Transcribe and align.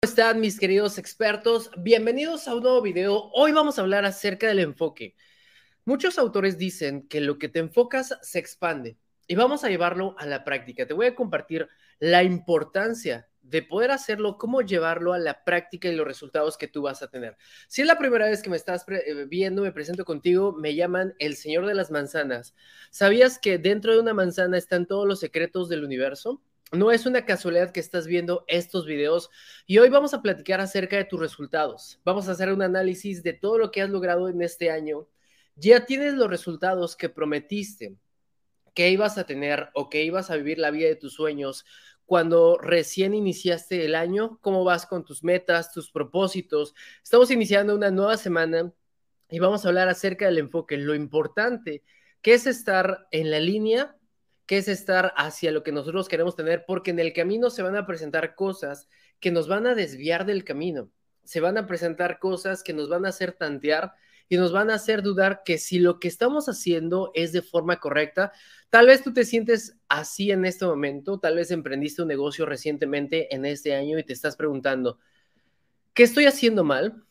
¿Cómo 0.00 0.10
están 0.10 0.40
mis 0.40 0.60
queridos 0.60 0.96
expertos? 0.96 1.72
Bienvenidos 1.76 2.46
a 2.46 2.54
un 2.54 2.62
nuevo 2.62 2.80
video. 2.82 3.32
Hoy 3.32 3.50
vamos 3.50 3.78
a 3.78 3.82
hablar 3.82 4.04
acerca 4.04 4.46
del 4.46 4.60
enfoque. 4.60 5.16
Muchos 5.84 6.20
autores 6.20 6.56
dicen 6.56 7.08
que 7.08 7.20
lo 7.20 7.36
que 7.36 7.48
te 7.48 7.58
enfocas 7.58 8.16
se 8.22 8.38
expande 8.38 8.96
y 9.26 9.34
vamos 9.34 9.64
a 9.64 9.68
llevarlo 9.68 10.14
a 10.16 10.26
la 10.26 10.44
práctica. 10.44 10.86
Te 10.86 10.94
voy 10.94 11.06
a 11.06 11.16
compartir 11.16 11.68
la 11.98 12.22
importancia 12.22 13.28
de 13.42 13.62
poder 13.62 13.90
hacerlo, 13.90 14.38
cómo 14.38 14.62
llevarlo 14.62 15.14
a 15.14 15.18
la 15.18 15.42
práctica 15.42 15.88
y 15.88 15.96
los 15.96 16.06
resultados 16.06 16.56
que 16.56 16.68
tú 16.68 16.82
vas 16.82 17.02
a 17.02 17.10
tener. 17.10 17.36
Si 17.66 17.80
es 17.80 17.88
la 17.88 17.98
primera 17.98 18.26
vez 18.26 18.40
que 18.40 18.50
me 18.50 18.56
estás 18.56 18.86
eh, 18.88 19.26
viendo, 19.28 19.62
me 19.62 19.72
presento 19.72 20.04
contigo, 20.04 20.52
me 20.52 20.76
llaman 20.76 21.12
el 21.18 21.34
Señor 21.34 21.66
de 21.66 21.74
las 21.74 21.90
Manzanas. 21.90 22.54
¿Sabías 22.90 23.40
que 23.40 23.58
dentro 23.58 23.94
de 23.94 23.98
una 23.98 24.14
manzana 24.14 24.58
están 24.58 24.86
todos 24.86 25.08
los 25.08 25.18
secretos 25.18 25.68
del 25.68 25.82
universo? 25.82 26.40
No 26.72 26.92
es 26.92 27.06
una 27.06 27.24
casualidad 27.24 27.72
que 27.72 27.80
estás 27.80 28.06
viendo 28.06 28.44
estos 28.46 28.84
videos 28.84 29.30
y 29.66 29.78
hoy 29.78 29.88
vamos 29.88 30.12
a 30.12 30.20
platicar 30.20 30.60
acerca 30.60 30.96
de 30.96 31.04
tus 31.06 31.18
resultados. 31.18 31.98
Vamos 32.04 32.28
a 32.28 32.32
hacer 32.32 32.52
un 32.52 32.60
análisis 32.60 33.22
de 33.22 33.32
todo 33.32 33.56
lo 33.56 33.70
que 33.70 33.80
has 33.80 33.88
logrado 33.88 34.28
en 34.28 34.42
este 34.42 34.70
año. 34.70 35.08
Ya 35.56 35.86
tienes 35.86 36.12
los 36.12 36.28
resultados 36.28 36.94
que 36.94 37.08
prometiste 37.08 37.96
que 38.74 38.90
ibas 38.90 39.16
a 39.16 39.24
tener 39.24 39.70
o 39.72 39.88
que 39.88 40.04
ibas 40.04 40.30
a 40.30 40.36
vivir 40.36 40.58
la 40.58 40.70
vida 40.70 40.88
de 40.88 40.96
tus 40.96 41.14
sueños 41.14 41.64
cuando 42.04 42.58
recién 42.58 43.14
iniciaste 43.14 43.86
el 43.86 43.94
año. 43.94 44.38
¿Cómo 44.42 44.62
vas 44.62 44.84
con 44.84 45.06
tus 45.06 45.24
metas, 45.24 45.72
tus 45.72 45.90
propósitos? 45.90 46.74
Estamos 47.02 47.30
iniciando 47.30 47.74
una 47.74 47.90
nueva 47.90 48.18
semana 48.18 48.70
y 49.30 49.38
vamos 49.38 49.64
a 49.64 49.68
hablar 49.68 49.88
acerca 49.88 50.26
del 50.26 50.36
enfoque, 50.36 50.76
lo 50.76 50.94
importante 50.94 51.82
que 52.20 52.34
es 52.34 52.46
estar 52.46 53.06
en 53.10 53.30
la 53.30 53.40
línea 53.40 53.97
que 54.48 54.56
es 54.56 54.66
estar 54.66 55.12
hacia 55.14 55.52
lo 55.52 55.62
que 55.62 55.72
nosotros 55.72 56.08
queremos 56.08 56.34
tener, 56.34 56.64
porque 56.66 56.90
en 56.90 56.98
el 56.98 57.12
camino 57.12 57.50
se 57.50 57.62
van 57.62 57.76
a 57.76 57.86
presentar 57.86 58.34
cosas 58.34 58.88
que 59.20 59.30
nos 59.30 59.46
van 59.46 59.66
a 59.66 59.74
desviar 59.74 60.24
del 60.24 60.42
camino, 60.42 60.90
se 61.22 61.40
van 61.40 61.58
a 61.58 61.66
presentar 61.66 62.18
cosas 62.18 62.62
que 62.62 62.72
nos 62.72 62.88
van 62.88 63.04
a 63.04 63.10
hacer 63.10 63.32
tantear 63.32 63.92
y 64.26 64.38
nos 64.38 64.50
van 64.50 64.70
a 64.70 64.76
hacer 64.76 65.02
dudar 65.02 65.42
que 65.44 65.58
si 65.58 65.78
lo 65.78 66.00
que 66.00 66.08
estamos 66.08 66.48
haciendo 66.48 67.10
es 67.12 67.32
de 67.32 67.42
forma 67.42 67.78
correcta, 67.78 68.32
tal 68.70 68.86
vez 68.86 69.02
tú 69.02 69.12
te 69.12 69.26
sientes 69.26 69.76
así 69.86 70.30
en 70.30 70.46
este 70.46 70.64
momento, 70.64 71.20
tal 71.20 71.36
vez 71.36 71.50
emprendiste 71.50 72.00
un 72.00 72.08
negocio 72.08 72.46
recientemente 72.46 73.34
en 73.34 73.44
este 73.44 73.74
año 73.74 73.98
y 73.98 74.04
te 74.04 74.14
estás 74.14 74.34
preguntando, 74.34 74.98
¿qué 75.92 76.04
estoy 76.04 76.24
haciendo 76.24 76.64
mal? 76.64 77.04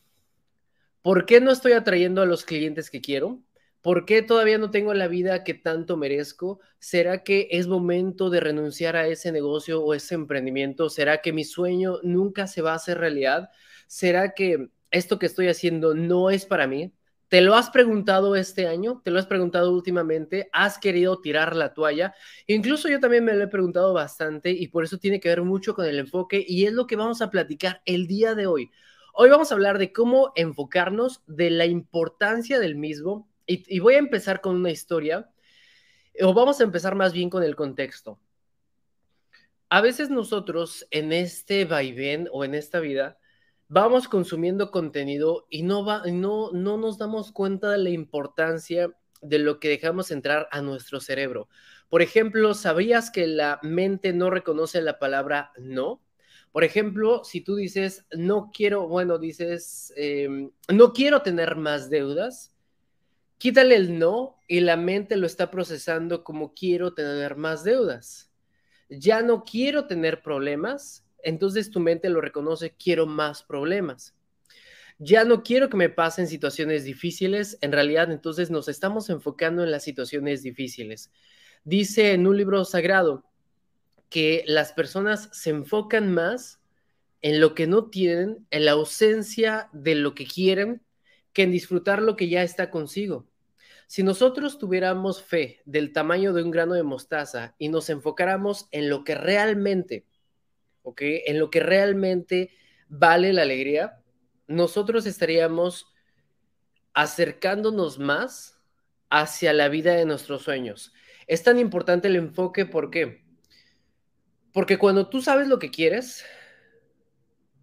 ¿Por 1.03 1.27
qué 1.27 1.39
no 1.39 1.51
estoy 1.51 1.73
atrayendo 1.73 2.23
a 2.23 2.25
los 2.25 2.45
clientes 2.45 2.89
que 2.89 2.99
quiero? 2.99 3.43
¿Por 3.87 4.03
qué 4.03 4.21
todavía 4.21 4.57
no 4.57 4.69
tengo 4.69 4.93
la 4.93 5.07
vida 5.07 5.45
que 5.45 5.53
tanto 5.53 5.95
merezco? 5.95 6.59
¿Será 6.77 7.23
que 7.23 7.47
es 7.51 7.67
momento 7.67 8.29
de 8.29 8.41
renunciar 8.41 8.97
a 8.97 9.07
ese 9.07 9.31
negocio 9.31 9.81
o 9.81 9.93
ese 9.93 10.13
emprendimiento? 10.13 10.89
¿Será 10.89 11.21
que 11.21 11.31
mi 11.31 11.45
sueño 11.45 11.99
nunca 12.03 12.47
se 12.47 12.61
va 12.61 12.73
a 12.73 12.75
hacer 12.75 12.97
realidad? 12.97 13.49
¿Será 13.87 14.33
que 14.33 14.71
esto 14.91 15.17
que 15.17 15.25
estoy 15.25 15.47
haciendo 15.47 15.93
no 15.93 16.29
es 16.31 16.45
para 16.45 16.67
mí? 16.67 16.93
¿Te 17.29 17.39
lo 17.39 17.55
has 17.55 17.69
preguntado 17.69 18.35
este 18.35 18.67
año? 18.67 19.01
¿Te 19.05 19.11
lo 19.11 19.19
has 19.19 19.25
preguntado 19.25 19.71
últimamente? 19.71 20.49
¿Has 20.51 20.79
querido 20.79 21.21
tirar 21.21 21.55
la 21.55 21.73
toalla? 21.73 22.13
Incluso 22.45 22.89
yo 22.89 22.99
también 22.99 23.23
me 23.23 23.35
lo 23.35 23.45
he 23.45 23.47
preguntado 23.47 23.93
bastante 23.93 24.51
y 24.51 24.67
por 24.67 24.83
eso 24.83 24.97
tiene 24.97 25.21
que 25.21 25.29
ver 25.29 25.43
mucho 25.43 25.73
con 25.73 25.85
el 25.85 25.99
enfoque 25.99 26.43
y 26.45 26.65
es 26.65 26.73
lo 26.73 26.87
que 26.87 26.97
vamos 26.97 27.21
a 27.21 27.29
platicar 27.29 27.81
el 27.85 28.05
día 28.05 28.35
de 28.35 28.47
hoy. 28.47 28.69
Hoy 29.13 29.29
vamos 29.29 29.49
a 29.49 29.55
hablar 29.55 29.77
de 29.77 29.93
cómo 29.93 30.33
enfocarnos, 30.35 31.23
de 31.25 31.51
la 31.51 31.65
importancia 31.65 32.59
del 32.59 32.75
mismo 32.75 33.29
y, 33.47 33.79
voy 33.79 33.95
a 33.95 33.99
empezar 33.99 34.41
con 34.41 34.55
una 34.55 34.69
historia, 34.69 35.29
o 36.21 36.33
vamos 36.33 36.59
a 36.59 36.63
empezar 36.63 36.95
más 36.95 37.13
bien 37.13 37.29
con 37.29 37.43
el 37.43 37.55
contexto. 37.55 38.19
A 39.69 39.81
veces 39.81 40.09
nosotros 40.09 40.87
en 40.91 41.11
este 41.11 41.65
vaivén 41.65 42.29
o 42.31 42.45
en 42.45 42.55
esta 42.55 42.79
vida 42.79 43.17
vamos 43.67 44.07
consumiendo 44.07 44.71
contenido 44.71 45.45
y 45.49 45.63
no, 45.63 45.83
va, 45.85 46.03
no, 46.05 46.51
no 46.51 46.77
nos 46.77 46.97
damos 46.97 47.31
cuenta 47.31 47.71
de 47.71 47.77
la 47.77 47.89
importancia 47.89 48.93
de 49.21 49.39
lo 49.39 49.59
que 49.59 49.69
dejamos 49.69 50.11
entrar 50.11 50.47
a 50.51 50.61
nuestro 50.61 50.99
cerebro. 50.99 51.49
Por 51.89 52.01
ejemplo, 52.01 52.53
¿sabías 52.53 53.11
que 53.11 53.27
la 53.27 53.59
mente 53.63 54.13
no 54.13 54.29
reconoce 54.29 54.81
la 54.81 54.99
palabra 54.99 55.51
no? 55.57 56.01
Por 56.51 56.63
ejemplo, 56.63 57.23
si 57.23 57.41
tú 57.41 57.55
dices, 57.55 58.05
no 58.11 58.51
quiero, 58.53 58.87
bueno, 58.87 59.17
dices, 59.17 59.93
em, 59.95 60.51
no 60.73 60.93
quiero 60.93 61.21
tener 61.21 61.55
más 61.55 61.89
deudas, 61.89 62.53
Quítale 63.37 63.75
el 63.75 63.99
no 63.99 64.39
y 64.47 64.61
la 64.61 64.77
mente 64.77 65.15
lo 65.15 65.27
está 65.27 65.51
procesando 65.51 66.23
como 66.23 66.53
quiero 66.53 66.93
tener 66.93 67.35
más 67.35 67.63
deudas. 67.63 68.31
Ya 68.89 69.21
no 69.21 69.43
quiero 69.43 69.85
tener 69.85 70.21
problemas, 70.21 71.05
entonces 71.21 71.69
tu 71.69 71.79
mente 71.79 72.09
lo 72.09 72.21
reconoce, 72.21 72.75
quiero 72.77 73.05
más 73.05 73.43
problemas. 73.43 74.15
Ya 74.97 75.23
no 75.23 75.43
quiero 75.43 75.69
que 75.69 75.77
me 75.77 75.89
pasen 75.89 76.27
situaciones 76.27 76.83
difíciles, 76.83 77.59
en 77.61 77.71
realidad 77.71 78.11
entonces 78.11 78.49
nos 78.49 78.67
estamos 78.67 79.09
enfocando 79.11 79.63
en 79.63 79.69
las 79.69 79.83
situaciones 79.83 80.41
difíciles. 80.41 81.11
Dice 81.63 82.13
en 82.13 82.25
un 82.25 82.37
libro 82.37 82.65
sagrado 82.65 83.23
que 84.09 84.43
las 84.47 84.73
personas 84.73 85.29
se 85.33 85.51
enfocan 85.51 86.11
más 86.11 86.59
en 87.21 87.39
lo 87.39 87.53
que 87.53 87.67
no 87.67 87.89
tienen, 87.89 88.47
en 88.49 88.65
la 88.65 88.71
ausencia 88.71 89.69
de 89.73 89.95
lo 89.95 90.15
que 90.15 90.25
quieren, 90.25 90.81
que 91.33 91.43
en 91.43 91.51
disfrutar 91.51 92.01
lo 92.01 92.15
que 92.15 92.29
ya 92.29 92.43
está 92.43 92.69
consigo. 92.71 93.27
Si 93.87 94.03
nosotros 94.03 94.57
tuviéramos 94.57 95.23
fe 95.23 95.61
del 95.65 95.93
tamaño 95.93 96.33
de 96.33 96.43
un 96.43 96.51
grano 96.51 96.73
de 96.73 96.83
mostaza 96.83 97.55
y 97.57 97.69
nos 97.69 97.89
enfocáramos 97.89 98.67
en 98.71 98.89
lo 98.89 99.03
que 99.03 99.15
realmente, 99.15 100.05
¿ok? 100.81 101.01
En 101.25 101.39
lo 101.39 101.49
que 101.49 101.61
realmente 101.61 102.51
vale 102.89 103.31
la 103.31 103.43
alegría, 103.43 104.01
nosotros 104.47 105.05
estaríamos 105.05 105.87
acercándonos 106.93 107.99
más 107.99 108.59
hacia 109.09 109.53
la 109.53 109.69
vida 109.69 109.93
de 109.93 110.05
nuestros 110.05 110.43
sueños. 110.43 110.93
Es 111.27 111.43
tan 111.43 111.59
importante 111.59 112.07
el 112.07 112.15
enfoque, 112.15 112.65
¿por 112.65 112.89
qué? 112.89 113.25
Porque 114.51 114.77
cuando 114.77 115.07
tú 115.07 115.21
sabes 115.21 115.47
lo 115.47 115.59
que 115.59 115.71
quieres, 115.71 116.25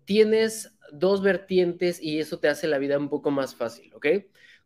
tienes 0.05 0.74
dos 0.99 1.23
vertientes 1.23 2.01
y 2.03 2.21
eso 2.21 2.39
te 2.39 2.49
hace 2.49 2.67
la 2.69 2.79
vida 2.79 2.99
un 2.99 3.09
poco 3.09 3.31
más 3.31 3.55
fácil, 3.55 3.93
¿ok? 3.95 4.07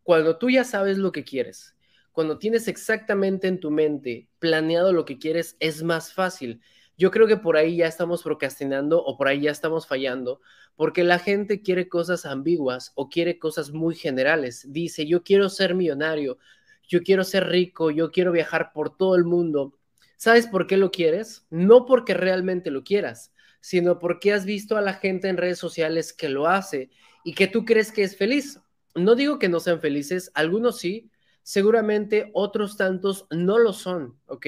Cuando 0.02 0.38
tú 0.38 0.50
ya 0.50 0.64
sabes 0.64 0.98
lo 0.98 1.12
que 1.12 1.24
quieres, 1.24 1.76
cuando 2.12 2.38
tienes 2.38 2.66
exactamente 2.66 3.46
en 3.46 3.60
tu 3.60 3.70
mente 3.70 4.28
planeado 4.38 4.92
lo 4.92 5.04
que 5.04 5.18
quieres, 5.18 5.56
es 5.60 5.82
más 5.82 6.12
fácil. 6.12 6.60
Yo 6.96 7.12
creo 7.12 7.28
que 7.28 7.36
por 7.36 7.56
ahí 7.56 7.76
ya 7.76 7.86
estamos 7.86 8.24
procrastinando 8.24 9.04
o 9.04 9.16
por 9.16 9.28
ahí 9.28 9.42
ya 9.42 9.52
estamos 9.52 9.86
fallando, 9.86 10.40
porque 10.74 11.04
la 11.04 11.20
gente 11.20 11.62
quiere 11.62 11.88
cosas 11.88 12.26
ambiguas 12.26 12.90
o 12.96 13.08
quiere 13.08 13.38
cosas 13.38 13.70
muy 13.70 13.94
generales. 13.94 14.66
Dice, 14.72 15.06
yo 15.06 15.22
quiero 15.22 15.48
ser 15.48 15.76
millonario, 15.76 16.38
yo 16.88 17.02
quiero 17.02 17.22
ser 17.22 17.46
rico, 17.46 17.90
yo 17.92 18.10
quiero 18.10 18.32
viajar 18.32 18.72
por 18.72 18.96
todo 18.96 19.14
el 19.14 19.24
mundo. 19.24 19.78
¿Sabes 20.16 20.48
por 20.48 20.66
qué 20.66 20.76
lo 20.76 20.90
quieres? 20.90 21.46
No 21.50 21.86
porque 21.86 22.14
realmente 22.14 22.72
lo 22.72 22.82
quieras, 22.82 23.32
sino 23.60 23.98
porque 23.98 24.32
has 24.32 24.44
visto 24.44 24.76
a 24.76 24.80
la 24.80 24.94
gente 24.94 25.28
en 25.28 25.36
redes 25.36 25.58
sociales 25.58 26.12
que 26.12 26.28
lo 26.28 26.46
hace 26.46 26.91
y 27.24 27.34
que 27.34 27.46
tú 27.46 27.64
crees 27.64 27.92
que 27.92 28.02
es 28.02 28.16
feliz. 28.16 28.60
No 28.94 29.14
digo 29.14 29.38
que 29.38 29.48
no 29.48 29.60
sean 29.60 29.80
felices, 29.80 30.30
algunos 30.34 30.78
sí, 30.78 31.10
seguramente 31.42 32.30
otros 32.34 32.76
tantos 32.76 33.26
no 33.30 33.58
lo 33.58 33.72
son, 33.72 34.19
¿ok? 34.26 34.46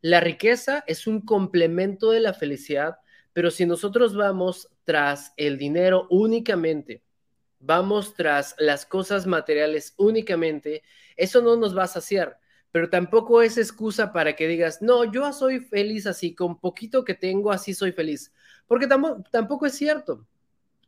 La 0.00 0.20
riqueza 0.20 0.84
es 0.86 1.06
un 1.06 1.20
complemento 1.22 2.10
de 2.10 2.20
la 2.20 2.34
felicidad, 2.34 2.98
pero 3.32 3.50
si 3.50 3.66
nosotros 3.66 4.14
vamos 4.14 4.68
tras 4.84 5.32
el 5.36 5.58
dinero 5.58 6.06
únicamente, 6.10 7.02
vamos 7.58 8.14
tras 8.14 8.54
las 8.58 8.84
cosas 8.84 9.26
materiales 9.26 9.94
únicamente, 9.96 10.82
eso 11.16 11.40
no 11.40 11.56
nos 11.56 11.76
va 11.76 11.84
a 11.84 11.88
saciar 11.88 12.38
pero 12.74 12.90
tampoco 12.90 13.40
es 13.40 13.56
excusa 13.56 14.12
para 14.12 14.34
que 14.34 14.48
digas, 14.48 14.82
no, 14.82 15.04
yo 15.04 15.32
soy 15.32 15.60
feliz 15.60 16.08
así, 16.08 16.34
con 16.34 16.58
poquito 16.58 17.04
que 17.04 17.14
tengo, 17.14 17.52
así 17.52 17.72
soy 17.72 17.92
feliz. 17.92 18.32
Porque 18.66 18.88
tampoco, 19.30 19.66
es 19.66 19.74
cierto, 19.74 20.26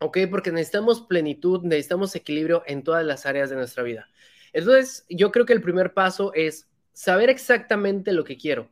¿ok? 0.00 0.19
Porque 0.28 0.50
necesitamos 0.50 1.03
plenitud, 1.03 1.62
necesitamos 1.62 2.16
equilibrio 2.16 2.65
en 2.66 2.83
todas 2.83 3.06
las 3.06 3.24
áreas 3.24 3.50
de 3.50 3.54
nuestra 3.54 3.84
vida. 3.84 4.09
Entonces, 4.53 5.06
yo 5.09 5.30
creo 5.30 5.47
que 5.47 5.53
el 5.53 5.62
primer 5.62 5.94
paso 5.94 6.33
es 6.34 6.66
saber 6.92 7.30
exactamente 7.30 8.12
lo 8.12 8.24
que 8.24 8.36
quiero 8.36 8.68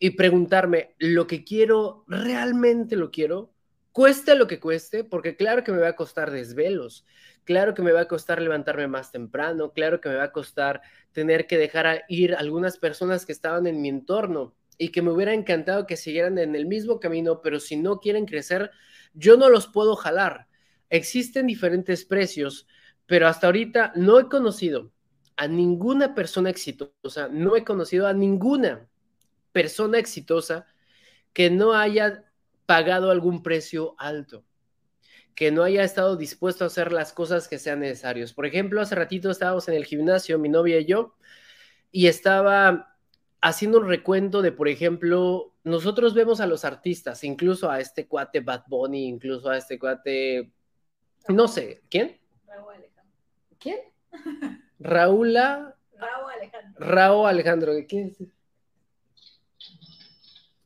y 0.00 0.10
preguntarme, 0.10 0.96
¿lo 0.98 1.28
que 1.28 1.44
quiero 1.44 2.02
realmente 2.08 2.96
lo 2.96 3.12
quiero? 3.12 3.52
Cueste 3.92 4.34
lo 4.34 4.48
que 4.48 4.58
cueste, 4.58 5.04
porque 5.04 5.36
claro 5.36 5.62
que 5.62 5.70
me 5.70 5.78
va 5.78 5.90
a 5.90 5.96
costar 5.96 6.32
desvelos, 6.32 7.06
claro 7.46 7.72
que 7.72 7.80
me 7.80 7.92
va 7.92 8.02
a 8.02 8.08
costar 8.08 8.42
levantarme 8.42 8.88
más 8.88 9.12
temprano, 9.12 9.72
claro 9.72 10.00
que 10.00 10.10
me 10.10 10.16
va 10.16 10.24
a 10.24 10.32
costar 10.32 10.82
tener 11.12 11.46
que 11.46 11.56
dejar 11.56 12.04
ir 12.08 12.34
algunas 12.34 12.76
personas 12.76 13.24
que 13.24 13.32
estaban 13.32 13.66
en 13.66 13.80
mi 13.80 13.88
entorno 13.88 14.54
y 14.76 14.90
que 14.90 15.00
me 15.00 15.10
hubiera 15.10 15.32
encantado 15.32 15.86
que 15.86 15.96
siguieran 15.96 16.36
en 16.36 16.54
el 16.54 16.66
mismo 16.66 17.00
camino, 17.00 17.40
pero 17.40 17.60
si 17.60 17.76
no 17.76 18.00
quieren 18.00 18.26
crecer, 18.26 18.72
yo 19.14 19.36
no 19.38 19.48
los 19.48 19.68
puedo 19.68 19.96
jalar. 19.96 20.48
Existen 20.90 21.46
diferentes 21.46 22.04
precios, 22.04 22.66
pero 23.06 23.28
hasta 23.28 23.46
ahorita 23.46 23.92
no 23.94 24.18
he 24.18 24.28
conocido 24.28 24.92
a 25.36 25.46
ninguna 25.46 26.14
persona 26.14 26.50
exitosa, 26.50 27.28
no 27.28 27.56
he 27.56 27.64
conocido 27.64 28.06
a 28.06 28.12
ninguna 28.12 28.88
persona 29.52 29.98
exitosa 29.98 30.66
que 31.32 31.48
no 31.48 31.74
haya 31.74 32.24
pagado 32.66 33.10
algún 33.10 33.42
precio 33.42 33.94
alto. 33.98 34.44
Que 35.36 35.52
no 35.52 35.62
haya 35.62 35.84
estado 35.84 36.16
dispuesto 36.16 36.64
a 36.64 36.68
hacer 36.68 36.92
las 36.92 37.12
cosas 37.12 37.46
que 37.46 37.58
sean 37.58 37.80
necesarias. 37.80 38.32
Por 38.32 38.46
ejemplo, 38.46 38.80
hace 38.80 38.94
ratito 38.94 39.30
estábamos 39.30 39.68
en 39.68 39.74
el 39.74 39.84
gimnasio, 39.84 40.38
mi 40.38 40.48
novia 40.48 40.80
y 40.80 40.86
yo, 40.86 41.14
y 41.92 42.06
estaba 42.06 42.96
haciendo 43.42 43.78
un 43.78 43.86
recuento 43.86 44.40
de, 44.40 44.50
por 44.50 44.66
ejemplo, 44.66 45.54
nosotros 45.62 46.14
vemos 46.14 46.40
a 46.40 46.46
los 46.46 46.64
artistas, 46.64 47.22
incluso 47.22 47.70
a 47.70 47.80
este 47.80 48.08
cuate 48.08 48.40
Bad 48.40 48.64
Bunny, 48.66 49.06
incluso 49.06 49.50
a 49.50 49.58
este 49.58 49.78
cuate, 49.78 50.52
no 51.28 51.46
sé, 51.48 51.82
¿quién? 51.90 52.18
Raúl 52.46 52.74
Alejandro. 52.74 53.18
¿Quién? 53.58 53.78
Raúl 54.78 55.34
Raúl 55.34 56.32
Alejandro. 56.34 56.86
Raúl 56.86 57.28
Alejandro, 57.28 57.72
¿quién 57.86 58.08
es? 58.08 58.35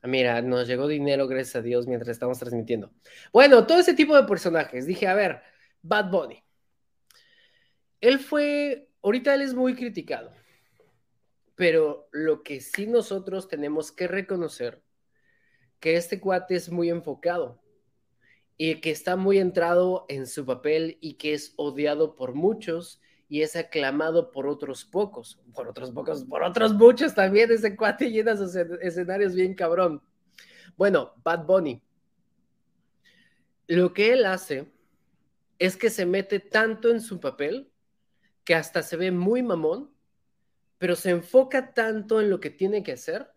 Ah, 0.03 0.09
Mira, 0.09 0.41
nos 0.41 0.67
llegó 0.67 0.89
dinero, 0.89 1.27
gracias 1.29 1.57
a 1.57 1.63
Dios, 1.63 1.87
mientras 1.87 2.09
estamos 2.09 2.39
transmitiendo. 2.39 2.91
Bueno, 3.33 3.67
todo 3.67 3.79
ese 3.79 3.95
tipo 3.95 4.17
de 4.17 4.25
personajes. 4.25 4.87
Dije, 4.87 5.07
a 5.07 5.15
ver, 5.15 5.43
Bad 5.83 6.11
Bunny. 6.11 6.43
Él 8.01 8.19
fue, 8.19 8.89
ahorita 9.03 9.35
él 9.35 9.43
es 9.43 9.53
muy 9.53 9.75
criticado, 9.75 10.33
pero 11.55 12.09
lo 12.13 12.43
que 12.43 12.61
sí 12.61 12.87
nosotros 12.87 13.47
tenemos 13.47 13.93
que 13.93 14.09
reconocer, 14.09 14.83
que 15.81 15.97
este 15.97 16.19
cuate 16.19 16.55
es 16.55 16.71
muy 16.71 16.89
enfocado 16.89 17.61
y 18.57 18.81
que 18.81 18.91
está 18.91 19.17
muy 19.17 19.39
entrado 19.39 20.07
en 20.09 20.27
su 20.27 20.47
papel 20.47 20.97
y 21.03 21.15
que 21.15 21.35
es 21.35 21.53
odiado 21.57 22.17
por 22.17 22.35
muchos 22.35 23.03
y 23.31 23.43
es 23.43 23.55
aclamado 23.55 24.33
por 24.33 24.49
otros 24.49 24.85
pocos, 24.85 25.41
por 25.55 25.69
otros 25.69 25.93
pocos, 25.93 26.25
por 26.25 26.43
otros 26.43 26.75
muchos 26.75 27.15
también. 27.15 27.49
Ese 27.53 27.77
cuate 27.77 28.11
llena 28.11 28.37
sus 28.37 28.57
escenarios 28.57 29.37
bien 29.37 29.55
cabrón. 29.55 30.03
Bueno, 30.77 31.15
Bad 31.23 31.47
Bunny. 31.47 31.81
Lo 33.69 33.95
que 33.95 34.13
él 34.13 34.27
hace 34.27 34.73
es 35.61 35.77
que 35.77 35.91
se 35.91 36.07
mete 36.07 36.41
tanto 36.41 36.91
en 36.91 37.01
su 37.01 37.21
papel 37.21 37.71
que 38.43 38.57
hasta 38.57 38.83
se 38.83 38.97
ve 38.97 39.13
muy 39.13 39.45
mamón, 39.45 39.95
pero 40.79 40.97
se 40.97 41.11
enfoca 41.11 41.73
tanto 41.73 42.21
en 42.21 42.31
lo 42.31 42.41
que 42.41 42.51
tiene 42.51 42.83
que 42.83 42.93
hacer 42.93 43.31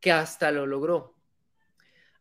que 0.00 0.10
hasta 0.10 0.50
lo 0.50 0.66
logró. 0.66 1.18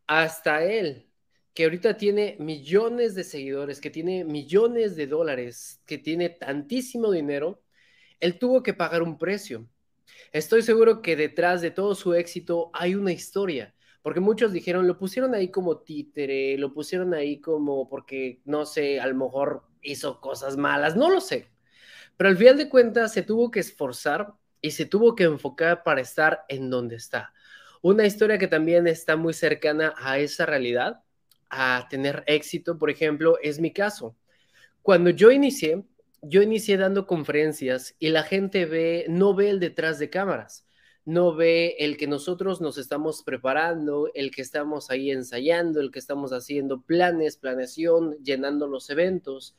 Hasta 0.08 0.66
él 0.66 1.10
que 1.54 1.66
ahorita 1.66 1.98
tiene 1.98 2.38
millones 2.40 3.16
de 3.16 3.24
seguidores, 3.24 3.82
que 3.82 3.90
tiene 3.90 4.24
millones 4.24 4.96
de 4.96 5.08
dólares, 5.08 5.82
que 5.86 5.98
tiene 5.98 6.30
tantísimo 6.30 7.12
dinero, 7.12 7.62
él 8.20 8.40
tuvo 8.40 8.64
que 8.64 8.74
pagar 8.74 9.04
un 9.04 9.18
precio. 9.18 9.68
Estoy 10.32 10.62
seguro 10.62 11.02
que 11.02 11.16
detrás 11.16 11.62
de 11.62 11.72
todo 11.72 11.96
su 11.96 12.14
éxito 12.14 12.72
hay 12.74 12.96
una 12.96 13.12
historia, 13.12 13.76
porque 14.02 14.20
muchos 14.20 14.54
dijeron, 14.54 14.88
lo 14.88 14.98
pusieron 14.98 15.36
ahí 15.36 15.50
como 15.52 15.80
títere, 15.80 16.58
lo 16.58 16.74
pusieron 16.74 17.14
ahí 17.14 17.42
como 17.42 17.90
porque, 17.90 18.42
no 18.46 18.66
sé, 18.66 19.00
a 19.00 19.08
lo 19.08 19.16
mejor 19.16 19.64
hizo 19.82 20.22
cosas 20.22 20.58
malas, 20.58 20.96
no 20.96 21.10
lo 21.10 21.20
sé. 21.20 21.50
Pero 22.18 22.30
al 22.30 22.38
final 22.38 22.58
de 22.58 22.70
cuentas 22.70 23.14
se 23.14 23.24
tuvo 23.24 23.52
que 23.52 23.60
esforzar 23.60 24.34
y 24.62 24.72
se 24.72 24.86
tuvo 24.86 25.16
que 25.16 25.24
enfocar 25.24 25.84
para 25.84 26.02
estar 26.02 26.46
en 26.48 26.70
donde 26.70 26.96
está. 26.96 27.34
Una 27.82 28.06
historia 28.06 28.38
que 28.38 28.48
también 28.48 28.88
está 28.88 29.16
muy 29.18 29.34
cercana 29.34 29.96
a 29.98 30.20
esa 30.20 30.46
realidad 30.46 31.04
a 31.52 31.88
tener 31.90 32.24
éxito, 32.28 32.78
por 32.78 32.90
ejemplo, 32.90 33.38
es 33.42 33.60
mi 33.60 33.72
caso. 33.72 34.16
Cuando 34.82 35.10
yo 35.12 35.32
inicié, 35.32 35.84
yo 36.22 36.42
inicié 36.42 36.78
dando 36.78 37.06
conferencias 37.06 37.96
y 38.00 38.10
la 38.10 38.24
gente 38.24 38.66
ve, 38.66 39.06
no 39.10 39.36
ve 39.36 39.50
el 39.50 39.60
detrás 39.60 40.00
de 40.00 40.10
cámaras, 40.10 40.66
no 41.04 41.36
ve 41.36 41.76
el 41.80 41.98
que 41.98 42.08
nosotros 42.08 42.62
nos 42.62 42.78
estamos 42.78 43.24
preparando, 43.24 44.10
el 44.14 44.32
que 44.32 44.42
estamos 44.42 44.90
ahí 44.90 45.12
ensayando, 45.12 45.82
el 45.82 45.92
que 45.92 46.00
estamos 46.00 46.32
haciendo 46.32 46.82
planes, 46.82 47.38
planeación, 47.38 48.16
llenando 48.24 48.68
los 48.68 48.90
eventos. 48.90 49.56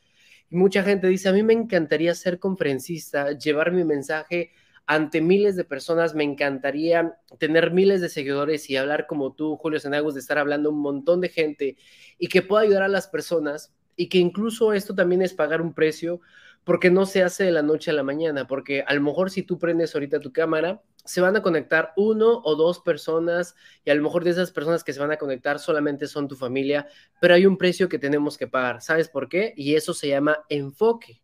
Y 0.49 0.55
mucha 0.55 0.83
gente 0.83 1.07
dice, 1.07 1.29
a 1.29 1.33
mí 1.33 1.43
me 1.43 1.53
encantaría 1.53 2.15
ser 2.15 2.39
conferencista, 2.39 3.37
llevar 3.37 3.71
mi 3.71 3.83
mensaje 3.83 4.51
ante 4.85 5.21
miles 5.21 5.55
de 5.55 5.63
personas. 5.63 6.15
Me 6.15 6.23
encantaría 6.23 7.17
tener 7.39 7.71
miles 7.71 8.01
de 8.01 8.09
seguidores 8.09 8.69
y 8.69 8.77
hablar 8.77 9.07
como 9.07 9.33
tú, 9.33 9.57
Julio 9.57 9.79
Senagos, 9.79 10.13
de 10.13 10.19
estar 10.19 10.37
hablando 10.37 10.69
un 10.69 10.79
montón 10.79 11.21
de 11.21 11.29
gente 11.29 11.77
y 12.17 12.27
que 12.27 12.41
pueda 12.41 12.63
ayudar 12.63 12.83
a 12.83 12.87
las 12.87 13.07
personas 13.07 13.73
y 13.95 14.09
que 14.09 14.17
incluso 14.17 14.73
esto 14.73 14.95
también 14.95 15.21
es 15.21 15.33
pagar 15.33 15.61
un 15.61 15.73
precio 15.73 16.21
porque 16.63 16.89
no 16.89 17.05
se 17.05 17.23
hace 17.23 17.43
de 17.43 17.51
la 17.51 17.61
noche 17.61 17.91
a 17.91 17.93
la 17.93 18.03
mañana, 18.03 18.47
porque 18.47 18.83
a 18.87 18.93
lo 18.93 19.01
mejor 19.01 19.29
si 19.29 19.43
tú 19.43 19.59
prendes 19.59 19.93
ahorita 19.93 20.19
tu 20.19 20.31
cámara, 20.31 20.81
se 21.03 21.19
van 21.19 21.35
a 21.35 21.41
conectar 21.41 21.91
uno 21.97 22.41
o 22.43 22.55
dos 22.55 22.79
personas 22.79 23.55
y 23.83 23.89
a 23.89 23.95
lo 23.95 24.01
mejor 24.01 24.23
de 24.23 24.29
esas 24.29 24.51
personas 24.51 24.83
que 24.83 24.93
se 24.93 25.01
van 25.01 25.11
a 25.11 25.17
conectar 25.17 25.59
solamente 25.59 26.07
son 26.07 26.29
tu 26.29 26.35
familia, 26.35 26.87
pero 27.19 27.33
hay 27.33 27.45
un 27.45 27.57
precio 27.57 27.89
que 27.89 27.99
tenemos 27.99 28.37
que 28.37 28.47
pagar. 28.47 28.81
¿Sabes 28.81 29.09
por 29.09 29.27
qué? 29.27 29.53
Y 29.57 29.75
eso 29.75 29.93
se 29.93 30.07
llama 30.07 30.37
enfoque. 30.47 31.21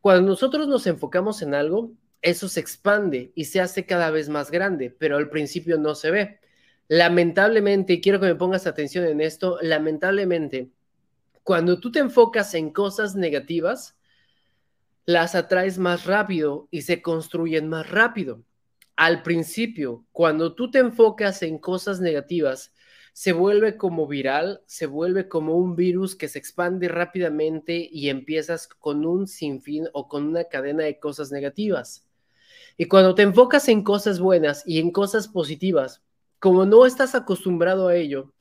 Cuando 0.00 0.28
nosotros 0.28 0.68
nos 0.68 0.86
enfocamos 0.86 1.40
en 1.40 1.54
algo, 1.54 1.92
eso 2.22 2.48
se 2.48 2.60
expande 2.60 3.32
y 3.34 3.46
se 3.46 3.60
hace 3.60 3.86
cada 3.86 4.10
vez 4.10 4.28
más 4.28 4.50
grande, 4.50 4.90
pero 4.90 5.16
al 5.16 5.30
principio 5.30 5.78
no 5.78 5.94
se 5.94 6.10
ve. 6.10 6.40
Lamentablemente, 6.88 7.94
y 7.94 8.00
quiero 8.00 8.18
que 8.18 8.26
me 8.26 8.34
pongas 8.34 8.66
atención 8.66 9.04
en 9.04 9.20
esto, 9.20 9.58
lamentablemente, 9.60 10.70
cuando 11.42 11.80
tú 11.80 11.92
te 11.92 12.00
enfocas 12.00 12.54
en 12.54 12.70
cosas 12.70 13.14
negativas, 13.14 13.96
las 15.06 15.34
atraes 15.34 15.78
más 15.78 16.04
rápido 16.06 16.68
y 16.70 16.82
se 16.82 17.00
construyen 17.00 17.68
más 17.68 17.90
rápido. 17.90 18.42
Al 18.96 19.22
principio, 19.22 20.04
cuando 20.12 20.54
tú 20.54 20.70
te 20.70 20.80
enfocas 20.80 21.42
en 21.42 21.58
cosas 21.58 22.00
negativas, 22.00 22.74
se 23.12 23.32
vuelve 23.32 23.76
como 23.76 24.06
viral, 24.06 24.62
se 24.66 24.86
vuelve 24.86 25.28
como 25.28 25.56
un 25.56 25.76
virus 25.76 26.16
que 26.16 26.28
se 26.28 26.38
expande 26.38 26.88
rápidamente 26.88 27.88
y 27.90 28.10
empiezas 28.10 28.68
con 28.68 29.06
un 29.06 29.26
sinfín 29.26 29.88
o 29.92 30.08
con 30.08 30.26
una 30.26 30.44
cadena 30.44 30.84
de 30.84 30.98
cosas 30.98 31.32
negativas. 31.32 32.07
Y 32.80 32.84
cuando 32.86 33.16
te 33.16 33.22
enfocas 33.22 33.68
en 33.68 33.82
cosas 33.82 34.20
buenas 34.20 34.62
y 34.64 34.78
en 34.78 34.92
cosas 34.92 35.26
positivas, 35.26 36.00
como 36.38 36.64
no 36.64 36.86
estás 36.86 37.16
acostumbrado 37.16 37.88
a 37.88 37.96
ello, 37.96 38.32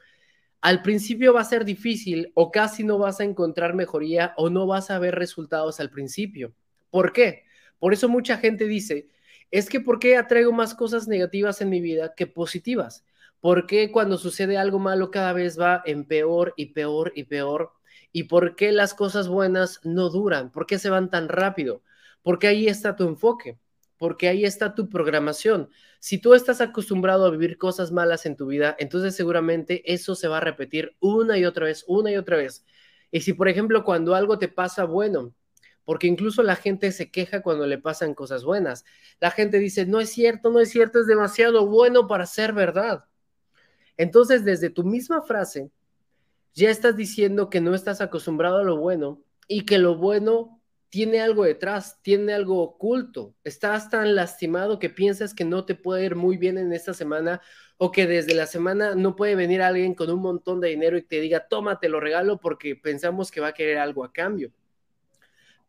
al 0.62 0.84
principio 0.84 1.34
va 1.34 1.42
a 1.42 1.44
ser 1.44 1.66
difícil 1.66 2.31
o 2.36 2.51
casi 2.51 2.84
no 2.84 3.00
vas 3.00 3.19
a 3.19 3.24
encontrar 3.24 3.74
mejoría 3.74 4.36
o 4.38 4.51
no 4.51 4.68
vas 4.68 4.92
a 4.92 5.00
ver 5.00 5.16
resultados 5.16 5.80
al 5.80 5.89
principio. 5.89 6.54
¿Por 6.92 7.13
qué? 7.13 7.45
Por 7.80 7.94
eso 7.94 8.10
mucha 8.10 8.38
gente 8.38 8.68
dice, 8.68 9.10
es 9.50 9.69
que 9.69 9.80
¿por 9.80 9.98
qué 9.98 10.18
atraigo 10.18 10.51
más 10.51 10.75
cosas 10.75 11.07
negativas 11.07 11.60
en 11.62 11.72
mi 11.72 11.81
vida 11.81 12.13
que 12.16 12.28
positivas? 12.28 13.07
¿Por 13.40 13.66
qué 13.66 13.92
cuando 13.92 14.19
sucede 14.19 14.60
algo 14.60 14.78
malo 14.78 15.10
cada 15.10 15.33
vez 15.33 15.60
va 15.60 15.81
en 15.83 16.06
peor 16.06 16.54
y 16.57 16.74
peor 16.74 17.12
y 17.16 17.24
peor? 17.24 17.72
¿Y 18.12 18.25
por 18.25 18.56
qué 18.56 18.72
las 18.72 18.94
cosas 18.94 19.30
buenas 19.30 19.80
no 19.83 20.09
duran? 20.11 20.52
¿Por 20.52 20.68
qué 20.68 20.78
se 20.78 20.92
van 20.92 21.09
tan 21.09 21.28
rápido? 21.28 21.81
Porque 22.21 22.45
ahí 22.45 22.68
está 22.68 22.95
tu 22.95 23.07
enfoque 23.07 23.57
porque 23.97 24.27
ahí 24.27 24.45
está 24.45 24.75
tu 24.75 24.89
programación. 24.89 25.69
Si 25.99 26.19
tú 26.19 26.33
estás 26.33 26.61
acostumbrado 26.61 27.25
a 27.25 27.31
vivir 27.31 27.57
cosas 27.57 27.92
malas 27.92 28.25
en 28.25 28.35
tu 28.35 28.47
vida, 28.47 28.75
entonces 28.80 29.16
seguramente 29.16 29.92
eso 29.92 30.16
se 30.16 30.27
va 30.27 30.37
a 30.37 30.42
repetir 30.42 30.95
una 30.99 31.37
y 31.37 31.45
otra 31.45 31.66
vez, 31.66 31.83
una 31.87 32.11
y 32.11 32.18
otra 32.18 32.37
vez. 32.37 32.66
Y 33.11 33.21
si, 33.21 33.33
por 33.33 33.47
ejemplo, 33.47 33.83
cuando 33.83 34.16
algo 34.16 34.37
te 34.37 34.47
pasa 34.47 34.83
bueno, 34.83 35.33
porque 35.85 36.07
incluso 36.07 36.44
la 36.44 36.57
gente 36.57 36.92
se 36.92 37.09
queja 37.09 37.42
cuando 37.42 37.66
le 37.66 37.77
pasan 37.77 38.13
cosas 38.13 38.44
buenas. 38.44 38.83
La 39.21 39.31
gente 39.31 39.57
dice, 39.57 39.85
no 39.85 40.01
es 40.01 40.09
cierto, 40.09 40.51
no 40.51 40.59
es 40.59 40.69
cierto, 40.69 40.99
es 40.99 41.07
demasiado 41.07 41.66
bueno 41.66 42.07
para 42.07 42.25
ser 42.25 42.51
verdad. 42.51 43.06
Entonces, 43.95 44.44
desde 44.44 44.69
tu 44.69 44.83
misma 44.83 45.21
frase, 45.21 45.71
ya 46.54 46.69
estás 46.69 46.97
diciendo 46.97 47.49
que 47.49 47.61
no 47.61 47.73
estás 47.73 48.01
acostumbrado 48.01 48.57
a 48.57 48.63
lo 48.63 48.77
bueno 48.77 49.23
y 49.47 49.66
que 49.66 49.77
lo 49.77 49.95
bueno 49.95 50.56
tiene 50.97 51.21
algo 51.21 51.44
detrás, 51.44 52.01
tiene 52.01 52.33
algo 52.33 52.59
oculto. 52.59 53.35
Estás 53.44 53.92
tan 53.92 54.16
lastimado 54.16 54.80
que 54.80 54.89
piensas 54.89 55.35
que 55.35 55.45
no 55.45 55.63
te 55.63 55.75
puede 55.75 56.04
ir 56.04 56.16
muy 56.16 56.37
bien 56.37 56.57
en 56.57 56.73
esta 56.73 56.92
semana 56.95 57.39
o 57.77 57.92
que 57.92 58.07
desde 58.07 58.33
la 58.33 58.47
semana 58.47 58.95
no 58.95 59.16
puede 59.16 59.35
venir 59.35 59.61
alguien 59.61 59.94
con 59.94 60.09
un 60.09 60.19
montón 60.19 60.59
de 60.59 60.69
dinero 60.69 60.97
y 60.97 61.04
te 61.04 61.21
diga, 61.21 61.47
toma, 61.47 61.80
te 61.80 61.87
lo 61.87 61.99
regalo 61.99 62.39
porque 62.39 62.75
pensamos 62.75 63.30
que 63.30 63.39
va 63.39 63.49
a 63.49 63.54
querer 63.54 63.77
algo 63.77 64.04
a 64.04 64.11
cambio. 64.11 64.51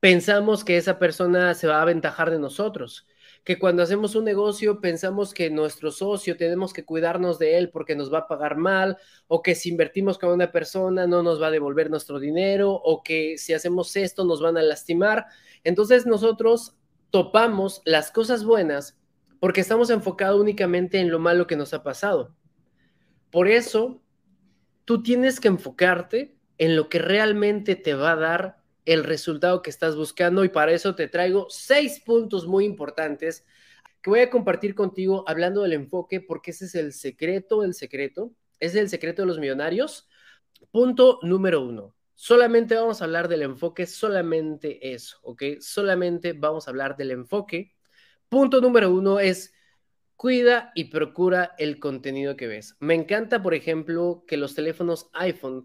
Pensamos 0.01 0.65
que 0.65 0.79
esa 0.79 0.99
persona 0.99 1.53
se 1.53 1.67
va 1.67 1.77
a 1.77 1.83
aventajar 1.83 2.31
de 2.31 2.39
nosotros 2.39 3.07
que 3.49 3.59
cuando 3.59 3.83
hacemos 3.83 4.15
un 4.15 4.27
negocio 4.27 4.79
pensamos 4.79 5.33
que 5.33 5.49
nuestro 5.49 5.91
socio 5.91 6.37
tenemos 6.37 6.75
que 6.75 6.85
cuidarnos 6.85 7.39
de 7.39 7.57
él 7.57 7.71
porque 7.71 7.97
nos 7.97 8.13
va 8.13 8.19
a 8.19 8.29
pagar 8.29 8.59
mal, 8.59 8.99
o 9.27 9.41
que 9.41 9.55
si 9.55 9.71
invertimos 9.71 10.19
con 10.19 10.29
una 10.29 10.53
persona 10.53 11.07
no 11.07 11.23
nos 11.23 11.41
va 11.41 11.47
a 11.47 11.51
devolver 11.51 11.89
nuestro 11.89 12.21
dinero, 12.21 12.75
o 12.75 13.03
que 13.03 13.39
si 13.39 13.55
hacemos 13.55 13.97
esto 13.97 14.27
nos 14.27 14.43
van 14.43 14.59
a 14.59 14.63
lastimar. 14.63 15.25
Entonces 15.65 16.05
nosotros 16.05 16.77
topamos 17.09 17.81
las 17.87 18.11
cosas 18.11 18.45
buenas 18.45 18.99
porque 19.41 19.63
estamos 19.63 19.89
enfocados 19.89 20.39
únicamente 20.39 21.01
en 21.01 21.11
lo 21.11 21.19
malo 21.19 21.47
que 21.47 21.57
nos 21.57 21.73
ha 21.73 21.83
pasado. 21.83 22.37
Por 23.31 23.49
eso, 23.49 24.03
tú 24.85 25.03
tienes 25.03 25.41
que 25.41 25.49
enfocarte 25.49 26.37
en 26.59 26.77
lo 26.77 26.91
que 26.91 26.99
realmente 26.99 27.77
te 27.77 27.95
va 27.95 28.13
a 28.13 28.17
dar 28.17 28.58
el 28.93 29.05
resultado 29.05 29.63
que 29.63 29.71
estás 29.71 29.97
buscando 29.97 30.45
y 30.45 30.49
para 30.49 30.73
eso 30.73 30.95
te 30.95 31.09
traigo 31.09 31.47
seis 31.51 32.01
puntos 32.01 32.47
muy 32.47 32.65
importantes 32.65 33.45
que 34.03 34.11
voy 34.11 34.21
a 34.21 34.31
compartir 34.31 34.75
contigo 34.75 35.25
hablando 35.27 35.63
del 35.63 35.75
enfoque 35.75 36.21
porque 36.21 36.53
ese 36.53 36.65
es 36.65 36.75
el 36.75 36.93
secreto, 36.93 37.65
el 37.65 37.75
secreto, 37.75 38.33
es 38.61 38.75
el 38.75 38.89
secreto 38.89 39.23
de 39.23 39.27
los 39.27 39.39
millonarios. 39.39 40.09
Punto 40.71 41.19
número 41.23 41.63
uno, 41.63 41.95
Solamente 42.21 42.75
vamos 42.75 43.01
a 43.01 43.05
hablar 43.05 43.29
del 43.29 43.43
enfoque, 43.43 43.87
solamente 43.87 44.93
eso, 44.93 45.19
¿ok? 45.23 45.61
Solamente 45.61 46.33
vamos 46.33 46.67
a 46.67 46.73
hablar 46.73 46.97
del 46.97 47.13
enfoque. 47.13 47.77
Punto 48.29 48.61
número 48.61 48.93
uno 48.93 49.21
es 49.21 49.55
cuida 50.17 50.73
y 50.75 50.87
procura 50.87 51.55
el 51.59 51.79
contenido 51.79 52.37
que 52.37 52.49
ves. 52.49 52.75
Me 52.81 52.95
encanta, 52.95 53.41
por 53.41 53.55
ejemplo, 53.55 54.25
que 54.27 54.37
los 54.37 54.57
teléfonos 54.57 55.11
iPhone 55.13 55.65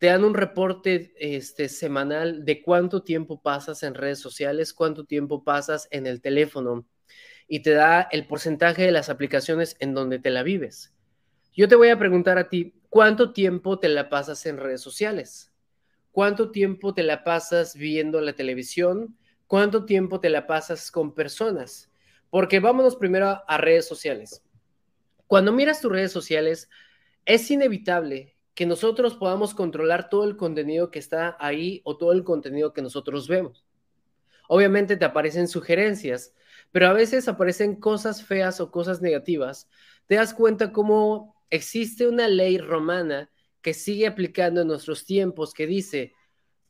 te 0.00 0.06
dan 0.06 0.24
un 0.24 0.32
reporte 0.32 1.12
este, 1.18 1.68
semanal 1.68 2.46
de 2.46 2.62
cuánto 2.62 3.02
tiempo 3.02 3.42
pasas 3.42 3.82
en 3.82 3.92
redes 3.92 4.18
sociales, 4.18 4.72
cuánto 4.72 5.04
tiempo 5.04 5.44
pasas 5.44 5.88
en 5.90 6.06
el 6.06 6.22
teléfono 6.22 6.86
y 7.46 7.60
te 7.60 7.72
da 7.72 8.08
el 8.10 8.26
porcentaje 8.26 8.82
de 8.82 8.92
las 8.92 9.10
aplicaciones 9.10 9.76
en 9.78 9.92
donde 9.92 10.18
te 10.18 10.30
la 10.30 10.42
vives. 10.42 10.94
Yo 11.52 11.68
te 11.68 11.76
voy 11.76 11.90
a 11.90 11.98
preguntar 11.98 12.38
a 12.38 12.48
ti, 12.48 12.80
¿cuánto 12.88 13.34
tiempo 13.34 13.78
te 13.78 13.90
la 13.90 14.08
pasas 14.08 14.46
en 14.46 14.56
redes 14.56 14.80
sociales? 14.80 15.52
¿Cuánto 16.12 16.50
tiempo 16.50 16.94
te 16.94 17.02
la 17.02 17.22
pasas 17.22 17.76
viendo 17.76 18.22
la 18.22 18.32
televisión? 18.32 19.18
¿Cuánto 19.46 19.84
tiempo 19.84 20.18
te 20.18 20.30
la 20.30 20.46
pasas 20.46 20.90
con 20.90 21.14
personas? 21.14 21.92
Porque 22.30 22.58
vámonos 22.58 22.96
primero 22.96 23.42
a 23.46 23.58
redes 23.58 23.86
sociales. 23.86 24.42
Cuando 25.26 25.52
miras 25.52 25.82
tus 25.82 25.92
redes 25.92 26.10
sociales, 26.10 26.70
es 27.26 27.50
inevitable 27.50 28.39
que 28.54 28.66
nosotros 28.66 29.14
podamos 29.14 29.54
controlar 29.54 30.08
todo 30.08 30.24
el 30.24 30.36
contenido 30.36 30.90
que 30.90 30.98
está 30.98 31.36
ahí 31.38 31.80
o 31.84 31.96
todo 31.96 32.12
el 32.12 32.24
contenido 32.24 32.72
que 32.72 32.82
nosotros 32.82 33.28
vemos. 33.28 33.64
Obviamente 34.48 34.96
te 34.96 35.04
aparecen 35.04 35.48
sugerencias, 35.48 36.34
pero 36.72 36.88
a 36.88 36.92
veces 36.92 37.28
aparecen 37.28 37.76
cosas 37.76 38.24
feas 38.24 38.60
o 38.60 38.70
cosas 38.70 39.00
negativas. 39.00 39.68
Te 40.06 40.16
das 40.16 40.34
cuenta 40.34 40.72
cómo 40.72 41.36
existe 41.50 42.06
una 42.08 42.28
ley 42.28 42.58
romana 42.58 43.30
que 43.62 43.74
sigue 43.74 44.06
aplicando 44.06 44.62
en 44.62 44.68
nuestros 44.68 45.04
tiempos 45.04 45.52
que 45.54 45.66
dice 45.66 46.12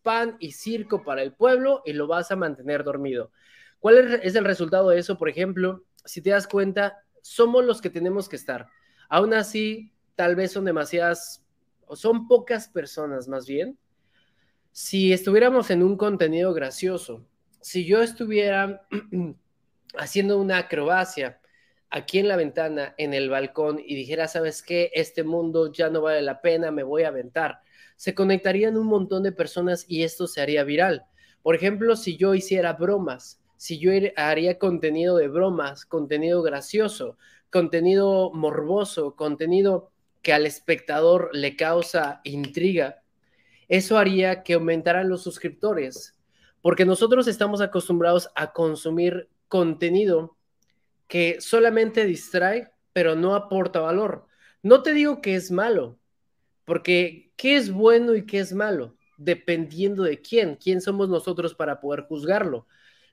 pan 0.03 0.37
y 0.41 0.53
circo 0.53 1.03
para 1.03 1.23
el 1.23 1.33
pueblo 1.35 1.83
y 1.85 1.93
lo 1.93 2.07
vas 2.07 2.31
a 2.31 2.37
mantener 2.37 2.85
dormido. 2.85 3.33
¿Cuál 3.79 4.21
es 4.23 4.35
el 4.35 4.45
resultado 4.45 4.91
de 4.91 4.99
eso? 4.99 5.17
Por 5.17 5.29
ejemplo, 5.29 5.85
si 6.05 6.21
te 6.21 6.31
das 6.31 6.47
cuenta, 6.47 6.99
somos 7.23 7.65
los 7.65 7.81
que 7.81 7.91
tenemos 7.91 8.29
que 8.29 8.37
estar. 8.37 8.69
Aún 9.09 9.35
así, 9.35 9.93
tal 10.15 10.37
vez 10.37 10.53
son 10.53 10.65
demasiadas 10.65 11.47
son 11.97 12.29
pocas 12.29 12.69
personas 12.69 13.29
más 13.29 13.47
bien, 13.47 13.79
si 14.73 15.13
estuviéramos 15.13 15.71
en 15.71 15.83
un 15.83 15.97
contenido 15.97 16.55
gracioso, 16.55 17.27
si 17.61 17.85
yo 17.85 18.03
estuviera 18.03 18.87
haciendo 19.99 20.39
una 20.39 20.59
acrobacia 20.59 21.41
aquí 21.91 22.21
en 22.21 22.29
la 22.29 22.37
ventana, 22.37 22.95
en 22.97 23.15
el 23.15 23.29
balcón, 23.29 23.81
y 23.85 23.95
dijera, 23.97 24.29
¿sabes 24.29 24.63
qué? 24.63 24.91
Este 24.95 25.25
mundo 25.25 25.73
ya 25.73 25.91
no 25.91 26.03
vale 26.03 26.23
la 26.23 26.41
pena, 26.41 26.71
me 26.71 26.85
voy 26.85 27.03
a 27.03 27.09
aventar. 27.09 27.61
Se 27.97 28.15
conectarían 28.15 28.77
un 28.77 28.87
montón 28.87 29.25
de 29.25 29.33
personas 29.33 29.85
y 29.89 30.05
esto 30.05 30.27
se 30.27 30.41
haría 30.41 30.65
viral. 30.65 31.05
Por 31.43 31.55
ejemplo, 31.55 31.97
si 31.97 32.17
yo 32.17 32.35
hiciera 32.35 32.75
bromas, 32.75 33.43
si 33.57 33.79
yo 33.79 33.91
haría 34.17 34.59
contenido 34.59 35.17
de 35.17 35.29
bromas, 35.29 35.85
contenido 35.85 36.43
gracioso, 36.43 37.19
contenido 37.51 38.31
morboso, 38.33 39.17
contenido 39.17 39.90
que 40.23 40.33
al 40.33 40.47
espectador 40.47 41.31
le 41.33 41.57
causa 41.57 42.21
intriga, 42.25 43.03
eso 43.69 43.99
haría 43.99 44.43
que 44.43 44.55
aumentaran 44.55 45.09
los 45.09 45.23
suscriptores, 45.23 46.17
porque 46.61 46.85
nosotros 46.85 47.29
estamos 47.29 47.61
acostumbrados 47.61 48.29
a 48.35 48.53
consumir 48.53 49.29
contenido 49.49 50.37
que 51.07 51.41
solamente 51.41 52.05
distrae, 52.05 52.71
pero 52.93 53.15
no 53.15 53.35
aporta 53.35 53.81
valor. 53.81 54.27
No 54.63 54.83
te 54.83 54.93
digo 54.93 55.21
que 55.21 55.35
es 55.35 55.51
malo, 55.51 55.99
porque 56.65 57.33
¿qué 57.37 57.57
es 57.57 57.71
bueno 57.71 58.15
y 58.15 58.27
qué 58.27 58.41
es 58.41 58.53
malo? 58.53 58.97
Dependiendo 59.17 60.03
de 60.03 60.21
quién, 60.21 60.57
quién 60.57 60.81
somos 60.81 61.09
nosotros 61.09 61.55
para 61.55 61.81
poder 61.81 62.03
juzgarlo. 62.03 62.67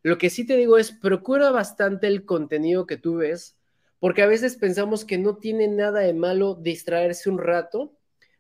Lo 0.04 0.18
que 0.18 0.30
sí 0.30 0.46
te 0.46 0.56
digo 0.58 0.78
es, 0.78 0.92
procura 0.92 1.52
bastante 1.52 2.08
el 2.08 2.26
contenido 2.26 2.86
que 2.86 2.98
tú 2.98 3.16
ves, 3.18 3.57
porque 4.00 4.22
a 4.22 4.28
veces 4.28 4.56
pensamos 4.58 5.06
que 5.06 5.18
no 5.18 5.38
tiene 5.38 5.68
nada 5.68 6.02
de 6.02 6.14
malo 6.14 6.56
distraerse 6.56 7.30
un 7.30 7.40
rato, 7.40 7.94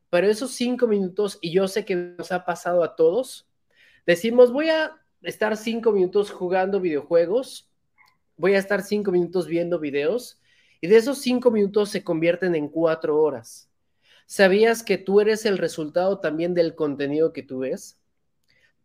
pero 0.09 0.27
esos 0.27 0.51
cinco 0.51 0.87
minutos, 0.87 1.39
y 1.41 1.51
yo 1.51 1.67
sé 1.67 1.85
que 1.85 1.95
nos 1.95 2.31
ha 2.31 2.45
pasado 2.45 2.83
a 2.83 2.95
todos, 2.95 3.49
decimos, 4.05 4.51
voy 4.51 4.69
a 4.69 5.01
estar 5.21 5.57
cinco 5.57 5.91
minutos 5.91 6.31
jugando 6.31 6.79
videojuegos, 6.79 7.69
voy 8.37 8.55
a 8.55 8.59
estar 8.59 8.83
cinco 8.83 9.11
minutos 9.11 9.47
viendo 9.47 9.79
videos, 9.79 10.39
y 10.79 10.87
de 10.87 10.97
esos 10.97 11.17
cinco 11.17 11.51
minutos 11.51 11.89
se 11.89 12.03
convierten 12.03 12.55
en 12.55 12.69
cuatro 12.69 13.19
horas. 13.21 13.69
¿Sabías 14.27 14.83
que 14.83 14.97
tú 14.97 15.21
eres 15.21 15.45
el 15.45 15.57
resultado 15.57 16.19
también 16.19 16.53
del 16.53 16.75
contenido 16.75 17.33
que 17.33 17.43
tú 17.43 17.59
ves? 17.59 17.99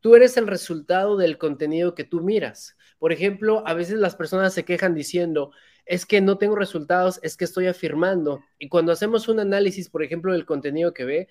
Tú 0.01 0.17
eres 0.17 0.37
el 0.37 0.47
resultado 0.47 1.17
del 1.17 1.37
contenido 1.37 1.95
que 1.95 2.05
tú 2.05 2.23
miras. 2.23 2.77
Por 2.99 3.13
ejemplo, 3.13 3.63
a 3.67 3.75
veces 3.75 3.97
las 3.97 4.17
personas 4.17 4.55
se 4.55 4.65
quejan 4.65 4.95
diciendo, 4.95 5.53
es 5.87 6.07
que 6.07 6.21
no 6.21 6.39
tengo 6.39 6.57
resultados, 6.57 7.19
es 7.23 7.37
que 7.37 7.45
estoy 7.45 7.67
afirmando. 7.67 8.41
Y 8.59 8.69
cuando 8.69 8.93
hacemos 8.93 9.29
un 9.29 9.41
análisis, 9.41 9.89
por 9.89 10.03
ejemplo, 10.03 10.33
del 10.33 10.47
contenido 10.47 10.95
que 10.95 11.05
ve, 11.05 11.29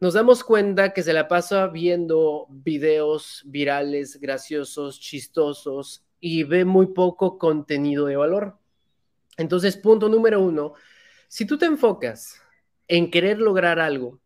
nos 0.00 0.14
damos 0.14 0.44
cuenta 0.44 0.92
que 0.92 1.02
se 1.02 1.12
la 1.12 1.26
pasa 1.26 1.66
viendo 1.66 2.46
videos 2.50 3.42
virales, 3.46 4.20
graciosos, 4.20 5.00
chistosos 5.00 6.04
y 6.20 6.44
ve 6.44 6.64
muy 6.64 6.86
poco 6.86 7.38
contenido 7.38 8.06
de 8.06 8.16
valor. 8.16 8.58
Entonces, 9.36 9.76
punto 9.76 10.08
número 10.08 10.40
uno, 10.40 10.74
si 11.28 11.46
tú 11.46 11.58
te 11.58 11.66
enfocas 11.66 12.40
en 12.86 13.10
querer 13.10 13.38
lograr 13.38 13.80
algo, 13.80 14.20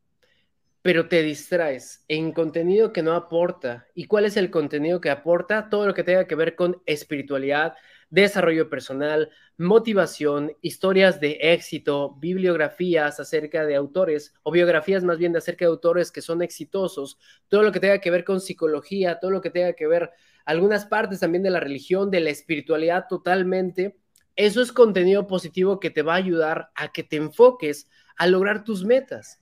pero 0.83 1.09
te 1.09 1.23
distraes 1.23 2.05
en 2.09 2.33
contenido 2.33 2.93
que 2.93 3.03
no 3.03 3.15
aporta, 3.15 3.87
¿y 3.95 4.07
cuál 4.07 4.25
es 4.25 4.37
el 4.37 4.51
contenido 4.51 5.01
que 5.01 5.11
aporta? 5.11 5.71
Todo 5.71 5.87
lo 5.87 5.95
que 5.95 6.05
tenga 6.05 6.27
que 6.27 6.35
ver 6.35 6.57
con 6.57 6.83
espiritualidad, 6.87 7.75
desarrollo 8.13 8.69
personal, 8.69 9.31
motivación, 9.57 10.53
historias 10.61 11.19
de 11.19 11.39
éxito, 11.41 12.15
bibliografías 12.21 13.19
acerca 13.19 13.65
de 13.65 13.75
autores 13.75 14.35
o 14.43 14.53
biografías 14.53 15.03
más 15.03 15.17
bien 15.17 15.33
de 15.33 15.39
acerca 15.39 15.65
de 15.65 15.71
autores 15.71 16.13
que 16.13 16.21
son 16.21 16.43
exitosos, 16.43 17.19
todo 17.49 17.63
lo 17.63 17.73
que 17.73 17.81
tenga 17.81 18.01
que 18.03 18.11
ver 18.11 18.25
con 18.25 18.43
psicología, 18.43 19.19
todo 19.19 19.31
lo 19.31 19.41
que 19.41 19.49
tenga 19.49 19.73
que 19.73 19.87
ver 19.87 20.11
algunas 20.45 20.85
partes 20.85 21.21
también 21.21 21.43
de 21.43 21.49
la 21.49 21.61
religión, 21.61 22.11
de 22.11 22.21
la 22.21 22.29
espiritualidad 22.29 23.07
totalmente. 23.09 23.97
Eso 24.37 24.61
es 24.61 24.73
contenido 24.73 25.27
positivo 25.27 25.81
que 25.81 25.89
te 25.89 26.03
va 26.03 26.13
a 26.13 26.19
ayudar 26.19 26.71
a 26.75 26.93
que 26.93 27.05
te 27.05 27.17
enfoques 27.17 27.89
a 28.17 28.27
lograr 28.27 28.63
tus 28.63 28.85
metas. 28.85 29.41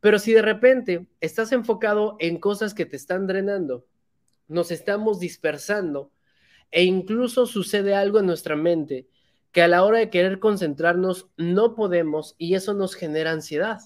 Pero 0.00 0.18
si 0.18 0.34
de 0.34 0.42
repente 0.42 1.06
estás 1.22 1.52
enfocado 1.52 2.16
en 2.18 2.38
cosas 2.38 2.74
que 2.74 2.84
te 2.84 2.96
están 2.96 3.26
drenando, 3.26 3.86
nos 4.46 4.70
estamos 4.70 5.20
dispersando, 5.20 6.12
e 6.70 6.84
incluso 6.84 7.46
sucede 7.46 7.94
algo 7.94 8.20
en 8.20 8.26
nuestra 8.26 8.56
mente 8.56 9.08
que 9.52 9.62
a 9.62 9.68
la 9.68 9.84
hora 9.84 9.98
de 9.98 10.10
querer 10.10 10.38
concentrarnos 10.38 11.28
no 11.36 11.74
podemos 11.74 12.36
y 12.38 12.54
eso 12.54 12.74
nos 12.74 12.94
genera 12.94 13.32
ansiedad. 13.32 13.80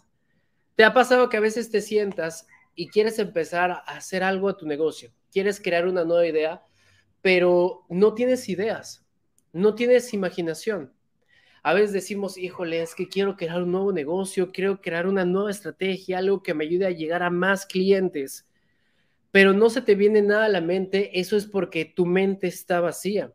¿Te 0.76 0.84
ha 0.84 0.92
pasado 0.92 1.28
que 1.28 1.38
a 1.38 1.40
veces 1.40 1.70
te 1.70 1.80
sientas 1.80 2.46
y 2.74 2.88
quieres 2.88 3.18
empezar 3.18 3.70
a 3.70 3.76
hacer 3.76 4.22
algo 4.22 4.48
a 4.48 4.56
tu 4.56 4.66
negocio? 4.66 5.12
Quieres 5.32 5.60
crear 5.60 5.86
una 5.86 6.04
nueva 6.04 6.26
idea, 6.26 6.62
pero 7.22 7.86
no 7.88 8.12
tienes 8.14 8.48
ideas, 8.48 9.06
no 9.52 9.74
tienes 9.74 10.12
imaginación. 10.12 10.92
A 11.62 11.72
veces 11.72 11.92
decimos, 11.92 12.36
híjole, 12.36 12.82
es 12.82 12.94
que 12.94 13.08
quiero 13.08 13.36
crear 13.36 13.62
un 13.62 13.72
nuevo 13.72 13.90
negocio, 13.90 14.52
quiero 14.52 14.82
crear 14.82 15.06
una 15.06 15.24
nueva 15.24 15.50
estrategia, 15.50 16.18
algo 16.18 16.42
que 16.42 16.52
me 16.52 16.64
ayude 16.64 16.86
a 16.86 16.90
llegar 16.90 17.22
a 17.22 17.30
más 17.30 17.64
clientes 17.64 18.46
pero 19.34 19.52
no 19.52 19.68
se 19.68 19.82
te 19.82 19.96
viene 19.96 20.22
nada 20.22 20.44
a 20.44 20.48
la 20.48 20.60
mente, 20.60 21.18
eso 21.18 21.36
es 21.36 21.44
porque 21.44 21.84
tu 21.84 22.06
mente 22.06 22.46
está 22.46 22.80
vacía. 22.80 23.32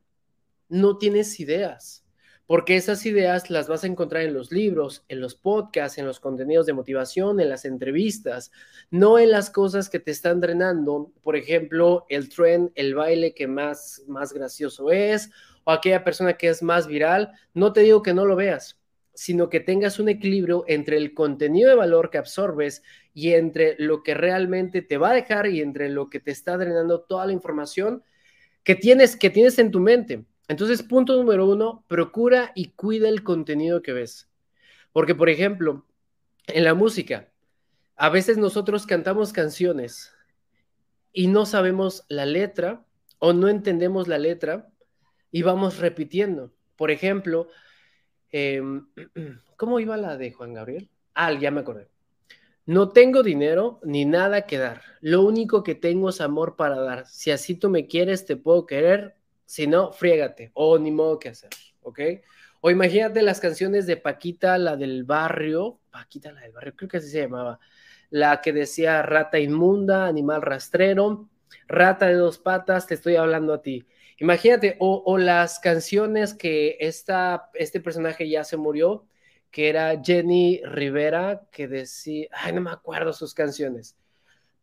No 0.70 0.98
tienes 0.98 1.42
ideas, 1.42 2.06
porque 2.48 2.78
esas 2.78 3.06
ideas 3.06 3.50
las 3.50 3.68
vas 3.68 3.84
a 3.84 3.88
encontrar 3.88 4.24
en 4.24 4.34
los 4.34 4.50
libros, 4.50 5.04
en 5.10 5.20
los 5.20 5.36
podcasts, 5.36 5.98
en 5.98 6.06
los 6.06 6.22
contenidos 6.22 6.66
de 6.66 6.72
motivación, 6.72 7.42
en 7.42 7.50
las 7.50 7.66
entrevistas, 7.66 8.50
no 8.90 9.20
en 9.20 9.30
las 9.30 9.50
cosas 9.50 9.90
que 9.90 10.00
te 10.00 10.12
están 10.12 10.40
drenando. 10.40 11.12
Por 11.22 11.36
ejemplo, 11.36 12.06
el 12.08 12.30
trend, 12.30 12.72
el 12.76 12.96
baile 12.96 13.34
que 13.34 13.48
más, 13.48 14.02
más 14.08 14.32
gracioso 14.32 14.92
es, 14.92 15.32
o 15.66 15.72
aquella 15.72 16.06
persona 16.06 16.38
que 16.38 16.48
es 16.48 16.64
más 16.64 16.88
viral. 16.88 17.34
No 17.54 17.74
te 17.74 17.82
digo 17.82 18.02
que 18.04 18.14
no 18.14 18.26
lo 18.26 18.38
veas, 18.38 18.80
sino 19.14 19.50
que 19.50 19.60
tengas 19.60 20.00
un 20.00 20.08
equilibrio 20.08 20.64
entre 20.70 20.96
el 20.96 21.14
contenido 21.14 21.70
de 21.70 21.76
valor 21.76 22.10
que 22.10 22.20
absorbes 22.20 22.84
y 23.20 23.34
entre 23.34 23.76
lo 23.80 24.04
que 24.04 24.14
realmente 24.14 24.82
te 24.82 24.98
va 24.98 25.12
a 25.12 25.14
dejar 25.14 25.48
y 25.48 25.62
entre 25.62 25.90
lo 25.90 26.10
que 26.10 26.20
te 26.20 26.32
está 26.32 26.58
drenando 26.58 27.02
toda 27.02 27.26
la 27.26 27.34
información 27.34 28.04
que 28.64 28.76
tienes, 28.76 29.16
que 29.16 29.30
tienes 29.30 29.60
en 29.60 29.72
tu 29.72 29.80
mente. 29.80 30.26
Entonces, 30.48 30.84
punto 30.84 31.16
número 31.16 31.46
uno, 31.46 31.84
procura 31.88 32.52
y 32.56 32.70
cuida 32.72 33.10
el 33.10 33.24
contenido 33.24 33.82
que 33.82 33.94
ves. 33.94 34.30
Porque, 34.92 35.16
por 35.16 35.30
ejemplo, 35.30 35.86
en 36.48 36.64
la 36.64 36.74
música, 36.74 37.30
a 37.96 38.10
veces 38.10 38.38
nosotros 38.38 38.86
cantamos 38.86 39.34
canciones 39.34 40.14
y 41.12 41.28
no 41.28 41.46
sabemos 41.46 42.06
la 42.08 42.26
letra 42.26 42.86
o 43.20 43.34
no 43.34 43.50
entendemos 43.50 44.08
la 44.08 44.18
letra 44.18 44.70
y 45.32 45.42
vamos 45.42 45.80
repitiendo. 45.80 46.54
Por 46.76 46.92
ejemplo, 46.92 47.50
Em, 48.32 48.88
¿Cómo 49.58 49.80
iba 49.80 49.98
la 49.98 50.18
de 50.18 50.32
Juan 50.32 50.54
Gabriel? 50.54 50.90
Ah, 51.14 51.34
ya 51.34 51.52
me 51.52 51.62
acordé. 51.62 51.90
No 52.70 52.90
tengo 52.90 53.24
dinero 53.24 53.80
ni 53.82 54.06
nada 54.06 54.46
que 54.46 54.60
dar. 54.60 54.84
Lo 55.02 55.24
único 55.24 55.64
que 55.64 55.74
tengo 55.74 56.10
es 56.10 56.22
amor 56.22 56.56
para 56.56 56.80
dar. 56.80 57.08
Si 57.08 57.32
así 57.32 57.56
tú 57.56 57.68
me 57.68 57.88
quieres, 57.88 58.28
te 58.28 58.36
puedo 58.36 58.68
querer. 58.68 59.16
Si 59.44 59.66
no, 59.66 59.92
friégate. 59.92 60.52
O 60.54 60.78
ni 60.78 60.92
modo 60.92 61.18
que 61.18 61.30
hacer. 61.30 61.50
¿Ok? 61.82 62.00
O 62.62 62.70
imagínate 62.70 63.24
las 63.24 63.40
canciones 63.40 63.88
de 63.88 63.98
Paquita, 63.98 64.60
la 64.60 64.78
del 64.78 65.04
barrio. 65.04 65.80
Paquita, 65.90 66.32
la 66.32 66.42
del 66.42 66.52
barrio, 66.52 66.76
creo 66.76 66.88
que 66.88 66.98
así 66.98 67.10
se 67.10 67.22
llamaba. 67.22 67.60
La 68.12 68.40
que 68.40 68.54
decía 68.54 69.02
rata 69.02 69.40
inmunda, 69.40 70.06
animal 70.06 70.44
rastrero, 70.44 71.28
rata 71.68 72.06
de 72.06 72.14
dos 72.14 72.38
patas, 72.38 72.86
te 72.86 72.94
estoy 72.94 73.16
hablando 73.16 73.52
a 73.56 73.64
ti. 73.64 73.88
Imagínate, 74.20 74.76
o, 74.78 75.18
las 75.18 75.58
canciones 75.58 76.36
que 76.36 76.78
esta, 76.80 77.50
este 77.56 77.80
personaje 77.80 78.30
ya 78.30 78.44
se 78.44 78.58
murió, 78.58 79.08
que 79.52 79.70
era 79.70 80.02
Jenny 80.04 80.62
Rivera, 80.64 81.48
que 81.52 81.68
decía, 81.68 82.28
ay, 82.32 82.54
no 82.54 82.62
me 82.62 82.72
acuerdo 82.72 83.14
sus 83.14 83.34
canciones, 83.34 83.98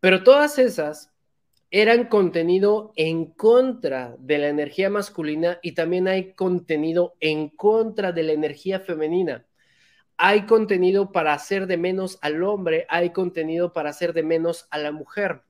pero 0.00 0.22
todas 0.22 0.58
esas 0.58 1.12
eran 1.70 2.04
contenido 2.06 2.92
en 2.96 3.26
contra 3.26 4.16
de 4.18 4.38
la 4.38 4.48
energía 4.48 4.88
masculina 4.88 5.58
y 5.62 5.72
también 5.72 6.06
hay 6.06 6.32
contenido 6.34 7.14
en 7.20 7.48
contra 7.48 8.12
de 8.12 8.22
la 8.22 8.32
energía 8.32 8.80
femenina. 8.80 9.46
Hay 10.16 10.46
contenido 10.46 11.12
para 11.12 11.34
hacer 11.34 11.66
de 11.66 11.76
menos 11.76 12.18
al 12.22 12.42
hombre, 12.42 12.86
hay 12.88 13.10
contenido 13.10 13.72
para 13.72 13.90
hacer 13.90 14.12
de 14.14 14.22
menos 14.22 14.68
a 14.70 14.78
la 14.78 14.92
mujer. 14.92 15.42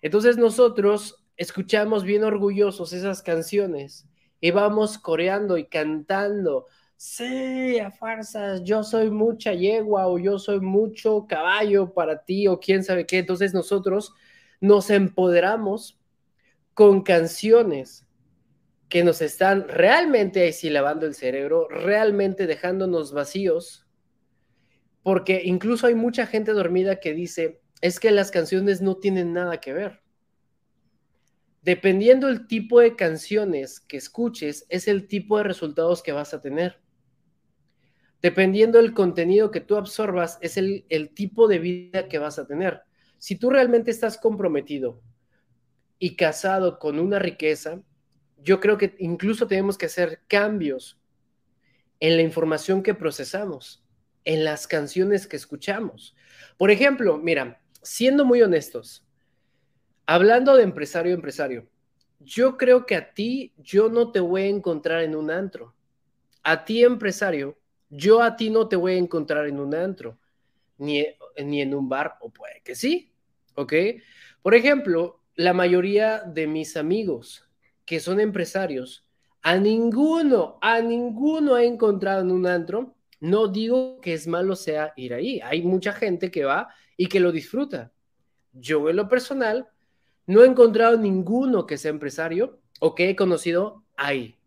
Entonces 0.00 0.38
nosotros 0.38 1.24
escuchamos 1.36 2.04
bien 2.04 2.24
orgullosos 2.24 2.92
esas 2.92 3.22
canciones 3.22 4.06
y 4.40 4.50
vamos 4.52 4.96
coreando 4.96 5.58
y 5.58 5.66
cantando 5.66 6.66
sí, 7.02 7.80
a 7.80 7.90
farsas, 7.90 8.62
yo 8.62 8.84
soy 8.84 9.10
mucha 9.10 9.52
yegua 9.54 10.06
o 10.06 10.20
yo 10.20 10.38
soy 10.38 10.60
mucho 10.60 11.26
caballo 11.26 11.92
para 11.92 12.24
ti 12.24 12.46
o 12.46 12.60
quién 12.60 12.84
sabe 12.84 13.06
qué. 13.06 13.18
Entonces 13.18 13.52
nosotros 13.52 14.14
nos 14.60 14.88
empoderamos 14.88 15.98
con 16.74 17.02
canciones 17.02 18.06
que 18.88 19.02
nos 19.02 19.20
están 19.20 19.66
realmente 19.66 20.48
así 20.48 20.70
lavando 20.70 21.04
el 21.04 21.14
cerebro, 21.14 21.66
realmente 21.68 22.46
dejándonos 22.46 23.12
vacíos, 23.12 23.84
porque 25.02 25.42
incluso 25.44 25.88
hay 25.88 25.96
mucha 25.96 26.24
gente 26.26 26.52
dormida 26.52 27.00
que 27.00 27.14
dice, 27.14 27.60
es 27.80 27.98
que 27.98 28.12
las 28.12 28.30
canciones 28.30 28.80
no 28.80 28.96
tienen 28.98 29.32
nada 29.32 29.58
que 29.60 29.72
ver. 29.72 30.02
Dependiendo 31.62 32.28
el 32.28 32.46
tipo 32.46 32.78
de 32.78 32.94
canciones 32.94 33.80
que 33.80 33.96
escuches, 33.96 34.66
es 34.68 34.86
el 34.86 35.08
tipo 35.08 35.38
de 35.38 35.44
resultados 35.44 36.00
que 36.00 36.12
vas 36.12 36.32
a 36.32 36.40
tener. 36.40 36.81
Dependiendo 38.22 38.78
del 38.78 38.94
contenido 38.94 39.50
que 39.50 39.60
tú 39.60 39.76
absorbas, 39.76 40.38
es 40.40 40.56
el, 40.56 41.10
tipo 41.12 41.48
de 41.48 41.58
vida 41.58 42.08
que 42.08 42.18
vas 42.18 42.38
a 42.38 42.46
tener. 42.46 42.82
Si 43.18 43.34
tú 43.34 43.50
realmente 43.50 43.90
estás 43.90 44.16
comprometido 44.16 45.02
y 45.98 46.14
casado 46.14 46.78
con 46.78 47.00
una 47.00 47.18
riqueza, 47.18 47.82
yo 48.38 48.60
creo 48.60 48.78
que 48.78 48.94
incluso 49.00 49.48
tenemos 49.48 49.76
que 49.76 49.86
hacer 49.86 50.22
cambios 50.28 51.00
en 51.98 52.16
la 52.16 52.22
información 52.22 52.84
que 52.84 52.94
procesamos, 52.94 53.84
en 54.24 54.44
las 54.44 54.68
canciones 54.68 55.26
que 55.26 55.36
escuchamos. 55.36 56.14
Por 56.56 56.70
ejemplo, 56.70 57.18
mira, 57.18 57.60
siendo 57.82 58.24
muy 58.24 58.40
honestos, 58.40 59.04
hablando 60.06 60.56
de 60.56 60.62
empresario 60.62 61.12
empresario, 61.12 61.68
yo 62.20 62.56
creo 62.56 62.86
que 62.86 62.94
a 62.94 63.14
ti 63.14 63.52
yo 63.56 63.88
no 63.88 64.12
te 64.12 64.20
voy 64.20 64.42
a 64.42 64.46
encontrar 64.46 65.02
en 65.02 65.16
un 65.16 65.28
antro. 65.30 65.74
A 66.44 66.64
ti 66.64 66.84
empresario, 66.84 67.58
yo 67.94 68.22
a 68.22 68.36
ti 68.36 68.48
no 68.48 68.68
te 68.68 68.76
voy 68.76 68.94
a 68.94 68.96
encontrar 68.96 69.46
en 69.46 69.60
un 69.60 69.74
antro, 69.74 70.18
ni, 70.78 71.04
ni 71.44 71.60
en 71.60 71.74
un 71.74 71.88
bar, 71.88 72.16
o 72.20 72.30
puede 72.30 72.62
que 72.64 72.74
sí, 72.74 73.12
¿ok? 73.54 73.72
Por 74.40 74.54
ejemplo, 74.54 75.20
la 75.36 75.52
mayoría 75.52 76.20
de 76.20 76.46
mis 76.46 76.76
amigos 76.76 77.48
que 77.84 78.00
son 78.00 78.18
empresarios, 78.18 79.06
a 79.42 79.56
ninguno, 79.56 80.58
a 80.62 80.80
ninguno 80.80 81.58
he 81.58 81.66
encontrado 81.66 82.22
en 82.22 82.30
un 82.30 82.46
antro. 82.46 82.94
No 83.20 83.48
digo 83.48 84.00
que 84.00 84.14
es 84.14 84.26
malo 84.26 84.56
sea 84.56 84.92
ir 84.96 85.12
ahí. 85.14 85.40
Hay 85.42 85.62
mucha 85.62 85.92
gente 85.92 86.30
que 86.30 86.44
va 86.44 86.68
y 86.96 87.08
que 87.08 87.20
lo 87.20 87.32
disfruta. 87.32 87.92
Yo 88.52 88.88
en 88.88 88.96
lo 88.96 89.08
personal 89.08 89.68
no 90.26 90.42
he 90.42 90.46
encontrado 90.46 90.96
ninguno 90.96 91.66
que 91.66 91.76
sea 91.76 91.90
empresario 91.90 92.60
o 92.80 92.94
que 92.94 93.10
he 93.10 93.16
conocido 93.16 93.84
ahí. 93.96 94.38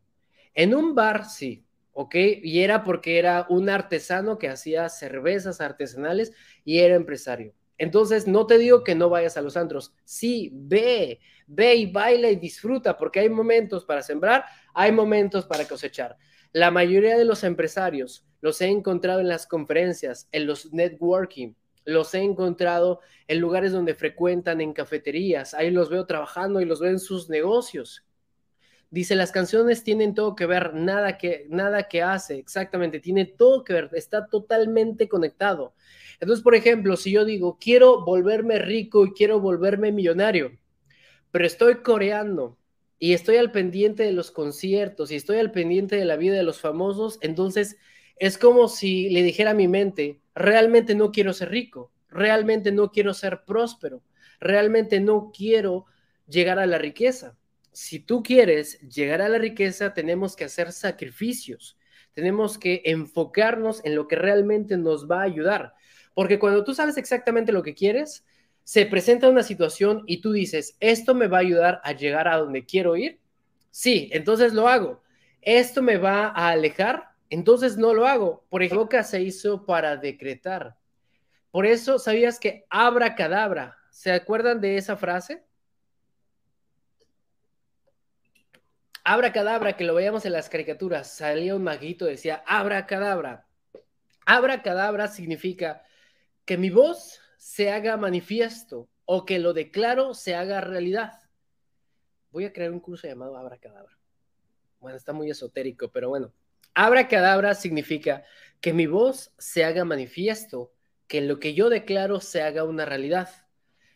En 0.54 0.74
un 0.74 0.96
bar 0.96 1.26
sí, 1.26 1.65
¿ok? 1.98 2.14
Y 2.44 2.60
era 2.60 2.84
porque 2.84 3.18
era 3.18 3.48
un 3.50 3.70
artesano 3.70 4.38
que 4.38 4.50
hacía 4.50 4.90
cervezas 4.90 5.62
artesanales 5.62 6.34
y 6.66 6.80
era 6.80 6.94
empresario. 6.94 7.54
Entonces, 7.78 8.28
no 8.28 8.46
te 8.46 8.58
digo 8.58 8.84
que 8.84 8.96
no 8.96 9.10
vayas 9.10 9.38
a 9.38 9.42
los 9.42 9.56
antros, 9.56 9.94
sí, 10.04 10.52
ve, 10.54 11.20
ve 11.48 11.76
y 11.76 11.92
baila 11.92 12.30
y 12.30 12.36
disfruta, 12.36 12.98
porque 12.98 13.22
hay 13.22 13.30
momentos 13.30 13.86
para 13.86 14.02
sembrar, 14.02 14.44
hay 14.74 14.92
momentos 14.92 15.46
para 15.46 15.66
cosechar. 15.66 16.18
La 16.52 16.70
mayoría 16.70 17.18
de 17.18 17.26
los 17.26 17.44
empresarios 17.46 18.26
los 18.42 18.60
he 18.62 18.68
encontrado 18.68 19.22
en 19.22 19.30
las 19.30 19.48
conferencias, 19.48 20.28
en 20.34 20.48
los 20.48 20.74
networking, 20.74 21.54
los 21.86 22.14
he 22.14 22.22
encontrado 22.22 23.00
en 23.28 23.40
lugares 23.40 23.72
donde 23.72 23.96
frecuentan, 23.96 24.60
en 24.60 24.74
cafeterías, 24.74 25.54
ahí 25.54 25.72
los 25.72 25.90
veo 25.90 26.06
trabajando 26.06 26.60
y 26.60 26.66
los 26.66 26.82
veo 26.82 26.92
en 26.92 27.00
sus 27.00 27.30
negocios. 27.30 28.05
Dice, 28.92 29.16
las 29.16 29.32
canciones 29.32 29.84
tienen 29.84 30.14
todo 30.14 30.36
que 30.36 30.46
ver, 30.46 30.74
nada 30.74 31.18
que, 31.18 31.48
nada 31.50 31.88
que 31.88 32.02
hace, 32.02 32.38
exactamente, 32.38 33.00
tiene 33.00 33.26
todo 33.26 33.64
que 33.64 33.74
ver, 33.74 33.90
está 33.94 34.28
totalmente 34.28 35.10
conectado. 35.10 35.74
Entonces, 36.20 36.44
por 36.44 36.56
ejemplo, 36.56 36.96
si 36.96 37.12
yo 37.12 37.26
digo, 37.26 37.58
quiero 37.60 38.06
volverme 38.06 38.60
rico 38.60 39.06
y 39.06 39.12
quiero 39.12 39.40
volverme 39.40 39.92
millonario, 39.92 40.58
pero 41.32 41.46
estoy 41.46 41.82
coreando 41.82 42.58
y 43.00 43.14
estoy 43.14 43.38
al 43.38 43.52
pendiente 43.52 44.04
de 44.04 44.14
los 44.14 44.32
conciertos 44.32 45.12
y 45.12 45.16
estoy 45.16 45.40
al 45.40 45.52
pendiente 45.52 45.96
de 45.98 46.06
la 46.06 46.16
vida 46.16 46.36
de 46.36 46.44
los 46.44 46.62
famosos, 46.62 47.18
entonces 47.22 47.78
es 48.18 48.38
como 48.38 48.70
si 48.70 49.10
le 49.10 49.24
dijera 49.24 49.52
a 49.52 49.56
mi 49.56 49.68
mente, 49.68 50.22
realmente 50.36 50.96
no 50.96 51.12
quiero 51.12 51.34
ser 51.34 51.50
rico, 51.50 51.92
realmente 52.08 52.72
no 52.72 52.92
quiero 52.92 53.14
ser 53.14 53.44
próspero, 53.46 54.04
realmente 54.40 55.00
no 55.02 55.32
quiero 55.36 55.86
llegar 56.28 56.60
a 56.60 56.66
la 56.66 56.78
riqueza 56.78 57.36
si 57.76 58.00
tú 58.00 58.24
quieres 58.24 58.80
llegar 58.80 59.22
a 59.22 59.28
la 59.28 59.38
riqueza, 59.38 59.94
tenemos 59.94 60.38
que 60.38 60.46
hacer 60.46 60.72
sacrificios, 60.72 61.78
tenemos 62.14 62.58
que 62.58 62.82
enfocarnos 62.86 63.84
en 63.84 63.96
lo 63.96 64.08
que 64.08 64.16
realmente 64.16 64.78
nos 64.78 65.12
va 65.12 65.20
a 65.20 65.26
ayudar. 65.26 65.74
Porque 66.14 66.40
cuando 66.40 66.64
tú 66.64 66.74
sabes 66.74 66.96
exactamente 66.96 67.52
lo 67.52 67.64
que 67.64 67.76
quieres, 67.76 68.26
se 68.64 68.86
presenta 68.86 69.30
una 69.30 69.44
situación 69.44 70.04
y 70.08 70.22
tú 70.22 70.32
dices, 70.32 70.78
¿esto 70.80 71.14
me 71.14 71.28
va 71.28 71.38
a 71.38 71.42
ayudar 71.42 71.82
a 71.84 71.92
llegar 71.92 72.30
a 72.30 72.38
donde 72.38 72.66
quiero 72.66 72.96
ir? 72.96 73.20
Sí, 73.72 74.10
entonces 74.14 74.54
lo 74.54 74.70
hago. 74.70 75.04
¿Esto 75.42 75.82
me 75.82 75.98
va 75.98 76.28
a 76.28 76.52
alejar? 76.52 77.10
Entonces 77.30 77.76
no 77.78 77.94
lo 77.94 78.08
hago. 78.08 78.46
Por 78.50 78.64
ejemplo, 78.64 78.86
boca 78.86 79.04
se 79.04 79.22
hizo 79.22 79.66
para 79.66 79.98
decretar. 79.98 80.78
Por 81.52 81.66
eso, 81.66 82.00
¿sabías 82.00 82.40
que 82.40 82.66
abra 82.70 83.16
cadabra? 83.16 83.78
¿Se 83.90 84.14
acuerdan 84.14 84.62
de 84.62 84.78
esa 84.78 84.96
frase? 84.96 85.44
Abra 89.08 89.32
cadabra, 89.32 89.78
que 89.78 89.84
lo 89.84 89.94
veíamos 89.94 90.26
en 90.26 90.34
las 90.34 90.50
caricaturas, 90.50 91.12
salía 91.12 91.56
un 91.56 91.64
maguito, 91.64 92.06
decía, 92.06 92.44
abra 92.48 92.88
cadabra. 92.88 93.48
Abra 94.26 94.64
cadabra 94.64 95.08
significa 95.08 95.84
que 96.44 96.58
mi 96.58 96.72
voz 96.72 97.20
se 97.38 97.70
haga 97.70 97.98
manifiesto 97.98 98.90
o 99.06 99.24
que 99.24 99.38
lo 99.38 99.54
declaro 99.54 100.16
se 100.16 100.34
haga 100.34 100.60
realidad. 100.60 101.20
Voy 102.32 102.46
a 102.46 102.52
crear 102.52 102.72
un 102.72 102.80
curso 102.80 103.08
llamado 103.08 103.38
Abra 103.38 103.60
cadabra. 103.60 103.96
Bueno, 104.80 104.98
está 104.98 105.14
muy 105.14 105.30
esotérico, 105.30 105.92
pero 105.92 106.10
bueno. 106.10 106.34
Abra 106.74 107.08
cadabra 107.08 107.54
significa 107.54 108.24
que 108.60 108.74
mi 108.74 108.88
voz 108.88 109.36
se 109.38 109.66
haga 109.66 109.86
manifiesto, 109.86 110.74
que 111.06 111.22
lo 111.22 111.40
que 111.40 111.54
yo 111.54 111.70
declaro 111.70 112.22
se 112.22 112.42
haga 112.42 112.64
una 112.64 112.86
realidad. 112.86 113.30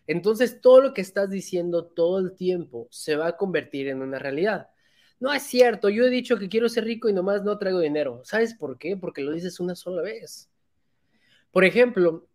Entonces, 0.06 0.62
todo 0.62 0.82
lo 0.82 0.94
que 0.94 1.02
estás 1.02 1.32
diciendo 1.32 1.88
todo 1.88 2.20
el 2.20 2.36
tiempo 2.36 2.88
se 2.92 3.16
va 3.16 3.30
a 3.30 3.38
convertir 3.38 3.88
en 3.88 4.04
una 4.04 4.20
realidad. 4.20 4.70
No 5.20 5.34
es 5.34 5.44
cierto, 5.44 5.90
yo 5.90 6.06
he 6.06 6.10
dicho 6.10 6.38
que 6.38 6.48
quiero 6.48 6.70
ser 6.70 6.86
rico 6.86 7.10
y 7.10 7.14
nomás 7.14 7.44
no 7.44 7.58
traigo 7.58 7.80
dinero. 7.80 8.22
¿Sabes 8.24 8.54
por 8.54 8.78
qué? 8.78 8.96
Porque 8.96 9.22
lo 9.22 9.34
dices 9.34 9.60
una 9.60 9.76
sola 9.76 10.02
vez. 10.02 10.50
Por 11.52 11.66
ejemplo, 11.66 12.28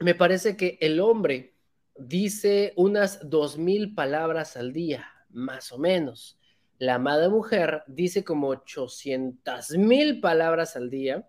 me 0.00 0.14
parece 0.14 0.56
que 0.56 0.76
el 0.80 0.98
hombre 0.98 1.54
dice 1.96 2.72
unas 2.76 3.28
dos 3.30 3.56
mil 3.56 3.94
palabras 3.94 4.56
al 4.56 4.72
día, 4.72 5.06
más 5.30 5.70
o 5.70 5.78
menos. 5.78 6.38
La 6.78 6.96
amada 6.96 7.28
mujer 7.28 7.84
dice 7.86 8.24
como 8.24 8.48
ochocientas 8.48 9.70
mil 9.70 10.20
palabras 10.20 10.74
al 10.74 10.90
día 10.90 11.28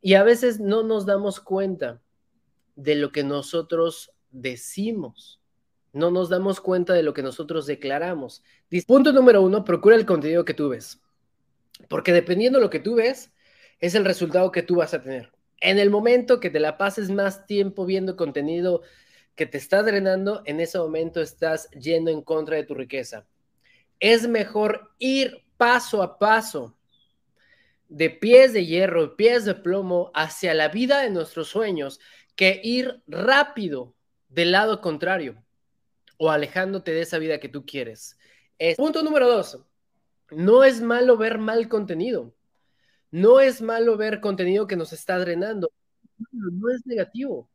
y 0.00 0.14
a 0.14 0.22
veces 0.22 0.60
no 0.60 0.82
nos 0.82 1.04
damos 1.04 1.40
cuenta 1.40 2.00
de 2.74 2.94
lo 2.94 3.12
que 3.12 3.22
nosotros 3.22 4.12
decimos 4.30 5.42
no 5.96 6.10
nos 6.10 6.28
damos 6.28 6.60
cuenta 6.60 6.92
de 6.92 7.02
lo 7.02 7.14
que 7.14 7.22
nosotros 7.22 7.64
declaramos. 7.64 8.44
Punto 8.86 9.14
número 9.14 9.40
uno, 9.40 9.64
procura 9.64 9.96
el 9.96 10.04
contenido 10.04 10.44
que 10.44 10.52
tú 10.52 10.68
ves. 10.68 11.00
Porque 11.88 12.12
dependiendo 12.12 12.58
de 12.58 12.64
lo 12.64 12.70
que 12.70 12.80
tú 12.80 12.96
ves, 12.96 13.32
es 13.80 13.94
el 13.94 14.04
resultado 14.04 14.52
que 14.52 14.62
tú 14.62 14.76
vas 14.76 14.92
a 14.92 15.02
tener. 15.02 15.32
En 15.58 15.78
el 15.78 15.88
momento 15.88 16.38
que 16.38 16.50
te 16.50 16.60
la 16.60 16.76
pases 16.76 17.10
más 17.10 17.46
tiempo 17.46 17.86
viendo 17.86 18.14
contenido 18.14 18.82
que 19.34 19.46
te 19.46 19.56
está 19.56 19.82
drenando, 19.82 20.42
en 20.44 20.60
ese 20.60 20.78
momento 20.78 21.22
estás 21.22 21.70
yendo 21.70 22.10
en 22.10 22.20
contra 22.20 22.56
de 22.56 22.64
tu 22.64 22.74
riqueza. 22.74 23.26
Es 23.98 24.28
mejor 24.28 24.90
ir 24.98 25.46
paso 25.56 26.02
a 26.02 26.18
paso, 26.18 26.76
de 27.88 28.10
pies 28.10 28.52
de 28.52 28.66
hierro, 28.66 29.16
pies 29.16 29.46
de 29.46 29.54
plomo, 29.54 30.10
hacia 30.12 30.52
la 30.52 30.68
vida 30.68 31.00
de 31.00 31.08
nuestros 31.08 31.48
sueños, 31.48 32.00
que 32.34 32.60
ir 32.62 33.02
rápido 33.06 33.94
del 34.28 34.52
lado 34.52 34.82
contrario 34.82 35.45
o 36.18 36.30
alejándote 36.30 36.92
de 36.92 37.02
esa 37.02 37.18
vida 37.18 37.38
que 37.38 37.48
tú 37.48 37.64
quieres. 37.64 38.18
punto 38.76 39.02
número 39.02 39.28
dos, 39.28 39.60
no 40.30 40.64
es 40.64 40.80
malo 40.80 41.16
ver 41.16 41.38
mal 41.38 41.68
contenido. 41.68 42.34
No 43.10 43.40
es 43.40 43.62
malo 43.62 43.96
ver 43.96 44.20
contenido 44.20 44.66
que 44.66 44.76
nos 44.76 44.92
está 44.92 45.18
drenando. 45.18 45.70
No 46.32 46.70
es 46.70 46.84
negativo. 46.86 47.48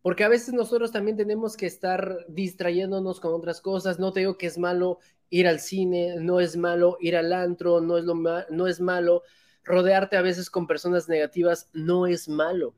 Porque 0.00 0.24
a 0.24 0.28
veces 0.28 0.54
nosotros 0.54 0.90
también 0.90 1.16
tenemos 1.16 1.56
que 1.56 1.66
estar 1.66 2.26
distrayéndonos 2.28 3.20
con 3.20 3.34
otras 3.34 3.60
cosas. 3.60 3.98
No 3.98 4.12
te 4.12 4.20
digo 4.20 4.36
que 4.36 4.46
es 4.46 4.58
malo 4.58 4.98
ir 5.30 5.46
al 5.46 5.60
cine, 5.60 6.16
no 6.18 6.40
es 6.40 6.56
malo 6.56 6.96
ir 7.00 7.16
al 7.16 7.32
antro, 7.32 7.80
no 7.80 7.96
es, 7.96 8.04
lo 8.04 8.14
no 8.14 8.66
es 8.66 8.80
malo 8.80 9.22
rodearte 9.64 10.16
a 10.16 10.22
veces 10.22 10.50
con 10.50 10.66
personas 10.66 11.08
negativas, 11.08 11.70
no 11.72 12.06
es 12.06 12.28
malo. 12.28 12.74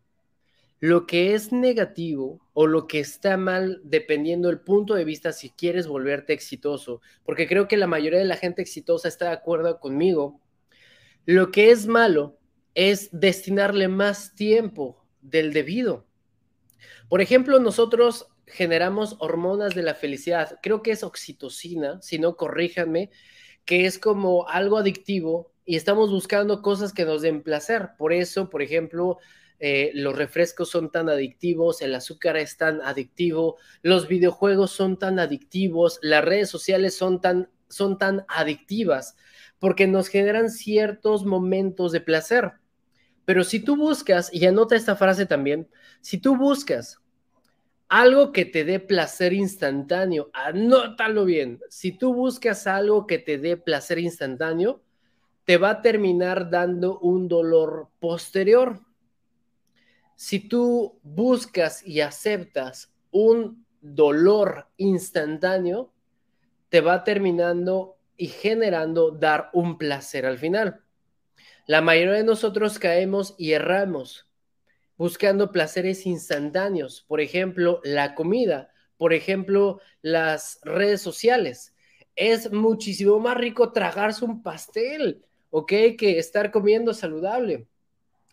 Lo 0.81 1.07
que 1.07 1.35
es 1.35 1.53
negativo 1.53 2.41
o 2.53 2.67
lo 2.67 2.87
que 2.87 3.01
está 3.01 3.37
mal, 3.37 3.81
dependiendo 3.85 4.49
del 4.49 4.61
punto 4.61 4.95
de 4.95 5.05
vista, 5.05 5.33
si 5.33 5.51
quieres 5.51 5.87
volverte 5.87 6.33
exitoso, 6.33 7.01
porque 7.25 7.47
creo 7.47 7.69
que 7.69 7.77
la 7.77 7.87
mayoría 7.87 8.19
de 8.19 8.25
la 8.25 8.37
gente 8.37 8.63
exitosa 8.63 9.09
está 9.09 9.27
de 9.27 9.33
acuerdo 9.33 9.81
conmigo, 9.81 10.41
lo 11.27 11.51
que 11.51 11.71
es 11.71 11.87
malo 11.87 12.39
es 12.75 13.09
destinarle 13.13 13.89
más 13.89 14.35
tiempo 14.35 15.05
del 15.23 15.53
debido. 15.53 16.07
Por 17.09 17.21
ejemplo, 17.21 17.61
nosotros 17.61 18.29
generamos 18.47 19.17
hormonas 19.21 19.75
de 19.75 19.83
la 19.83 19.95
felicidad, 19.95 20.59
creo 20.63 20.83
que 20.83 20.91
es 20.91 21.03
oxitocina, 21.03 22.01
si 22.03 22.19
no, 22.19 22.37
corríjanme, 22.37 23.11
que 23.65 23.87
es 23.87 23.99
como 23.99 24.49
algo 24.49 24.77
adictivo 24.77 25.53
y 25.65 25.77
estamos 25.77 26.11
buscando 26.11 26.61
cosas 26.61 26.93
que 26.93 27.05
nos 27.05 27.23
den 27.23 27.43
placer. 27.43 27.91
Por 27.97 28.13
eso, 28.13 28.51
por 28.51 28.63
ejemplo, 28.63 29.19
eh, 29.61 29.93
los 29.95 30.17
refrescos 30.17 30.69
son 30.69 30.91
tan 30.91 31.09
adictivos, 31.09 31.81
el 31.81 31.95
azúcar 31.95 32.37
es 32.37 32.57
tan 32.57 32.81
adictivo, 32.83 33.57
los 33.83 34.09
videojuegos 34.09 34.73
son 34.73 34.99
tan 34.99 35.19
adictivos, 35.19 35.99
las 36.03 36.25
redes 36.25 36.51
sociales 36.51 36.97
son 36.97 37.21
tan, 37.21 37.51
son 37.69 37.97
tan 37.97 38.25
adictivas, 38.29 39.17
porque 39.59 39.87
nos 39.87 40.09
generan 40.09 40.51
ciertos 40.51 41.25
momentos 41.25 41.93
de 41.93 42.01
placer. 42.01 42.53
Pero 43.25 43.45
si 43.45 43.61
tú 43.61 43.77
buscas, 43.77 44.33
y 44.35 44.45
anota 44.47 44.77
esta 44.77 44.97
frase 44.97 45.25
también, 45.25 45.69
si 46.01 46.19
tú 46.19 46.37
buscas 46.37 46.99
algo 47.89 48.33
que 48.33 48.45
te 48.45 48.65
dé 48.65 48.81
placer 48.81 49.33
instantáneo, 49.33 50.31
anótalo 50.33 51.25
bien, 51.25 51.61
si 51.71 51.93
tú 51.93 52.13
buscas 52.13 52.67
algo 52.67 53.07
que 53.07 53.19
te 53.19 53.39
dé 53.39 53.57
placer 53.57 53.99
instantáneo, 53.99 54.83
te 55.45 55.59
va 55.59 55.71
a 55.71 55.83
terminar 55.83 56.51
dando 56.51 56.99
un 56.99 57.29
dolor 57.29 57.89
posterior 58.01 58.81
si 60.17 60.41
tú 60.41 60.99
buscas 61.03 61.87
y 61.87 62.01
aceptas 62.01 62.93
un 63.11 63.67
dolor 63.81 64.69
instantáneo, 64.77 65.93
te 66.69 66.81
va 66.81 67.05
terminando 67.05 67.99
y 68.17 68.29
generando 68.29 69.11
dar 69.11 69.51
un 69.53 69.79
placer 69.79 70.27
al 70.27 70.39
final. 70.39 70.83
La 71.67 71.81
mayoría 71.81 72.15
de 72.15 72.25
nosotros 72.25 72.79
caemos 72.79 73.35
y 73.39 73.53
erramos 73.53 74.29
buscando 74.97 75.51
placeres 75.51 76.07
instantáneos, 76.07 77.05
por 77.09 77.21
ejemplo, 77.21 77.81
la 77.83 78.15
comida, 78.15 78.71
por 78.97 79.13
ejemplo, 79.13 79.81
las 80.03 80.61
redes 80.63 81.01
sociales. 81.01 81.75
Es 82.15 82.53
muchísimo 82.53 83.19
más 83.19 83.37
rico 83.37 83.73
tragarse 83.73 84.25
un 84.25 84.43
pastel, 84.43 85.25
¿ok? 85.51 85.69
Que 85.99 86.19
estar 86.19 86.53
comiendo 86.53 86.95
saludable 86.95 87.67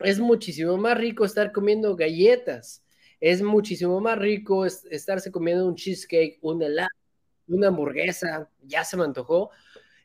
es 0.04 0.20
muchísimo 0.20 0.78
más 0.78 0.98
rico 0.98 1.26
estar 1.26 1.52
comiendo 1.52 1.96
galletas, 1.96 2.84
es 3.20 3.42
muchísimo 3.42 4.00
más 4.00 4.18
rico 4.18 4.66
estarse 4.66 5.32
comiendo 5.32 5.68
un 5.68 5.76
cheesecake, 5.76 6.40
un 6.42 6.64
helado, 6.64 6.90
una 7.48 7.68
hamburguesa, 7.68 8.50
ya 8.64 8.84
se 8.84 8.98
me 8.98 9.04
antojó. 9.04 9.52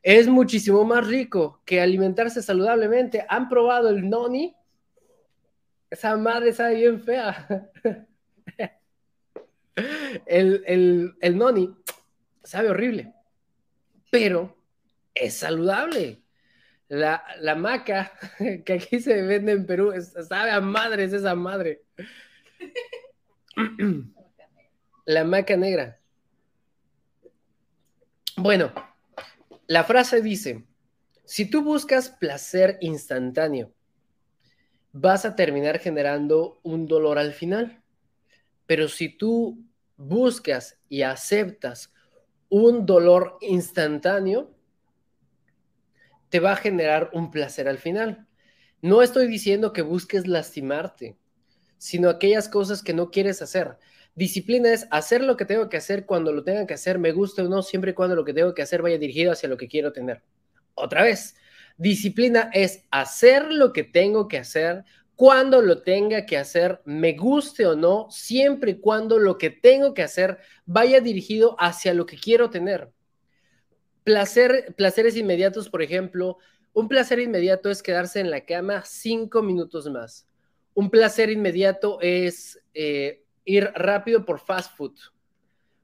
Es 0.03 0.27
muchísimo 0.27 0.83
más 0.83 1.07
rico 1.07 1.61
que 1.65 1.81
alimentarse 1.81 2.41
saludablemente. 2.43 3.25
¿Han 3.27 3.49
probado 3.49 3.89
el 3.89 4.07
noni? 4.07 4.55
Esa 5.89 6.15
madre 6.15 6.53
sabe 6.53 6.75
bien 6.75 7.01
fea. 7.01 7.71
el, 10.25 10.63
el, 10.67 11.15
el 11.19 11.37
noni 11.37 11.75
sabe 12.43 12.69
horrible, 12.69 13.13
pero 14.11 14.55
es 15.15 15.33
saludable. 15.35 16.21
La, 16.89 17.23
la 17.39 17.55
maca 17.55 18.13
que 18.65 18.73
aquí 18.73 18.99
se 18.99 19.21
vende 19.21 19.51
en 19.51 19.65
Perú, 19.65 19.93
sabe 20.27 20.51
a 20.51 20.61
madres 20.61 21.13
esa 21.13 21.35
madre. 21.35 21.83
La 25.05 25.23
maca 25.23 25.55
negra. 25.55 25.97
Bueno, 28.35 28.71
la 29.67 29.85
frase 29.85 30.21
dice, 30.21 30.65
si 31.23 31.49
tú 31.49 31.63
buscas 31.63 32.09
placer 32.09 32.77
instantáneo, 32.81 33.73
vas 34.91 35.25
a 35.25 35.35
terminar 35.35 35.79
generando 35.79 36.59
un 36.63 36.87
dolor 36.87 37.17
al 37.17 37.33
final. 37.33 37.81
Pero 38.65 38.87
si 38.87 39.09
tú 39.09 39.63
buscas 39.95 40.77
y 40.89 41.01
aceptas 41.01 41.93
un 42.49 42.85
dolor 42.85 43.37
instantáneo, 43.41 44.56
te 46.29 46.39
va 46.39 46.53
a 46.53 46.57
generar 46.57 47.09
un 47.13 47.31
placer 47.31 47.67
al 47.67 47.77
final. 47.77 48.27
No 48.81 49.01
estoy 49.01 49.27
diciendo 49.27 49.73
que 49.73 49.81
busques 49.81 50.27
lastimarte, 50.27 51.17
sino 51.77 52.09
aquellas 52.09 52.49
cosas 52.49 52.83
que 52.83 52.93
no 52.93 53.11
quieres 53.11 53.41
hacer. 53.41 53.77
Disciplina 54.15 54.71
es 54.73 54.87
hacer 54.91 55.23
lo 55.23 55.37
que 55.37 55.45
tengo 55.45 55.69
que 55.69 55.77
hacer 55.77 56.05
cuando 56.05 56.31
lo 56.31 56.43
tenga 56.43 56.65
que 56.65 56.73
hacer, 56.73 56.97
me 56.97 57.11
guste 57.11 57.43
o 57.43 57.49
no, 57.49 57.61
siempre 57.61 57.91
y 57.91 57.93
cuando 57.93 58.15
lo 58.15 58.25
que 58.25 58.33
tengo 58.33 58.53
que 58.53 58.63
hacer 58.63 58.81
vaya 58.81 58.97
dirigido 58.97 59.31
hacia 59.31 59.49
lo 59.49 59.57
que 59.57 59.67
quiero 59.67 59.93
tener. 59.93 60.23
Otra 60.73 61.03
vez, 61.03 61.35
disciplina 61.77 62.49
es 62.53 62.85
hacer 62.91 63.51
lo 63.51 63.73
que 63.73 63.83
tengo 63.83 64.27
que 64.27 64.39
hacer 64.39 64.83
cuando 65.15 65.63
lo 65.63 65.81
tenga 65.81 66.27
que 66.27 66.37
hacer, 66.37 66.81
me 66.85 67.13
guste 67.13 67.65
o 67.65 67.75
no, 67.75 68.07
siempre 68.11 68.71
y 68.71 68.79
cuando 68.79 69.17
lo 69.17 69.39
que 69.39 69.49
tengo 69.49 69.95
que 69.95 70.03
hacer 70.03 70.37
vaya 70.65 71.01
dirigido 71.01 71.55
hacia 71.59 71.95
lo 71.95 72.05
que 72.05 72.17
quiero 72.17 72.51
tener. 72.51 72.91
Placer, 74.07 74.73
placeres 74.77 75.17
inmediatos, 75.17 75.69
por 75.69 75.81
ejemplo, 75.81 76.37
un 76.71 76.87
placer 76.87 77.19
inmediato 77.19 77.69
es 77.69 77.83
quedarse 77.83 78.21
en 78.21 78.31
la 78.31 78.45
cama 78.45 78.85
cinco 78.85 79.43
minutos 79.43 79.89
más. 79.89 80.25
Un 80.73 80.89
placer 80.89 81.29
inmediato 81.29 81.99
es 81.99 82.57
eh, 82.73 83.25
ir 83.43 83.65
rápido 83.75 84.23
por 84.23 84.39
fast 84.39 84.77
food. 84.77 84.93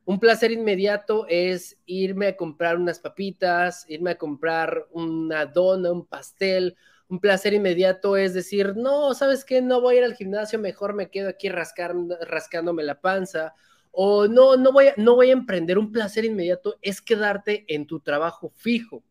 Un 0.06 0.22
placer 0.22 0.54
inmediato 0.54 1.26
es 1.28 1.78
irme 1.86 2.28
a 2.28 2.38
comprar 2.38 2.78
unas 2.78 2.98
papitas, 2.98 3.84
irme 3.90 4.12
a 4.12 4.18
comprar 4.18 4.88
una 4.92 5.46
dona, 5.46 5.92
un 5.92 6.06
pastel. 6.06 6.78
Un 7.10 7.20
placer 7.20 7.54
inmediato 7.54 8.16
es 8.16 8.34
decir, 8.34 8.78
no, 8.78 9.14
¿sabes 9.14 9.44
qué? 9.44 9.62
No 9.62 9.82
voy 9.82 9.96
a 9.96 9.98
ir 9.98 10.04
al 10.06 10.16
gimnasio, 10.16 10.60
mejor 10.60 10.94
me 10.94 11.10
quedo 11.10 11.28
aquí 11.28 11.50
rascándome 11.50 12.84
la 12.84 13.02
panza 13.02 13.54
o 13.96 14.28
no, 14.28 14.58
no 14.58 14.72
voy, 14.72 14.88
a, 14.88 14.94
no 14.98 15.14
voy 15.14 15.30
a 15.30 15.34
emprender 15.34 15.78
un 15.78 15.92
placer 15.92 16.26
inmediato, 16.26 16.80
es 16.82 17.00
quedarte 17.00 17.64
en 17.68 17.86
tu 17.86 18.00
trabajo 18.00 18.52
fijo, 18.56 19.04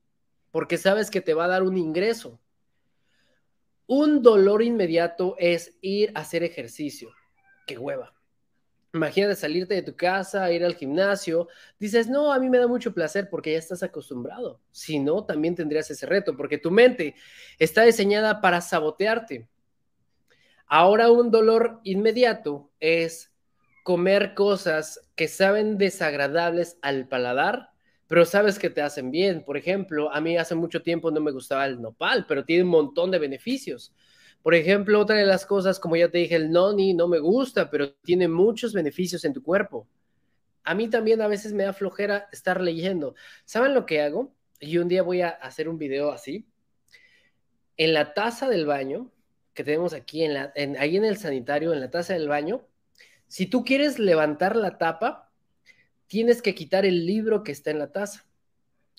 porque 0.51 0.77
sabes 0.77 1.09
que 1.09 1.21
te 1.21 1.35
va 1.35 1.45
a 1.45 1.49
dar 1.49 1.63
un 1.63 1.79
ingreso. 1.79 2.41
Un 3.87 4.23
dolor 4.23 4.61
inmediato 4.61 5.37
es 5.39 5.79
ir 5.83 6.11
a 6.17 6.21
hacer 6.21 6.43
ejercicio. 6.43 7.13
Qué 7.65 7.79
hueva. 7.79 8.13
Imagínate 8.93 9.37
salirte 9.37 9.75
de 9.75 9.83
tu 9.83 9.95
casa, 9.95 10.51
ir 10.51 10.65
al 10.65 10.75
gimnasio. 10.75 11.47
Dices, 11.79 12.09
no, 12.09 12.33
a 12.33 12.41
mí 12.41 12.51
me 12.51 12.59
da 12.59 12.67
mucho 12.67 12.93
placer 12.93 13.31
porque 13.31 13.53
ya 13.53 13.59
estás 13.59 13.85
acostumbrado. 13.85 14.61
Si 14.73 14.99
no, 14.99 15.25
también 15.25 15.55
tendrías 15.55 15.91
ese 15.93 16.07
reto 16.07 16.37
porque 16.37 16.59
tu 16.59 16.73
mente 16.73 17.15
está 17.57 17.83
diseñada 17.83 18.41
para 18.41 18.61
sabotearte. 18.61 19.49
Ahora 20.67 21.13
un 21.13 21.31
dolor 21.31 21.81
inmediato 21.85 22.73
es 22.81 23.32
comer 23.83 24.35
cosas 24.35 25.01
que 25.17 25.29
saben 25.29 25.79
desagradables 25.79 26.79
al 26.83 27.09
paladar, 27.09 27.71
pero 28.07 28.25
sabes 28.25 28.59
que 28.59 28.71
te 28.71 28.83
hacen 28.83 29.11
bien. 29.11 29.45
Por 29.45 29.57
ejemplo, 29.57 30.13
a 30.13 30.21
mí 30.21 30.37
hace 30.37 30.55
mucho 30.55 30.83
tiempo 30.83 31.11
no 31.11 31.21
me 31.21 31.33
gustaba 31.33 31.67
el 31.67 31.81
nopal, 31.81 32.27
pero 32.29 32.45
tiene 32.45 32.65
un 32.65 32.71
montón 32.71 33.11
de 33.11 33.19
beneficios. 33.19 33.93
Por 34.43 34.55
ejemplo, 34.55 35.01
otra 35.01 35.17
de 35.17 35.27
las 35.27 35.47
cosas, 35.47 35.79
como 35.79 35.97
ya 35.97 36.09
te 36.09 36.19
dije, 36.19 36.37
el 36.37 36.51
noni 36.51 36.95
no 36.95 37.09
me 37.09 37.19
gusta, 37.19 37.71
pero 37.71 37.93
tiene 37.95 38.29
muchos 38.29 38.73
beneficios 38.73 39.25
en 39.25 39.33
tu 39.33 39.43
cuerpo. 39.43 39.89
A 40.65 40.75
mí 40.75 40.89
también 40.89 41.21
a 41.23 41.29
veces 41.29 41.53
me 41.53 41.65
da 41.65 41.73
flojera 41.73 42.29
estar 42.33 42.61
leyendo. 42.61 43.15
¿Saben 43.45 43.75
lo 43.75 43.87
que 43.87 44.01
hago? 44.03 44.35
Y 44.61 44.79
un 44.79 44.89
día 44.89 45.03
voy 45.03 45.23
a 45.23 45.29
hacer 45.31 45.69
un 45.69 45.79
video 45.79 46.13
así. 46.13 46.47
En 47.77 47.95
la 47.95 48.15
taza 48.15 48.49
del 48.49 48.67
baño 48.67 49.11
que 49.55 49.65
tenemos 49.65 49.93
aquí, 49.93 50.25
en 50.25 50.35
la, 50.35 50.53
ahí 50.79 50.97
en 50.97 51.05
el 51.05 51.19
sanitario, 51.19 51.73
en 51.73 51.81
la 51.81 51.91
taza 51.91 52.15
del 52.15 52.29
baño, 52.29 52.67
si 53.33 53.47
tú 53.47 53.65
quieres 53.65 53.99
levantar 53.99 54.57
la 54.57 54.77
tapa, 54.77 55.33
tienes 56.07 56.43
que 56.43 56.55
quitar 56.55 56.85
el 56.85 57.07
libro 57.07 57.43
que 57.43 57.53
está 57.53 57.71
en 57.71 57.79
la 57.79 57.91
taza. 57.91 58.27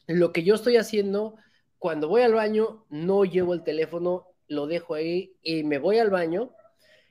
Lo 0.07 0.33
que 0.33 0.41
yo 0.41 0.55
estoy 0.55 0.77
haciendo, 0.77 1.35
cuando 1.77 2.07
voy 2.07 2.23
al 2.23 2.33
baño, 2.33 2.83
no 2.89 3.25
llevo 3.25 3.53
el 3.53 3.61
teléfono, 3.61 4.25
lo 4.47 4.65
dejo 4.65 4.95
ahí 4.95 5.35
y 5.43 5.63
me 5.63 5.77
voy 5.77 5.99
al 5.99 6.09
baño. 6.09 6.51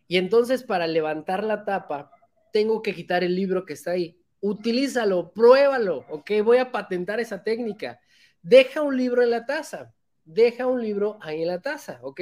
Y 0.08 0.16
entonces 0.16 0.64
para 0.64 0.88
levantar 0.88 1.44
la 1.44 1.64
tapa, 1.64 2.10
tengo 2.52 2.82
que 2.82 2.92
quitar 2.92 3.22
el 3.22 3.36
libro 3.36 3.66
que 3.66 3.74
está 3.74 3.92
ahí. 3.92 4.18
Utilízalo, 4.40 5.30
pruébalo, 5.32 6.04
¿ok? 6.10 6.28
Voy 6.42 6.58
a 6.58 6.72
patentar 6.72 7.20
esa 7.20 7.44
técnica. 7.44 8.00
Deja 8.42 8.82
un 8.82 8.96
libro 8.96 9.22
en 9.22 9.30
la 9.30 9.46
taza, 9.46 9.94
deja 10.24 10.66
un 10.66 10.82
libro 10.82 11.20
ahí 11.22 11.42
en 11.42 11.46
la 11.46 11.62
taza, 11.62 12.00
¿ok? 12.02 12.20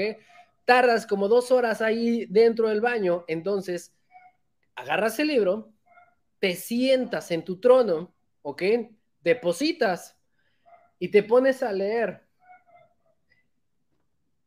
Tardas 0.66 1.06
como 1.06 1.28
dos 1.28 1.50
horas 1.52 1.80
ahí 1.80 2.26
dentro 2.26 2.68
del 2.68 2.82
baño, 2.82 3.24
entonces 3.28 3.94
agarras 4.74 5.18
el 5.18 5.28
libro, 5.28 5.72
te 6.38 6.54
sientas 6.54 7.30
en 7.30 7.44
tu 7.44 7.60
trono, 7.60 8.14
¿ok? 8.42 8.62
Depositas 9.20 10.18
y 10.98 11.08
te 11.08 11.22
pones 11.22 11.62
a 11.62 11.72
leer. 11.72 12.26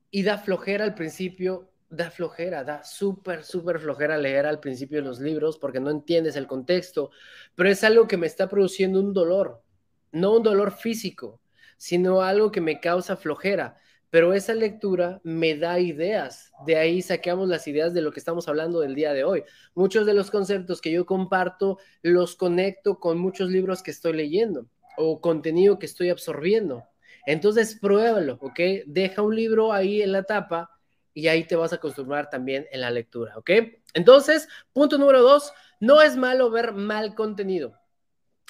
Y 0.10 0.24
da 0.24 0.38
flojera 0.38 0.84
al 0.84 0.96
principio, 0.96 1.72
da 1.90 2.10
flojera, 2.10 2.64
da 2.64 2.84
súper, 2.84 3.44
súper 3.44 3.80
flojera 3.80 4.18
leer 4.18 4.46
al 4.46 4.60
principio 4.60 5.02
los 5.02 5.20
libros 5.20 5.58
porque 5.58 5.80
no 5.80 5.92
entiendes 5.92 6.36
el 6.36 6.48
contexto, 6.48 7.12
pero 7.56 7.70
es 7.70 7.84
algo 7.84 8.08
que 8.08 8.18
me 8.18 8.28
está 8.28 8.48
produciendo 8.50 9.00
un 9.00 9.14
dolor, 9.14 9.64
no 10.12 10.38
un 10.38 10.44
dolor 10.44 10.72
físico, 10.72 11.42
sino 11.78 12.22
algo 12.22 12.52
que 12.52 12.62
me 12.62 12.80
causa 12.80 13.16
flojera. 13.16 13.78
Pero 14.14 14.36
esa 14.36 14.54
lectura 14.54 15.20
me 15.24 15.58
da 15.58 15.80
ideas, 15.80 16.52
de 16.68 16.76
ahí 16.76 17.02
sacamos 17.02 17.50
las 17.50 17.68
ideas 17.68 17.96
de 17.96 18.02
lo 18.04 18.12
que 18.12 18.20
estamos 18.20 18.48
hablando 18.48 18.80
del 18.80 18.94
día 18.94 19.12
de 19.12 19.24
hoy. 19.24 19.44
Muchos 19.74 20.06
de 20.06 20.14
los 20.14 20.30
conceptos 20.30 20.82
que 20.82 20.92
yo 20.92 21.08
comparto 21.08 21.80
los 22.04 22.36
conecto 22.36 23.00
con 23.00 23.18
muchos 23.18 23.50
libros 23.50 23.82
que 23.82 23.90
estoy 23.90 24.14
leyendo 24.14 24.68
o 24.98 25.20
contenido 25.20 25.80
que 25.80 25.88
estoy 25.88 26.10
absorbiendo. 26.10 26.84
Entonces, 27.26 27.76
pruébalo, 27.82 28.38
¿ok? 28.40 28.60
Deja 28.86 29.24
un 29.24 29.36
libro 29.36 29.74
ahí 29.74 30.04
en 30.04 30.12
la 30.12 30.22
tapa 30.22 30.70
y 31.16 31.28
ahí 31.28 31.46
te 31.46 31.56
vas 31.56 31.74
a 31.74 31.78
acostumbrar 31.78 32.30
también 32.30 32.68
en 32.72 32.82
la 32.82 32.92
lectura, 32.92 33.36
¿ok? 33.36 33.50
Entonces, 33.96 34.48
punto 34.74 35.00
número 35.00 35.24
dos, 35.24 35.54
no 35.80 36.04
es 36.04 36.18
malo 36.18 36.52
ver 36.52 36.74
mal 36.74 37.16
contenido. 37.16 37.80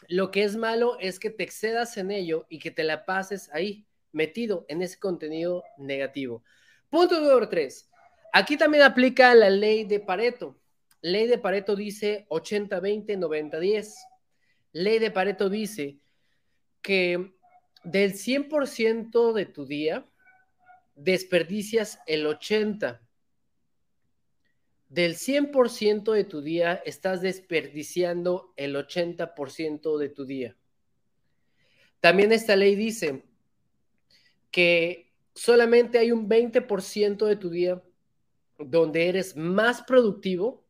Lo 0.09 0.29
que 0.29 0.43
es 0.43 0.57
malo 0.57 0.97
es 0.99 1.19
que 1.19 1.29
te 1.29 1.45
excedas 1.45 1.95
en 1.95 2.11
ello 2.11 2.47
y 2.49 2.59
que 2.59 2.69
te 2.69 2.83
la 2.83 3.05
pases 3.05 3.49
ahí, 3.53 3.87
metido 4.13 4.65
en 4.69 4.81
ese 4.81 4.97
contenido 4.99 5.63
negativo. 5.77 6.43
Punto 6.89 7.19
número 7.19 7.49
tres, 7.49 7.89
aquí 8.31 8.55
también 8.55 8.83
aplica 8.83 9.35
la 9.35 9.49
ley 9.49 9.83
de 9.83 9.99
Pareto. 9.99 10.59
Ley 11.01 11.27
de 11.27 11.37
Pareto 11.37 11.75
dice 11.75 12.25
80-20, 12.29 13.17
90-10. 13.17 13.93
Ley 14.71 14.99
de 14.99 15.11
Pareto 15.11 15.49
dice 15.49 15.99
que 16.81 17.33
del 17.83 18.13
100% 18.13 19.33
de 19.33 19.45
tu 19.45 19.65
día, 19.65 20.09
desperdicias 20.95 21.99
el 22.07 22.25
80%. 22.25 22.99
Del 24.87 25.15
100% 25.15 26.11
de 26.11 26.23
tu 26.23 26.41
día, 26.41 26.75
estás 26.85 27.21
desperdiciando 27.21 28.53
el 28.55 28.75
80% 28.75 29.97
de 29.97 30.09
tu 30.09 30.25
día. 30.25 30.55
También 31.99 32.31
esta 32.31 32.55
ley 32.55 32.75
dice 32.75 33.23
que 34.53 35.11
solamente 35.33 35.97
hay 35.97 36.11
un 36.11 36.29
20% 36.29 37.25
de 37.25 37.35
tu 37.35 37.49
día 37.49 37.81
donde 38.59 39.09
eres 39.09 39.35
más 39.35 39.81
productivo 39.81 40.63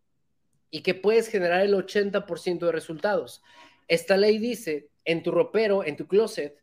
y 0.71 0.83
que 0.83 0.95
puedes 0.95 1.27
generar 1.27 1.61
el 1.61 1.73
80% 1.73 2.65
de 2.65 2.71
resultados. 2.71 3.43
Esta 3.89 4.15
ley 4.15 4.37
dice, 4.37 4.89
en 5.03 5.21
tu 5.21 5.31
ropero, 5.31 5.83
en 5.83 5.97
tu 5.97 6.07
closet, 6.07 6.57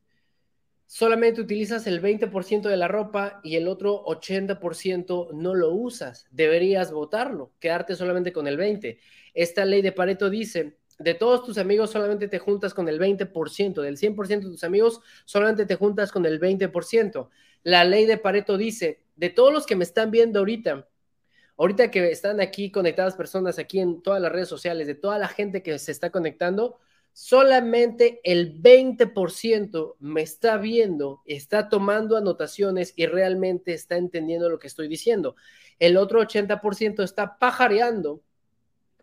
solamente 0.86 1.42
utilizas 1.42 1.86
el 1.86 2.00
20% 2.00 2.62
de 2.70 2.76
la 2.78 2.88
ropa 2.88 3.42
y 3.44 3.56
el 3.56 3.68
otro 3.68 4.02
80% 4.06 5.32
no 5.34 5.54
lo 5.54 5.74
usas. 5.74 6.24
Deberías 6.30 6.90
votarlo, 6.90 7.52
quedarte 7.60 7.96
solamente 7.96 8.32
con 8.32 8.46
el 8.46 8.56
20%. 8.58 8.98
Esta 9.34 9.66
ley 9.66 9.82
de 9.82 9.92
Pareto 9.92 10.30
dice, 10.30 10.79
de 11.00 11.14
todos 11.14 11.42
tus 11.44 11.56
amigos 11.56 11.90
solamente 11.90 12.28
te 12.28 12.38
juntas 12.38 12.74
con 12.74 12.86
el 12.86 13.00
20%, 13.00 13.80
del 13.80 13.96
100% 13.96 14.28
de 14.28 14.50
tus 14.50 14.64
amigos 14.64 15.00
solamente 15.24 15.64
te 15.64 15.74
juntas 15.74 16.12
con 16.12 16.26
el 16.26 16.38
20%. 16.38 17.30
La 17.62 17.84
ley 17.84 18.04
de 18.04 18.18
Pareto 18.18 18.58
dice, 18.58 19.02
de 19.16 19.30
todos 19.30 19.52
los 19.52 19.64
que 19.64 19.76
me 19.76 19.84
están 19.84 20.10
viendo 20.10 20.40
ahorita, 20.40 20.86
ahorita 21.56 21.90
que 21.90 22.10
están 22.10 22.40
aquí 22.40 22.70
conectadas 22.70 23.16
personas 23.16 23.58
aquí 23.58 23.80
en 23.80 24.02
todas 24.02 24.20
las 24.20 24.30
redes 24.30 24.48
sociales, 24.48 24.86
de 24.86 24.94
toda 24.94 25.18
la 25.18 25.28
gente 25.28 25.62
que 25.62 25.78
se 25.78 25.90
está 25.90 26.10
conectando, 26.10 26.78
solamente 27.14 28.20
el 28.22 28.60
20% 28.60 29.96
me 30.00 30.20
está 30.20 30.58
viendo, 30.58 31.22
está 31.24 31.70
tomando 31.70 32.18
anotaciones 32.18 32.92
y 32.94 33.06
realmente 33.06 33.72
está 33.72 33.96
entendiendo 33.96 34.50
lo 34.50 34.58
que 34.58 34.66
estoy 34.66 34.86
diciendo. 34.86 35.34
El 35.78 35.96
otro 35.96 36.20
80% 36.20 37.02
está 37.02 37.38
pajareando 37.38 38.22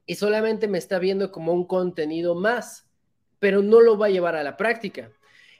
y 0.07 0.15
solamente 0.15 0.67
me 0.67 0.79
está 0.79 0.97
viendo 0.97 1.31
como 1.31 1.53
un 1.53 1.67
contenido 1.67 2.33
más, 2.33 2.87
pero 3.37 3.61
no 3.61 3.81
lo 3.81 3.97
va 3.97 4.07
a 4.07 4.09
llevar 4.09 4.35
a 4.35 4.41
la 4.41 4.57
práctica. 4.57 5.11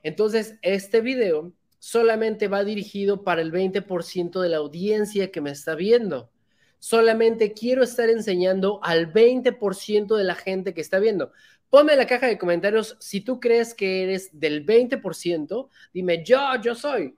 Entonces, 0.01 0.55
este 0.61 1.01
video 1.01 1.53
solamente 1.77 2.47
va 2.47 2.63
dirigido 2.63 3.23
para 3.23 3.41
el 3.41 3.51
20% 3.51 4.41
de 4.41 4.49
la 4.49 4.57
audiencia 4.57 5.31
que 5.31 5.41
me 5.41 5.51
está 5.51 5.75
viendo. 5.75 6.31
Solamente 6.79 7.53
quiero 7.53 7.83
estar 7.83 8.09
enseñando 8.09 8.79
al 8.83 9.11
20% 9.11 10.15
de 10.15 10.23
la 10.23 10.35
gente 10.35 10.73
que 10.73 10.81
está 10.81 10.97
viendo. 10.99 11.31
Ponme 11.69 11.91
en 11.91 11.99
la 11.99 12.07
caja 12.07 12.27
de 12.27 12.37
comentarios 12.37 12.95
si 12.99 13.19
tú 13.19 13.41
crees 13.41 13.73
que 13.73 14.03
eres 14.03 14.29
del 14.39 14.65
20%. 14.65 15.67
Dime, 15.93 16.23
yo, 16.23 16.39
yo 16.63 16.73
soy. 16.73 17.17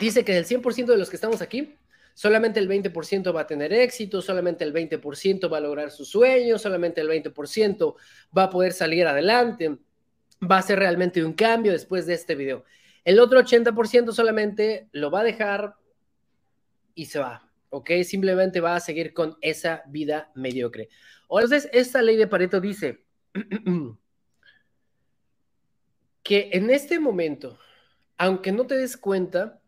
Dice 0.00 0.24
que 0.24 0.34
del 0.34 0.44
100% 0.44 0.86
de 0.86 0.98
los 0.98 1.08
que 1.08 1.16
estamos 1.16 1.40
aquí, 1.40 1.77
solamente 2.18 2.58
el 2.58 2.68
20% 2.68 3.32
va 3.32 3.42
a 3.42 3.46
tener 3.46 3.72
éxito, 3.72 4.20
solamente 4.20 4.64
el 4.64 4.74
20% 4.74 5.52
va 5.52 5.58
a 5.58 5.60
lograr 5.60 5.92
sus 5.92 6.08
sueños, 6.08 6.60
solamente 6.60 7.00
el 7.00 7.08
20% 7.08 7.94
va 8.36 8.42
a 8.42 8.50
poder 8.50 8.72
salir 8.72 9.06
adelante, 9.06 9.78
va 10.42 10.58
a 10.58 10.62
ser 10.62 10.80
realmente 10.80 11.24
un 11.24 11.32
cambio 11.32 11.70
después 11.70 12.06
de 12.06 12.14
este 12.14 12.34
video. 12.34 12.64
El 13.04 13.20
otro 13.20 13.38
80% 13.38 14.10
solamente 14.10 14.88
lo 14.90 15.12
va 15.12 15.20
a 15.20 15.24
dejar 15.24 15.76
y 16.96 17.04
se 17.04 17.20
va, 17.20 17.48
¿ok? 17.70 17.88
Simplemente 18.02 18.60
va 18.60 18.74
a 18.74 18.80
seguir 18.80 19.14
con 19.14 19.36
esa 19.40 19.84
vida 19.86 20.32
mediocre. 20.34 20.88
Entonces, 21.30 21.70
esta 21.72 22.02
ley 22.02 22.16
de 22.16 22.26
Pareto 22.26 22.60
dice 22.60 23.04
que 26.24 26.50
en 26.52 26.68
este 26.70 26.98
momento, 26.98 27.60
aunque 28.16 28.50
no 28.50 28.66
te 28.66 28.76
des 28.76 28.96
cuenta, 28.96 29.60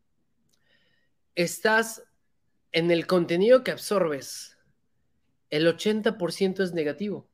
estás 1.37 2.10
en 2.73 2.91
el 2.91 3.07
contenido 3.07 3.65
que 3.65 3.73
absorbes, 3.73 4.57
el 5.51 5.67
80% 5.67 6.63
es 6.63 6.73
negativo. 6.73 7.29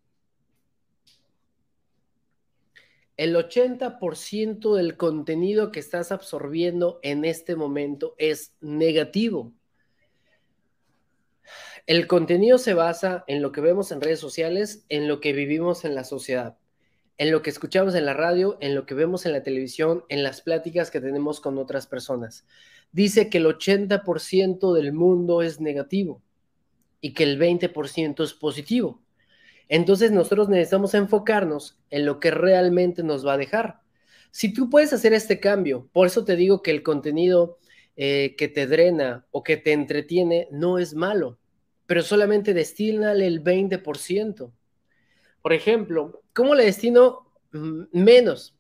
El 3.17 3.35
80% 3.35 4.75
del 4.75 4.97
contenido 4.97 5.73
que 5.73 5.81
estás 5.81 6.13
absorbiendo 6.13 7.01
en 7.03 7.25
este 7.25 7.57
momento 7.57 8.15
es 8.19 8.55
negativo. 8.61 9.55
El 11.87 12.07
contenido 12.07 12.59
se 12.59 12.75
basa 12.75 13.25
en 13.27 13.41
lo 13.41 13.53
que 13.53 13.61
vemos 13.61 13.93
en 13.93 14.01
redes 14.01 14.21
sociales, 14.21 14.85
en 14.89 15.09
lo 15.09 15.21
que 15.21 15.33
vivimos 15.33 15.85
en 15.85 15.95
la 15.95 16.05
sociedad, 16.05 16.59
en 17.17 17.31
lo 17.31 17.43
que 17.43 17.51
escuchamos 17.51 17.95
en 17.95 18.05
la 18.05 18.13
radio, 18.13 18.59
en 18.61 18.75
lo 18.75 18.85
que 18.85 18.95
vemos 18.95 19.25
en 19.25 19.33
la 19.33 19.43
televisión, 19.43 20.05
en 20.09 20.23
las 20.23 20.43
pláticas 20.43 20.91
que 20.91 21.01
tenemos 21.01 21.41
con 21.41 21.57
otras 21.59 21.87
personas. 21.87 22.45
Dice 22.93 23.29
que 23.29 23.39
el 23.39 23.47
80% 23.47 24.73
del 24.73 24.93
mundo 24.93 25.43
es 25.43 25.61
negativo 25.61 26.23
y 27.01 27.13
que 27.13 27.25
el 27.25 27.39
20% 27.39 28.25
es 28.25 28.33
positivo. 28.35 29.03
Entonces 29.69 30.13
nosotros 30.13 30.49
necesitamos 30.49 30.95
enfocarnos 30.95 31.79
en 31.91 32.07
lo 32.07 32.21
que 32.21 32.31
realmente 32.31 33.03
nos 33.03 33.27
va 33.27 33.35
a 33.35 33.39
dejar. 33.39 33.81
Si 34.31 34.53
tú 34.53 34.71
puedes 34.71 34.93
hacer 34.93 35.13
este 35.13 35.41
cambio, 35.41 35.89
por 35.93 36.07
eso 36.07 36.25
te 36.25 36.37
digo 36.37 36.63
que 36.63 36.71
el 36.71 36.83
contenido 36.83 37.59
eh, 37.97 38.35
que 38.37 38.49
te 38.49 38.67
drena 38.67 39.27
o 39.31 39.43
que 39.43 39.57
te 39.57 39.73
entretiene 39.73 40.49
no 40.51 40.79
es 40.79 40.95
malo 40.95 41.39
pero 41.87 42.03
solamente 42.03 42.53
destínale 42.53 43.27
el 43.27 43.43
20%. 43.43 44.53
Por 45.41 45.53
ejemplo, 45.53 46.23
¿cómo 46.33 46.55
le 46.55 46.65
destino 46.65 47.33
mm, 47.53 47.85
menos? 47.93 48.57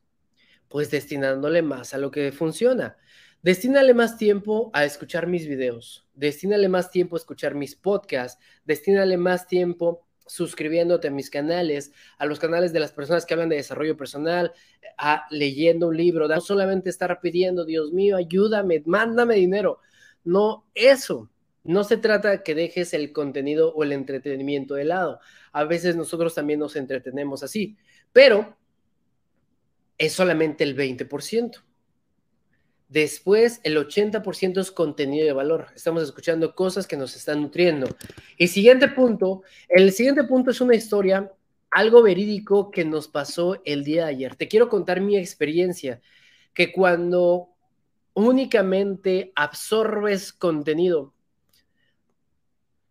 Pues 0.68 0.90
destinándole 0.90 1.62
más 1.62 1.94
a 1.94 1.98
lo 1.98 2.10
que 2.10 2.32
funciona. 2.32 2.96
Destínale 3.42 3.94
más 3.94 4.16
tiempo 4.16 4.70
a 4.72 4.84
escuchar 4.84 5.26
mis 5.26 5.46
videos, 5.46 6.06
destínale 6.14 6.68
más 6.68 6.90
tiempo 6.90 7.16
a 7.16 7.18
escuchar 7.18 7.54
mis 7.54 7.76
podcasts, 7.76 8.42
destínale 8.64 9.16
más 9.16 9.46
tiempo 9.46 10.06
suscribiéndote 10.26 11.08
a 11.08 11.12
mis 11.12 11.30
canales, 11.30 11.92
a 12.18 12.26
los 12.26 12.38
canales 12.38 12.72
de 12.72 12.80
las 12.80 12.92
personas 12.92 13.24
que 13.24 13.34
hablan 13.34 13.48
de 13.48 13.56
desarrollo 13.56 13.96
personal, 13.96 14.52
a 14.98 15.26
leyendo 15.30 15.88
un 15.88 15.96
libro, 15.96 16.26
no 16.28 16.40
solamente 16.40 16.90
estar 16.90 17.20
pidiendo, 17.20 17.64
Dios 17.64 17.92
mío, 17.92 18.16
ayúdame, 18.16 18.82
mándame 18.86 19.36
dinero. 19.36 19.80
no 20.24 20.66
eso. 20.74 21.30
No 21.62 21.82
se 21.82 21.96
trata 21.96 22.44
que 22.44 22.54
dejes 22.54 22.94
el 22.94 23.12
contenido 23.12 23.74
o 23.74 23.82
el 23.82 23.92
entretenimiento 23.92 24.74
de 24.74 24.84
lado. 24.84 25.18
A 25.52 25.64
veces 25.64 25.96
nosotros 25.96 26.32
también 26.32 26.60
nos 26.60 26.76
entretenemos 26.76 27.42
así, 27.42 27.76
pero 28.12 28.56
es 29.98 30.12
solamente 30.12 30.62
el 30.62 30.76
20%. 30.76 31.65
Después, 32.88 33.60
el 33.64 33.76
80% 33.76 34.60
es 34.60 34.70
contenido 34.70 35.26
de 35.26 35.32
valor. 35.32 35.66
Estamos 35.74 36.04
escuchando 36.04 36.54
cosas 36.54 36.86
que 36.86 36.96
nos 36.96 37.16
están 37.16 37.42
nutriendo. 37.42 37.88
Y 38.38 38.46
siguiente 38.46 38.88
punto, 38.88 39.42
el 39.68 39.90
siguiente 39.92 40.22
punto 40.24 40.52
es 40.52 40.60
una 40.60 40.76
historia, 40.76 41.32
algo 41.70 42.02
verídico 42.02 42.70
que 42.70 42.84
nos 42.84 43.08
pasó 43.08 43.60
el 43.64 43.82
día 43.82 44.04
de 44.04 44.10
ayer. 44.10 44.36
Te 44.36 44.46
quiero 44.46 44.68
contar 44.68 45.00
mi 45.00 45.16
experiencia, 45.16 46.00
que 46.54 46.70
cuando 46.72 47.48
únicamente 48.14 49.32
absorbes 49.34 50.32
contenido 50.32 51.12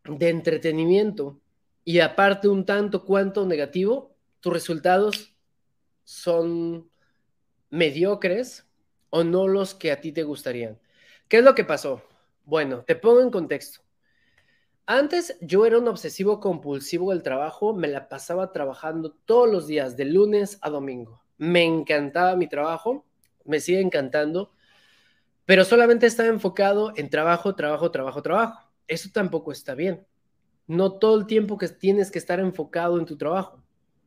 de 0.04 0.30
entretenimiento 0.30 1.40
y 1.86 2.00
aparte 2.00 2.48
un 2.50 2.66
tanto 2.66 3.06
cuanto 3.06 3.46
negativo, 3.46 4.14
tus 4.42 4.52
resultados 4.52 5.34
son 6.04 6.90
mediocres 7.70 8.66
o 9.16 9.24
no 9.24 9.48
los 9.48 9.74
que 9.74 9.94
a 9.94 10.02
ti 10.02 10.12
te 10.12 10.24
gustarían. 10.24 10.78
¿Qué 11.30 11.38
es 11.38 11.44
lo 11.46 11.56
que 11.56 11.64
pasó? 11.64 12.02
Bueno, 12.44 12.84
te 12.84 12.98
pongo 12.98 13.22
en 13.22 13.32
contexto. 13.32 13.80
Antes 14.86 15.38
yo 15.40 15.66
era 15.66 15.78
un 15.80 15.88
obsesivo 15.88 16.42
compulsivo 16.42 17.12
del 17.12 17.24
trabajo, 17.24 17.74
me 17.74 17.88
la 17.88 18.10
pasaba 18.10 18.52
trabajando 18.52 19.14
todos 19.24 19.50
los 19.50 19.68
días, 19.68 19.96
de 19.96 20.04
lunes 20.04 20.58
a 20.60 20.70
domingo. 20.70 21.24
Me 21.38 21.64
encantaba 21.64 22.36
mi 22.36 22.50
trabajo, 22.50 23.06
me 23.46 23.62
sigue 23.62 23.80
encantando, 23.80 24.52
pero 25.46 25.64
solamente 25.64 26.08
estaba 26.08 26.28
enfocado 26.28 26.92
en 26.98 27.10
trabajo, 27.10 27.56
trabajo, 27.56 27.92
trabajo, 27.92 28.22
trabajo. 28.22 28.70
Eso 28.86 29.12
tampoco 29.14 29.54
está 29.54 29.76
bien. 29.76 30.06
No 30.68 31.00
todo 31.00 31.18
el 31.18 31.26
tiempo 31.26 31.58
que 31.58 31.70
tienes 31.70 32.12
que 32.12 32.20
estar 32.20 32.42
enfocado 32.42 33.00
en 33.00 33.06
tu 33.06 33.16
trabajo. 33.16 33.64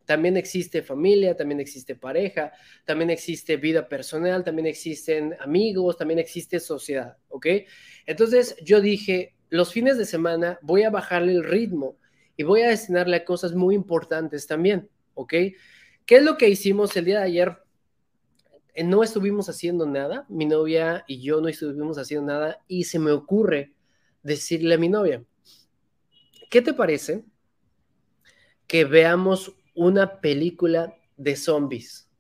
También 0.09 0.39
existe 0.39 0.81
familia, 0.81 1.37
también 1.37 1.61
existe 1.61 1.95
pareja, 1.95 2.51
también 2.87 3.11
existe 3.11 3.59
vida 3.59 3.87
personal, 3.87 4.43
también 4.43 4.65
existen 4.65 5.37
amigos, 5.39 5.99
también 5.99 6.19
existe 6.19 6.61
sociedad, 6.61 7.19
¿ok? 7.29 7.47
Entonces 8.07 8.57
yo 8.65 8.81
dije, 8.81 9.35
los 9.51 9.71
fines 9.71 9.99
de 9.99 10.07
semana 10.07 10.59
voy 10.63 10.85
a 10.85 10.89
bajarle 10.89 11.33
el 11.33 11.45
ritmo 11.45 11.99
y 12.39 12.43
voy 12.43 12.63
a 12.63 12.71
destinarle 12.71 13.17
a 13.17 13.25
cosas 13.27 13.53
muy 13.53 13.75
importantes 13.75 14.47
también, 14.47 14.89
¿ok? 15.13 15.35
¿Qué 16.07 16.17
es 16.17 16.23
lo 16.23 16.39
que 16.39 16.49
hicimos 16.49 16.97
el 16.97 17.05
día 17.05 17.19
de 17.19 17.27
ayer? 17.27 17.59
Eh, 18.73 18.85
no 18.85 19.03
estuvimos 19.03 19.51
haciendo 19.51 19.85
nada, 19.85 20.25
mi 20.31 20.47
novia 20.47 21.05
y 21.07 21.21
yo 21.21 21.43
no 21.43 21.49
estuvimos 21.49 21.99
haciendo 21.99 22.33
nada 22.33 22.65
y 22.67 22.85
se 22.85 22.99
me 22.99 23.11
ocurre 23.11 23.75
decirle 24.23 24.77
a 24.77 24.79
mi 24.79 24.89
novia, 24.89 25.23
¿qué 26.49 26.63
te 26.63 26.73
parece 26.73 27.27
que 28.67 28.87
veamos 28.87 29.58
una 29.79 30.21
película 30.21 30.97
de 31.17 31.37
zombies. 31.37 32.11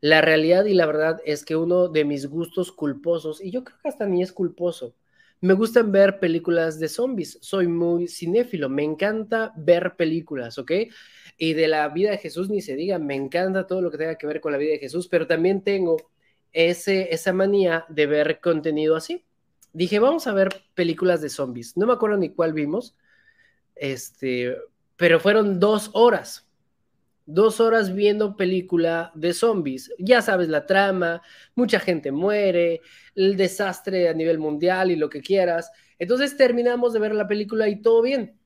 La 0.00 0.20
realidad 0.20 0.66
y 0.66 0.74
la 0.74 0.84
verdad 0.84 1.20
es 1.24 1.44
que 1.44 1.56
uno 1.56 1.88
de 1.88 2.04
mis 2.04 2.26
gustos 2.26 2.70
culposos, 2.70 3.42
y 3.42 3.50
yo 3.50 3.64
creo 3.64 3.78
que 3.82 3.88
hasta 3.88 4.06
ni 4.06 4.22
es 4.22 4.30
culposo, 4.30 4.94
me 5.40 5.54
gustan 5.54 5.90
ver 5.90 6.20
películas 6.20 6.78
de 6.78 6.88
zombies. 6.88 7.38
Soy 7.40 7.66
muy 7.66 8.08
cinéfilo, 8.08 8.68
me 8.68 8.84
encanta 8.84 9.54
ver 9.56 9.96
películas, 9.96 10.58
¿ok? 10.58 10.72
Y 11.38 11.54
de 11.54 11.68
la 11.68 11.88
vida 11.88 12.10
de 12.10 12.18
Jesús 12.18 12.50
ni 12.50 12.60
se 12.60 12.76
diga, 12.76 12.98
me 12.98 13.14
encanta 13.14 13.66
todo 13.66 13.80
lo 13.80 13.90
que 13.90 13.98
tenga 13.98 14.16
que 14.16 14.26
ver 14.26 14.40
con 14.42 14.52
la 14.52 14.58
vida 14.58 14.72
de 14.72 14.78
Jesús, 14.78 15.08
pero 15.08 15.26
también 15.26 15.62
tengo 15.62 15.96
ese, 16.52 17.14
esa 17.14 17.32
manía 17.32 17.86
de 17.88 18.06
ver 18.06 18.40
contenido 18.40 18.96
así. 18.96 19.24
Dije, 19.72 19.98
vamos 19.98 20.26
a 20.26 20.34
ver 20.34 20.50
películas 20.74 21.22
de 21.22 21.30
zombies. 21.30 21.76
No 21.76 21.86
me 21.86 21.94
acuerdo 21.94 22.18
ni 22.18 22.30
cuál 22.30 22.52
vimos, 22.52 22.96
este, 23.76 24.56
pero 24.96 25.20
fueron 25.20 25.58
dos 25.58 25.90
horas 25.94 26.47
dos 27.28 27.60
horas 27.60 27.94
viendo 27.94 28.36
película 28.36 29.12
de 29.14 29.34
zombies. 29.34 29.92
Ya 29.98 30.22
sabes 30.22 30.48
la 30.48 30.64
trama, 30.64 31.20
mucha 31.54 31.78
gente 31.78 32.10
muere, 32.10 32.80
el 33.14 33.36
desastre 33.36 34.08
a 34.08 34.14
nivel 34.14 34.38
mundial 34.38 34.90
y 34.90 34.96
lo 34.96 35.10
que 35.10 35.20
quieras. 35.20 35.70
Entonces 35.98 36.38
terminamos 36.38 36.94
de 36.94 37.00
ver 37.00 37.14
la 37.14 37.28
película 37.28 37.68
y 37.68 37.82
todo 37.82 38.00
bien. 38.00 38.38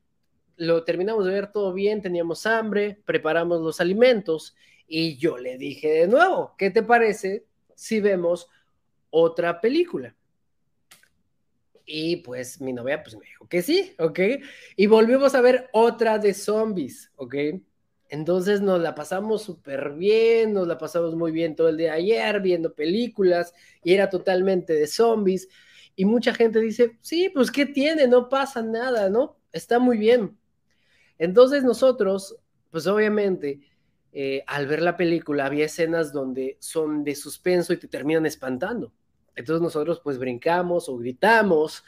Lo 0.56 0.82
terminamos 0.82 1.24
de 1.24 1.30
ver 1.30 1.52
todo 1.52 1.72
bien, 1.72 2.02
teníamos 2.02 2.44
hambre, 2.44 3.00
preparamos 3.04 3.60
los 3.60 3.80
alimentos 3.80 4.56
y 4.88 5.16
yo 5.16 5.38
le 5.38 5.58
dije 5.58 5.88
de 5.88 6.08
nuevo, 6.08 6.56
¿qué 6.58 6.70
te 6.70 6.82
parece 6.82 7.46
si 7.76 8.00
vemos 8.00 8.48
otra 9.10 9.60
película? 9.60 10.16
Y 11.86 12.16
pues 12.16 12.60
mi 12.60 12.72
novia 12.72 13.00
pues 13.00 13.14
me 13.14 13.24
dijo 13.24 13.46
que 13.46 13.62
sí, 13.62 13.94
¿ok? 14.00 14.18
Y 14.74 14.88
volvimos 14.88 15.36
a 15.36 15.40
ver 15.40 15.70
otra 15.72 16.18
de 16.18 16.34
zombies, 16.34 17.12
¿ok? 17.14 17.34
Entonces 18.12 18.60
nos 18.60 18.78
la 18.78 18.94
pasamos 18.94 19.40
súper 19.40 19.94
bien, 19.94 20.52
nos 20.52 20.68
la 20.68 20.76
pasamos 20.76 21.14
muy 21.14 21.32
bien 21.32 21.56
todo 21.56 21.70
el 21.70 21.78
día 21.78 21.94
ayer 21.94 22.42
viendo 22.42 22.74
películas 22.74 23.54
y 23.82 23.94
era 23.94 24.10
totalmente 24.10 24.74
de 24.74 24.86
zombies. 24.86 25.48
Y 25.96 26.04
mucha 26.04 26.34
gente 26.34 26.60
dice, 26.60 26.98
sí, 27.00 27.30
pues 27.30 27.50
¿qué 27.50 27.64
tiene? 27.64 28.06
No 28.08 28.28
pasa 28.28 28.60
nada, 28.60 29.08
¿no? 29.08 29.38
Está 29.50 29.78
muy 29.78 29.96
bien. 29.96 30.36
Entonces 31.16 31.64
nosotros, 31.64 32.36
pues 32.70 32.86
obviamente, 32.86 33.60
eh, 34.12 34.44
al 34.46 34.66
ver 34.66 34.82
la 34.82 34.98
película 34.98 35.46
había 35.46 35.64
escenas 35.64 36.12
donde 36.12 36.58
son 36.60 37.04
de 37.04 37.14
suspenso 37.14 37.72
y 37.72 37.78
te 37.78 37.88
terminan 37.88 38.26
espantando. 38.26 38.92
Entonces 39.34 39.62
nosotros 39.62 40.02
pues 40.04 40.18
brincamos 40.18 40.86
o 40.90 40.98
gritamos, 40.98 41.82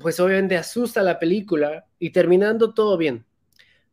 pues 0.00 0.18
obviamente 0.18 0.56
asusta 0.56 1.02
la 1.02 1.18
película 1.18 1.84
y 1.98 2.08
terminando 2.08 2.72
todo 2.72 2.96
bien. 2.96 3.26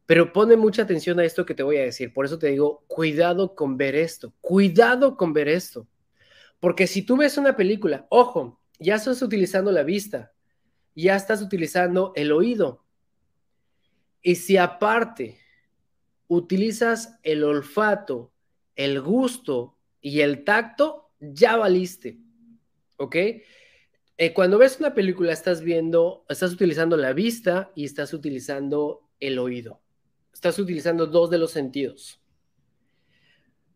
Pero 0.10 0.34
pone 0.34 0.58
mucha 0.58 0.82
atención 0.82 1.20
a 1.20 1.24
esto 1.24 1.46
que 1.46 1.54
te 1.54 1.62
voy 1.62 1.78
a 1.78 1.84
decir. 1.84 2.12
Por 2.12 2.26
eso 2.26 2.40
te 2.40 2.48
digo, 2.48 2.84
cuidado 2.88 3.54
con 3.54 3.78
ver 3.78 3.94
esto. 3.94 4.34
Cuidado 4.42 5.16
con 5.16 5.34
ver 5.34 5.48
esto. 5.48 5.88
Porque 6.60 6.88
si 6.88 7.04
tú 7.04 7.16
ves 7.16 7.38
una 7.38 7.56
película, 7.56 8.08
ojo, 8.10 8.60
ya 8.80 8.96
estás 8.96 9.22
utilizando 9.22 9.72
la 9.72 9.84
vista, 9.84 10.34
ya 10.96 11.16
estás 11.16 11.44
utilizando 11.44 12.12
el 12.16 12.32
oído. 12.32 12.84
Y 14.24 14.38
si 14.38 14.58
aparte 14.58 15.38
utilizas 16.28 17.20
el 17.22 17.44
olfato, 17.44 18.34
el 18.76 19.02
gusto 19.02 19.78
y 20.02 20.22
el 20.22 20.44
tacto, 20.44 21.12
ya 21.20 21.56
valiste. 21.56 22.18
¿Ok? 22.98 23.16
Eh, 23.16 24.34
cuando 24.34 24.58
ves 24.58 24.80
una 24.80 24.96
película, 24.96 25.34
estás 25.34 25.62
viendo, 25.62 26.26
estás 26.30 26.52
utilizando 26.52 26.98
la 26.98 27.14
vista 27.14 27.72
y 27.76 27.86
estás 27.86 28.12
utilizando 28.12 29.08
el 29.20 29.38
oído 29.38 29.84
estás 30.34 30.60
utilizando 30.60 31.06
dos 31.06 31.30
de 31.30 31.38
los 31.38 31.52
sentidos. 31.52 32.22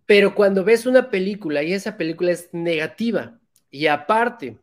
Pero 0.06 0.36
cuando 0.36 0.64
ves 0.64 0.86
una 0.86 1.10
película 1.10 1.64
y 1.64 1.74
esa 1.74 1.98
película 1.98 2.32
es 2.32 2.50
negativa 2.54 3.40
y 3.70 3.88
aparte 3.88 4.60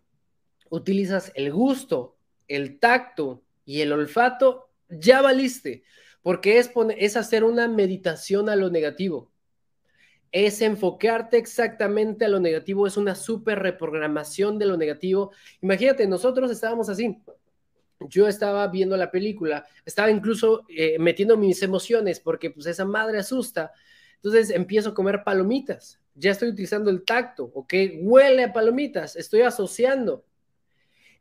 utilizas 0.69 1.33
el 1.35 1.53
gusto, 1.53 2.17
el 2.49 2.79
tacto 2.79 3.43
y 3.65 3.81
el 3.81 3.93
olfato, 3.93 4.71
ya 4.89 5.23
valiste, 5.23 5.83
porque 6.23 6.59
es, 6.59 6.71
es 6.99 7.17
hacer 7.17 7.45
una 7.45 7.69
meditación 7.69 8.49
a 8.49 8.57
lo 8.57 8.71
negativo. 8.71 9.31
Es 10.33 10.61
enfocarte 10.63 11.39
exactamente 11.39 12.25
a 12.25 12.29
lo 12.29 12.39
negativo, 12.39 12.87
es 12.87 12.97
una 12.97 13.15
super 13.15 13.59
reprogramación 13.59 14.59
de 14.59 14.67
lo 14.67 14.77
negativo. 14.77 15.33
Imagínate, 15.61 16.07
nosotros 16.07 16.51
estábamos 16.51 16.89
así, 16.89 17.21
yo 18.09 18.27
estaba 18.29 18.67
viendo 18.69 18.97
la 18.97 19.11
película, 19.11 19.67
estaba 19.85 20.11
incluso 20.11 20.65
eh, 20.69 20.99
metiendo 20.99 21.37
mis 21.37 21.63
emociones 21.63 22.21
porque 22.21 22.51
pues 22.51 22.67
esa 22.67 22.85
madre 22.85 23.19
asusta. 23.19 23.73
Entonces 24.17 24.51
empiezo 24.51 24.91
a 24.91 24.95
comer 24.95 25.23
palomitas. 25.25 26.01
Ya 26.15 26.33
estoy 26.33 26.51
utilizando 26.51 26.91
el 26.91 27.05
tacto, 27.05 27.51
¿ok? 27.55 27.75
Huele 28.01 28.45
a 28.45 28.53
palomitas, 28.53 29.17
estoy 29.17 29.43
asociando. 29.43 30.25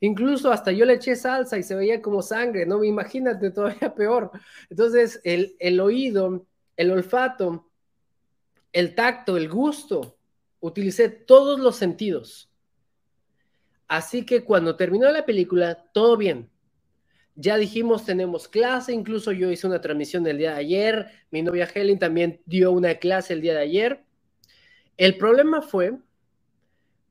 Incluso 0.01 0.51
hasta 0.51 0.71
yo 0.71 0.85
le 0.85 0.93
eché 0.93 1.15
salsa 1.15 1.57
y 1.57 1.63
se 1.63 1.75
veía 1.75 2.01
como 2.01 2.21
sangre, 2.21 2.65
¿no? 2.65 2.83
Imagínate, 2.83 3.51
todavía 3.51 3.93
peor. 3.93 4.31
Entonces, 4.69 5.19
el, 5.23 5.55
el 5.59 5.79
oído, 5.79 6.45
el 6.77 6.91
olfato, 6.91 7.69
el 8.71 8.95
tacto, 8.95 9.35
el 9.35 9.49
gusto, 9.49 10.17
utilicé 10.59 11.09
todos 11.09 11.59
los 11.59 11.75
sentidos. 11.75 12.49
Así 13.87 14.25
que 14.25 14.43
cuando 14.43 14.75
terminó 14.75 15.09
la 15.11 15.25
película, 15.25 15.75
todo 15.93 16.15
bien. 16.15 16.49
Ya 17.41 17.55
dijimos, 17.55 18.03
tenemos 18.03 18.49
clase, 18.49 18.91
incluso 18.91 19.31
yo 19.31 19.49
hice 19.49 19.65
una 19.65 19.79
transmisión 19.79 20.27
el 20.27 20.39
día 20.39 20.51
de 20.51 20.57
ayer, 20.57 21.11
mi 21.31 21.41
novia 21.41 21.69
Helen 21.73 21.97
también 21.97 22.41
dio 22.45 22.69
una 22.73 22.95
clase 22.95 23.31
el 23.31 23.39
día 23.39 23.53
de 23.53 23.61
ayer. 23.61 24.03
El 24.97 25.17
problema 25.17 25.61
fue 25.61 25.97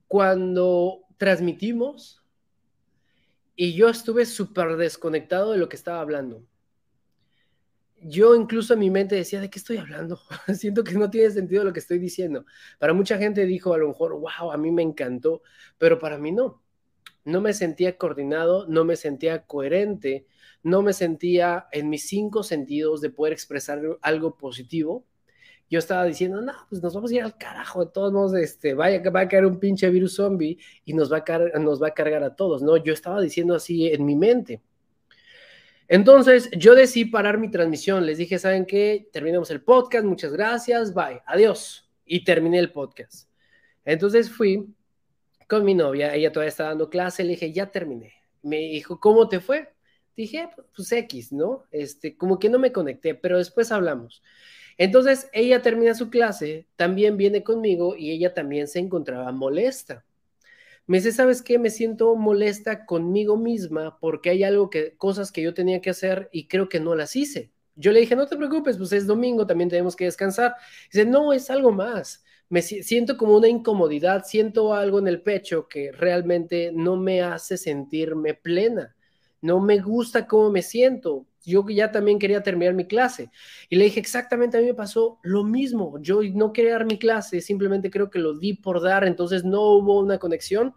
cuando 0.07 1.01
transmitimos 1.17 2.23
y 3.57 3.73
yo 3.73 3.89
estuve 3.89 4.27
súper 4.27 4.77
desconectado 4.77 5.53
de 5.53 5.59
lo 5.59 5.71
que 5.71 5.77
estaba 5.77 6.03
hablando. 6.03 6.45
Yo 7.97 8.35
incluso 8.35 8.75
en 8.75 8.81
mi 8.81 8.91
mente 8.91 9.15
decía, 9.15 9.41
¿de 9.41 9.49
qué 9.49 9.59
estoy 9.59 9.79
hablando? 9.79 10.21
Siento 10.55 10.85
que 10.85 10.93
no 10.93 11.09
tiene 11.09 11.31
sentido 11.31 11.65
lo 11.65 11.73
que 11.73 11.81
estoy 11.81 11.99
diciendo. 11.99 12.45
Para 12.79 12.93
mucha 12.93 13.17
gente 13.17 13.47
dijo 13.47 13.73
a 13.73 13.79
lo 13.79 13.89
mejor, 13.89 14.13
wow, 14.13 14.53
a 14.53 14.59
mí 14.59 14.71
me 14.73 14.83
encantó, 14.83 15.41
pero 15.79 15.99
para 15.99 16.19
mí 16.19 16.33
no 16.33 16.68
no 17.29 17.43
me 17.43 17.53
sentía 17.53 17.99
coordinado, 17.99 18.67
no 18.69 18.85
me 18.85 18.97
sentía 18.97 19.45
coherente, 19.45 20.27
no 20.63 20.81
me 20.81 20.95
sentía 20.95 21.67
en 21.73 21.91
mis 21.91 22.09
cinco 22.09 22.43
sentidos 22.43 23.03
de 23.03 23.11
poder 23.11 23.35
expresar 23.35 23.81
algo 24.01 24.37
positivo. 24.39 25.05
Yo 25.69 25.79
estaba 25.79 26.07
diciendo, 26.07 26.41
no, 26.41 26.55
pues 26.71 26.83
nos 26.83 26.95
vamos 26.95 27.11
a 27.11 27.15
ir 27.15 27.23
al 27.23 27.37
carajo, 27.37 27.85
de 27.85 27.93
todos 27.93 28.13
modos, 28.15 28.35
este, 28.35 28.73
vaya, 28.73 29.03
va 29.11 29.21
a 29.21 29.29
caer 29.29 29.45
un 29.45 29.61
pinche 29.61 29.91
virus 29.91 30.17
zombie 30.17 30.59
y 30.87 30.95
nos 30.95 31.13
va, 31.13 31.23
a 31.27 31.59
nos 31.59 31.83
va 31.83 31.89
a 31.89 31.95
cargar 31.95 32.23
a 32.23 32.35
todos, 32.35 32.63
¿no? 32.63 32.79
Yo 32.79 32.95
estaba 32.95 33.21
diciendo 33.21 33.55
así 33.55 33.89
en 33.89 34.07
mi 34.07 34.17
mente. 34.17 34.63
Entonces, 35.87 36.51
yo 36.53 36.75
decidí 36.75 37.11
parar 37.11 37.37
mi 37.37 37.51
transmisión. 37.51 38.07
Les 38.07 38.17
dije, 38.17 38.39
¿saben 38.39 38.65
qué? 38.65 39.11
Terminamos 39.13 39.51
el 39.51 39.63
podcast, 39.63 40.07
muchas 40.07 40.33
gracias, 40.33 40.95
bye, 40.95 41.21
adiós. 41.27 41.91
Y 42.07 42.25
terminé 42.25 42.59
el 42.59 42.73
podcast. 42.73 43.29
Entonces 43.85 44.31
fui 44.31 44.75
con 45.49 45.65
mi 45.65 45.75
novia, 45.75 46.15
ella 46.15 46.31
todavía 46.31 46.51
estaba 46.51 46.69
dando 46.71 46.91
clase, 46.91 47.25
le 47.25 47.31
dije, 47.31 47.53
ya 47.53 47.71
terminé. 47.71 48.13
Me 48.43 48.59
dijo, 48.59 49.01
¿cómo 49.01 49.29
te 49.29 49.41
fue? 49.41 49.73
Dije, 50.15 50.49
pues 50.77 50.93
X, 50.93 51.33
¿no? 51.33 51.65
Este, 51.71 52.17
como 52.17 52.39
que 52.39 52.51
no 52.51 52.59
me 52.59 52.73
conecté, 52.73 53.15
pero 53.15 53.39
después 53.39 53.73
hablamos. 53.73 54.23
Entonces 54.77 55.29
ella 55.33 55.63
termina 55.63 55.95
su 55.95 56.11
clase, 56.11 56.67
también 56.77 57.17
viene 57.17 57.43
conmigo 57.43 57.97
y 57.97 58.13
ella 58.13 58.35
también 58.35 58.69
se 58.69 58.79
encontraba 58.79 59.33
molesta. 59.33 60.05
Me 60.87 60.99
dice, 60.99 61.13
¿sabes 61.13 61.43
qué? 61.43 61.59
Me 61.59 61.71
siento 61.71 62.15
molesta 62.15 62.87
conmigo 62.87 63.37
misma 63.37 63.99
porque 64.01 64.31
hay 64.31 64.45
algo 64.45 64.71
que, 64.71 64.97
cosas 64.97 65.33
que 65.33 65.43
yo 65.43 65.55
tenía 65.55 65.81
que 65.81 65.91
hacer 65.91 66.29
y 66.33 66.47
creo 66.47 66.69
que 66.69 66.81
no 66.81 66.95
las 66.95 67.17
hice. 67.17 67.51
Yo 67.75 67.93
le 67.93 68.01
dije, 68.01 68.17
no 68.17 68.27
te 68.27 68.37
preocupes, 68.37 68.77
pues 68.77 68.93
es 68.93 69.07
domingo, 69.07 69.47
también 69.47 69.71
tenemos 69.71 69.97
que 69.97 70.05
descansar. 70.05 70.57
Dice, 70.93 71.05
no, 71.07 71.33
es 71.33 71.51
algo 71.51 71.73
más 71.73 72.25
me 72.51 72.63
siento 72.63 73.17
como 73.17 73.37
una 73.37 73.49
incomodidad, 73.49 74.25
siento 74.25 74.73
algo 74.73 74.99
en 74.99 75.09
el 75.09 75.23
pecho 75.23 75.69
que 75.69 75.93
realmente 75.93 76.73
no 76.75 76.97
me 76.97 77.23
hace 77.23 77.59
sentirme 77.59 78.35
plena. 78.35 78.97
No 79.43 79.61
me 79.61 79.79
gusta 79.81 80.27
cómo 80.27 80.51
me 80.51 80.63
siento. 80.63 81.27
Yo 81.45 81.65
ya 81.69 81.93
también 81.93 82.19
quería 82.19 82.43
terminar 82.43 82.75
mi 82.75 82.87
clase. 82.87 83.31
Y 83.69 83.77
le 83.77 83.85
dije, 83.85 84.01
exactamente, 84.01 84.57
a 84.57 84.61
mí 84.61 84.67
me 84.67 84.75
pasó 84.75 85.19
lo 85.23 85.45
mismo. 85.45 85.99
Yo 86.01 86.21
no 86.35 86.53
quería 86.53 86.73
dar 86.73 86.87
mi 86.87 86.99
clase, 86.99 87.41
simplemente 87.41 87.91
creo 87.91 88.11
que 88.11 88.19
lo 88.19 88.35
di 88.39 88.55
por 88.55 88.83
dar, 88.83 89.05
entonces 89.07 89.45
no 89.45 89.63
hubo 89.63 89.99
una 90.01 90.19
conexión. 90.19 90.75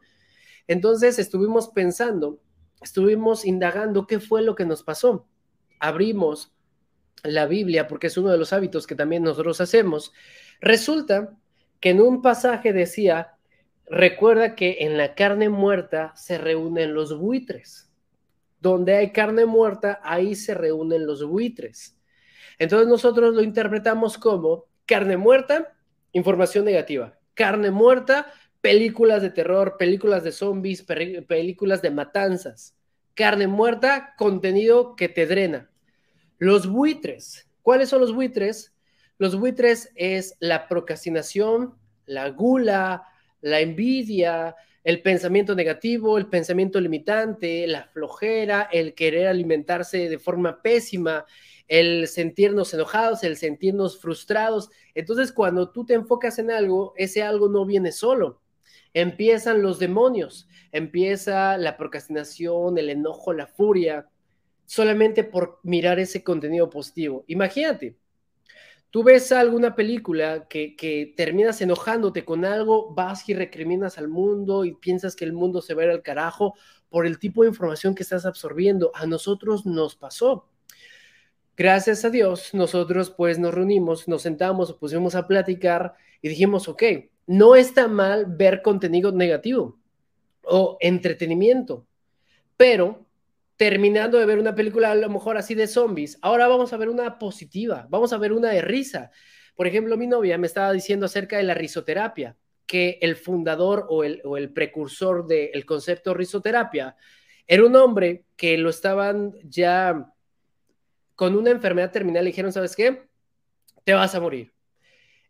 Entonces 0.67 1.19
estuvimos 1.19 1.69
pensando, 1.69 2.41
estuvimos 2.81 3.45
indagando 3.45 4.07
qué 4.07 4.19
fue 4.19 4.41
lo 4.41 4.55
que 4.55 4.65
nos 4.65 4.83
pasó. 4.83 5.27
Abrimos 5.79 6.53
la 7.23 7.45
Biblia, 7.45 7.87
porque 7.87 8.07
es 8.07 8.17
uno 8.17 8.29
de 8.29 8.37
los 8.37 8.53
hábitos 8.53 8.87
que 8.87 8.95
también 8.95 9.23
nosotros 9.23 9.61
hacemos. 9.61 10.13
Resulta 10.59 11.37
que 11.81 11.89
en 11.89 11.99
un 11.99 12.21
pasaje 12.21 12.71
decía, 12.71 13.35
recuerda 13.89 14.55
que 14.55 14.77
en 14.81 14.97
la 14.97 15.15
carne 15.15 15.49
muerta 15.49 16.13
se 16.15 16.37
reúnen 16.37 16.93
los 16.93 17.17
buitres. 17.17 17.91
Donde 18.61 18.95
hay 18.95 19.11
carne 19.11 19.45
muerta, 19.45 19.99
ahí 20.03 20.35
se 20.35 20.53
reúnen 20.53 21.05
los 21.07 21.25
buitres. 21.25 21.97
Entonces 22.59 22.87
nosotros 22.87 23.33
lo 23.33 23.41
interpretamos 23.41 24.19
como 24.19 24.65
carne 24.85 25.17
muerta, 25.17 25.73
información 26.11 26.65
negativa. 26.65 27.17
Carne 27.33 27.71
muerta, 27.71 28.31
películas 28.61 29.23
de 29.23 29.31
terror, 29.31 29.77
películas 29.79 30.23
de 30.23 30.31
zombies, 30.31 30.83
películas 30.83 31.81
de 31.81 31.89
matanzas. 31.89 32.77
Carne 33.15 33.47
muerta, 33.47 34.13
contenido 34.17 34.95
que 34.95 35.09
te 35.09 35.25
drena. 35.25 35.71
Los 36.37 36.67
buitres. 36.67 37.49
¿Cuáles 37.63 37.89
son 37.89 38.01
los 38.01 38.13
buitres? 38.13 38.75
Los 39.21 39.39
buitres 39.39 39.91
es 39.93 40.35
la 40.39 40.67
procrastinación, 40.67 41.75
la 42.07 42.27
gula, 42.31 43.03
la 43.41 43.59
envidia, 43.59 44.55
el 44.83 45.03
pensamiento 45.03 45.53
negativo, 45.53 46.17
el 46.17 46.25
pensamiento 46.25 46.81
limitante, 46.81 47.67
la 47.67 47.83
flojera, 47.83 48.67
el 48.71 48.95
querer 48.95 49.27
alimentarse 49.27 50.09
de 50.09 50.17
forma 50.17 50.63
pésima, 50.63 51.27
el 51.67 52.07
sentirnos 52.07 52.73
enojados, 52.73 53.23
el 53.23 53.37
sentirnos 53.37 54.01
frustrados. 54.01 54.71
Entonces, 54.95 55.31
cuando 55.31 55.69
tú 55.69 55.85
te 55.85 55.93
enfocas 55.93 56.39
en 56.39 56.49
algo, 56.49 56.95
ese 56.97 57.21
algo 57.21 57.47
no 57.47 57.63
viene 57.63 57.91
solo. 57.91 58.41
Empiezan 58.91 59.61
los 59.61 59.77
demonios, 59.77 60.47
empieza 60.71 61.59
la 61.59 61.77
procrastinación, 61.77 62.75
el 62.79 62.89
enojo, 62.89 63.33
la 63.33 63.45
furia, 63.45 64.09
solamente 64.65 65.23
por 65.23 65.59
mirar 65.61 65.99
ese 65.99 66.23
contenido 66.23 66.71
positivo. 66.71 67.23
Imagínate, 67.27 68.00
tú 68.91 69.03
ves 69.03 69.31
alguna 69.31 69.75
película 69.75 70.47
que, 70.47 71.13
terminas 71.15 71.61
enojándote 71.61 72.23
con 72.23 72.45
algo, 72.45 72.93
vas 72.93 73.27
y 73.27 73.33
recriminas 73.33 73.97
al 73.97 74.09
mundo 74.09 74.65
y 74.65 74.73
piensas 74.73 75.15
que 75.15 75.25
el 75.25 75.33
mundo 75.33 75.61
se 75.61 75.73
va 75.73 75.81
a 75.81 75.85
ir 75.85 75.91
al 75.91 76.03
carajo 76.03 76.53
por 76.89 77.05
el 77.05 77.17
tipo 77.17 77.41
de 77.41 77.49
información 77.49 77.95
que 77.95 78.03
estás 78.03 78.25
absorbiendo. 78.25 78.91
A 78.93 79.05
nosotros 79.05 79.65
nos 79.65 79.95
pasó. 79.95 80.49
Gracias 81.55 82.05
a 82.05 82.09
Dios, 82.09 82.53
nosotros 82.53 83.09
pues 83.11 83.39
nos 83.39 83.53
reunimos, 83.53 84.07
nos 84.07 84.21
sentamos, 84.21 84.73
pusimos 84.73 85.15
a 85.15 85.27
platicar 85.27 85.95
y 86.21 86.29
dijimos, 86.29 86.67
ok, 86.67 86.83
no 87.27 87.55
está 87.55 87.87
mal 87.87 88.25
ver 88.25 88.61
contenido 88.61 89.11
negativo 89.11 89.79
o 90.43 90.77
entretenimiento, 90.81 91.85
pero 92.57 93.05
terminando 93.61 94.17
de 94.17 94.25
ver 94.25 94.39
una 94.39 94.55
película 94.55 94.89
a 94.89 94.95
lo 94.95 95.07
mejor 95.07 95.37
así 95.37 95.53
de 95.53 95.67
zombies, 95.67 96.17
ahora 96.23 96.47
vamos 96.47 96.73
a 96.73 96.77
ver 96.77 96.89
una 96.89 97.19
positiva, 97.19 97.85
vamos 97.91 98.11
a 98.11 98.17
ver 98.17 98.33
una 98.33 98.49
de 98.49 98.59
risa. 98.59 99.11
Por 99.53 99.67
ejemplo, 99.67 99.97
mi 99.97 100.07
novia 100.07 100.39
me 100.39 100.47
estaba 100.47 100.73
diciendo 100.73 101.05
acerca 101.05 101.37
de 101.37 101.43
la 101.43 101.53
risoterapia, 101.53 102.35
que 102.65 102.97
el 103.03 103.15
fundador 103.15 103.85
o 103.87 104.03
el, 104.03 104.19
o 104.25 104.35
el 104.35 104.51
precursor 104.51 105.27
del 105.27 105.63
concepto 105.67 106.15
risoterapia 106.15 106.95
era 107.45 107.63
un 107.63 107.75
hombre 107.75 108.25
que 108.35 108.57
lo 108.57 108.71
estaban 108.71 109.35
ya 109.43 110.11
con 111.13 111.35
una 111.35 111.51
enfermedad 111.51 111.91
terminal, 111.91 112.23
le 112.23 112.31
dijeron, 112.31 112.51
¿sabes 112.51 112.75
qué? 112.75 113.09
Te 113.83 113.93
vas 113.93 114.15
a 114.15 114.19
morir. 114.19 114.55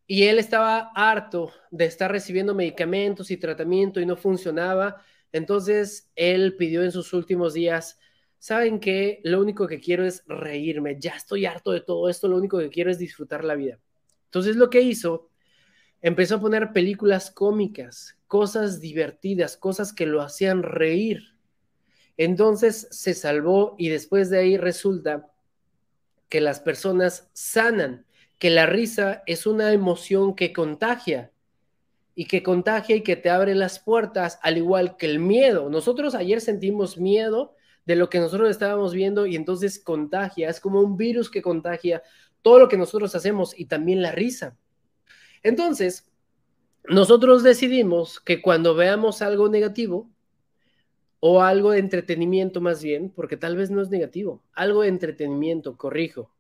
Y 0.08 0.24
él 0.24 0.40
estaba 0.40 0.94
harto 0.96 1.52
de 1.70 1.84
estar 1.84 2.10
recibiendo 2.10 2.56
medicamentos 2.56 3.30
y 3.30 3.36
tratamiento 3.36 4.00
y 4.00 4.06
no 4.06 4.16
funcionaba. 4.16 5.04
Entonces, 5.34 6.10
él 6.16 6.56
pidió 6.56 6.82
en 6.82 6.94
sus 6.94 7.12
últimos 7.12 7.54
días 7.54 8.00
saben 8.42 8.80
que 8.80 9.22
lo 9.24 9.40
único 9.40 9.68
que 9.68 9.80
quiero 9.80 10.04
es 10.04 10.24
reírme, 10.26 10.98
ya 11.00 11.12
estoy 11.12 11.46
harto 11.46 11.74
de 11.74 11.82
todo 11.82 12.10
esto, 12.10 12.28
lo 12.28 12.38
único 12.38 12.58
que 12.58 12.72
quiero 12.72 12.90
es 12.90 12.98
disfrutar 12.98 13.44
la 13.44 13.54
vida. 13.54 13.78
Entonces 14.26 14.56
lo 14.56 14.72
que 14.72 14.82
hizo, 14.82 15.30
empezó 16.02 16.36
a 16.38 16.42
poner 16.42 16.74
películas 16.74 17.30
cómicas, 17.30 18.18
cosas 18.26 18.82
divertidas, 18.82 19.58
cosas 19.58 19.94
que 19.94 20.08
lo 20.08 20.24
hacían 20.24 20.64
reír. 20.64 21.38
Entonces 22.18 22.88
se 22.90 23.14
salvó 23.14 23.76
y 23.78 23.90
después 23.90 24.32
de 24.32 24.40
ahí 24.40 24.58
resulta 24.58 25.32
que 26.28 26.42
las 26.42 26.60
personas 26.60 27.30
sanan, 27.34 28.08
que 28.40 28.50
la 28.50 28.66
risa 28.66 29.22
es 29.28 29.46
una 29.46 29.72
emoción 29.72 30.36
que 30.36 30.52
contagia 30.52 31.32
y 32.16 32.26
que 32.26 32.42
contagia 32.42 32.96
y 32.96 33.02
que 33.02 33.18
te 33.18 33.30
abre 33.30 33.54
las 33.54 33.78
puertas, 33.78 34.40
al 34.42 34.58
igual 34.58 34.98
que 34.98 35.06
el 35.06 35.20
miedo. 35.20 35.70
Nosotros 35.70 36.16
ayer 36.16 36.42
sentimos 36.42 36.98
miedo 36.98 37.56
de 37.86 37.96
lo 37.96 38.10
que 38.10 38.20
nosotros 38.20 38.50
estábamos 38.50 38.94
viendo 38.94 39.26
y 39.26 39.36
entonces 39.36 39.80
contagia, 39.80 40.50
es 40.50 40.60
como 40.60 40.82
un 40.82 40.98
virus 40.98 41.30
que 41.30 41.42
contagia 41.42 42.04
todo 42.42 42.60
lo 42.60 42.68
que 42.68 42.78
nosotros 42.78 43.16
hacemos 43.16 43.58
y 43.58 43.66
también 43.66 44.02
la 44.02 44.12
risa. 44.12 44.58
Entonces, 45.44 46.12
nosotros 46.86 47.44
decidimos 47.44 48.20
que 48.20 48.42
cuando 48.42 48.76
veamos 48.76 49.22
algo 49.22 49.50
negativo 49.50 50.10
o 51.20 51.42
algo 51.42 51.72
de 51.72 51.80
entretenimiento 51.80 52.62
más 52.62 52.82
bien, 52.84 53.12
porque 53.12 53.38
tal 53.38 53.56
vez 53.56 53.70
no 53.70 53.82
es 53.82 53.90
negativo, 53.90 54.44
algo 54.54 54.82
de 54.82 54.90
entretenimiento, 54.90 55.78
corrijo, 55.78 56.34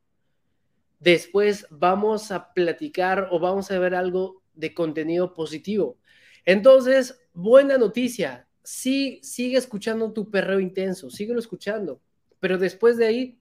después 0.99 1.67
vamos 1.69 2.31
a 2.31 2.53
platicar 2.53 3.27
o 3.31 3.39
vamos 3.39 3.69
a 3.71 3.79
ver 3.79 3.93
algo 3.93 4.41
de 4.53 4.73
contenido 4.73 5.33
positivo. 5.33 5.97
Entonces, 6.45 7.19
buena 7.33 7.77
noticia, 7.77 8.47
sí, 8.64 9.20
sigue 9.24 9.57
escuchando 9.57 10.12
tu 10.12 10.30
perreo 10.30 10.59
intenso, 10.59 11.09
síguelo 11.09 11.39
escuchando, 11.39 12.01
pero 12.39 12.57
después 12.57 12.97
de 12.97 13.05
ahí, 13.05 13.39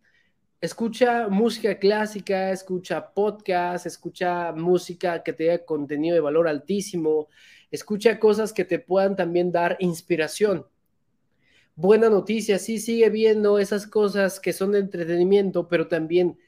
escucha 0.61 1.29
música 1.29 1.79
clásica, 1.79 2.51
escucha 2.51 3.13
podcast, 3.13 3.87
escucha 3.87 4.53
música 4.53 5.23
que 5.23 5.33
te 5.33 5.45
dé 5.45 5.65
contenido 5.65 6.15
de 6.15 6.21
valor 6.21 6.49
altísimo, 6.49 7.29
escucha 7.71 8.19
cosas 8.19 8.53
que 8.53 8.65
te 8.65 8.79
puedan 8.79 9.17
también 9.17 9.51
dar 9.53 9.77
inspiración. 9.81 10.67
Buena 11.77 12.11
noticia, 12.11 12.59
sí, 12.59 12.79
sigue 12.79 13.09
viendo 13.09 13.59
esas 13.59 13.87
cosas 13.87 14.39
que 14.39 14.53
son 14.53 14.73
de 14.73 14.81
entretenimiento, 14.81 15.67
pero 15.67 15.89
también 15.89 16.39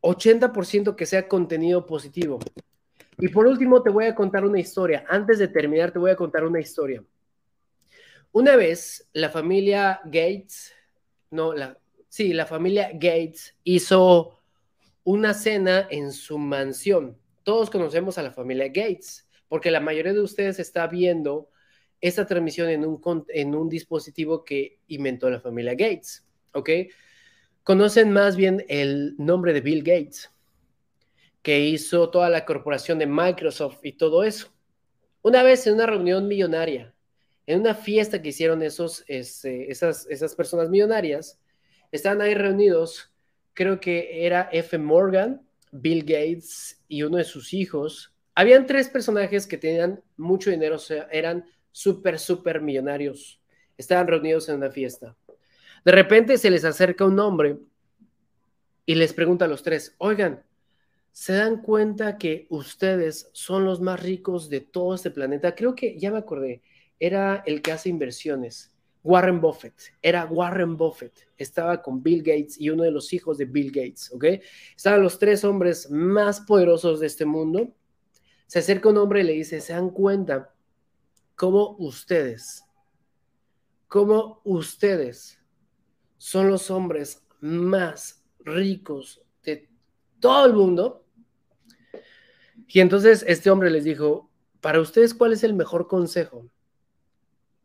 80% 0.00 0.96
que 0.96 1.06
sea 1.06 1.28
contenido 1.28 1.84
positivo. 1.84 2.38
Y 3.18 3.28
por 3.28 3.46
último, 3.46 3.82
te 3.82 3.90
voy 3.90 4.06
a 4.06 4.14
contar 4.14 4.44
una 4.44 4.58
historia. 4.58 5.04
Antes 5.08 5.38
de 5.38 5.48
terminar, 5.48 5.92
te 5.92 5.98
voy 5.98 6.10
a 6.10 6.16
contar 6.16 6.44
una 6.44 6.60
historia. 6.60 7.02
Una 8.34 8.56
vez 8.56 9.08
la 9.12 9.30
familia 9.30 10.00
Gates, 10.06 10.72
no, 11.30 11.52
la, 11.54 11.78
sí, 12.08 12.32
la 12.32 12.46
familia 12.46 12.90
Gates 12.92 13.56
hizo 13.62 14.40
una 15.04 15.34
cena 15.34 15.86
en 15.88 16.10
su 16.10 16.36
mansión. 16.36 17.16
Todos 17.44 17.70
conocemos 17.70 18.18
a 18.18 18.24
la 18.24 18.32
familia 18.32 18.66
Gates, 18.66 19.28
porque 19.46 19.70
la 19.70 19.78
mayoría 19.78 20.12
de 20.12 20.20
ustedes 20.20 20.58
está 20.58 20.88
viendo 20.88 21.48
esta 22.00 22.26
transmisión 22.26 22.70
en 22.70 22.84
un, 22.84 23.24
en 23.28 23.54
un 23.54 23.68
dispositivo 23.68 24.44
que 24.44 24.80
inventó 24.88 25.30
la 25.30 25.38
familia 25.38 25.74
Gates, 25.74 26.26
¿ok? 26.54 26.70
Conocen 27.62 28.10
más 28.10 28.34
bien 28.34 28.64
el 28.68 29.14
nombre 29.16 29.52
de 29.52 29.60
Bill 29.60 29.84
Gates, 29.84 30.32
que 31.40 31.60
hizo 31.60 32.10
toda 32.10 32.28
la 32.30 32.44
corporación 32.44 32.98
de 32.98 33.06
Microsoft 33.06 33.78
y 33.84 33.92
todo 33.92 34.24
eso. 34.24 34.52
Una 35.22 35.44
vez 35.44 35.68
en 35.68 35.74
una 35.74 35.86
reunión 35.86 36.26
millonaria, 36.26 36.93
en 37.46 37.60
una 37.60 37.74
fiesta 37.74 38.22
que 38.22 38.30
hicieron 38.30 38.62
esos, 38.62 39.04
este, 39.06 39.70
esas, 39.70 40.06
esas 40.08 40.34
personas 40.34 40.70
millonarias, 40.70 41.38
estaban 41.92 42.20
ahí 42.20 42.34
reunidos, 42.34 43.12
creo 43.52 43.80
que 43.80 44.26
era 44.26 44.48
F. 44.52 44.78
Morgan, 44.78 45.42
Bill 45.70 46.02
Gates 46.02 46.82
y 46.88 47.02
uno 47.02 47.18
de 47.18 47.24
sus 47.24 47.52
hijos. 47.52 48.14
Habían 48.34 48.66
tres 48.66 48.88
personajes 48.88 49.46
que 49.46 49.58
tenían 49.58 50.02
mucho 50.16 50.50
dinero, 50.50 50.76
eran 51.10 51.44
súper, 51.70 52.18
súper 52.18 52.60
millonarios. 52.60 53.40
Estaban 53.76 54.06
reunidos 54.06 54.48
en 54.48 54.56
una 54.56 54.70
fiesta. 54.70 55.16
De 55.84 55.92
repente 55.92 56.38
se 56.38 56.50
les 56.50 56.64
acerca 56.64 57.04
un 57.04 57.18
hombre 57.18 57.58
y 58.86 58.94
les 58.94 59.12
pregunta 59.12 59.44
a 59.44 59.48
los 59.48 59.62
tres, 59.62 59.94
oigan, 59.98 60.42
¿se 61.12 61.34
dan 61.34 61.62
cuenta 61.62 62.16
que 62.16 62.46
ustedes 62.48 63.28
son 63.32 63.64
los 63.64 63.80
más 63.80 64.02
ricos 64.02 64.48
de 64.48 64.60
todo 64.60 64.94
este 64.94 65.10
planeta? 65.10 65.54
Creo 65.54 65.74
que 65.74 65.98
ya 65.98 66.10
me 66.10 66.18
acordé, 66.18 66.62
era 66.98 67.42
el 67.46 67.62
que 67.62 67.72
hace 67.72 67.88
inversiones. 67.88 68.74
Warren 69.04 69.38
Buffett, 69.38 69.74
era 70.00 70.24
Warren 70.24 70.78
Buffett, 70.78 71.28
estaba 71.36 71.82
con 71.82 72.02
Bill 72.02 72.22
Gates 72.22 72.58
y 72.58 72.70
uno 72.70 72.84
de 72.84 72.90
los 72.90 73.12
hijos 73.12 73.36
de 73.36 73.44
Bill 73.44 73.70
Gates, 73.70 74.10
¿ok? 74.10 74.24
Estaban 74.74 75.02
los 75.02 75.18
tres 75.18 75.44
hombres 75.44 75.90
más 75.90 76.40
poderosos 76.40 77.00
de 77.00 77.06
este 77.06 77.26
mundo. 77.26 77.70
Se 78.46 78.60
acerca 78.60 78.88
un 78.88 78.96
hombre 78.96 79.20
y 79.20 79.24
le 79.24 79.32
dice, 79.34 79.60
¿se 79.60 79.74
dan 79.74 79.90
cuenta 79.90 80.54
cómo 81.34 81.76
ustedes, 81.78 82.64
cómo 83.88 84.40
ustedes 84.42 85.38
son 86.16 86.48
los 86.48 86.70
hombres 86.70 87.22
más 87.40 88.24
ricos 88.38 89.22
de 89.42 89.68
todo 90.18 90.46
el 90.46 90.54
mundo? 90.54 91.04
Y 92.68 92.80
entonces 92.80 93.22
este 93.28 93.50
hombre 93.50 93.70
les 93.70 93.84
dijo, 93.84 94.30
para 94.62 94.80
ustedes, 94.80 95.12
¿cuál 95.12 95.34
es 95.34 95.44
el 95.44 95.52
mejor 95.52 95.88
consejo? 95.88 96.48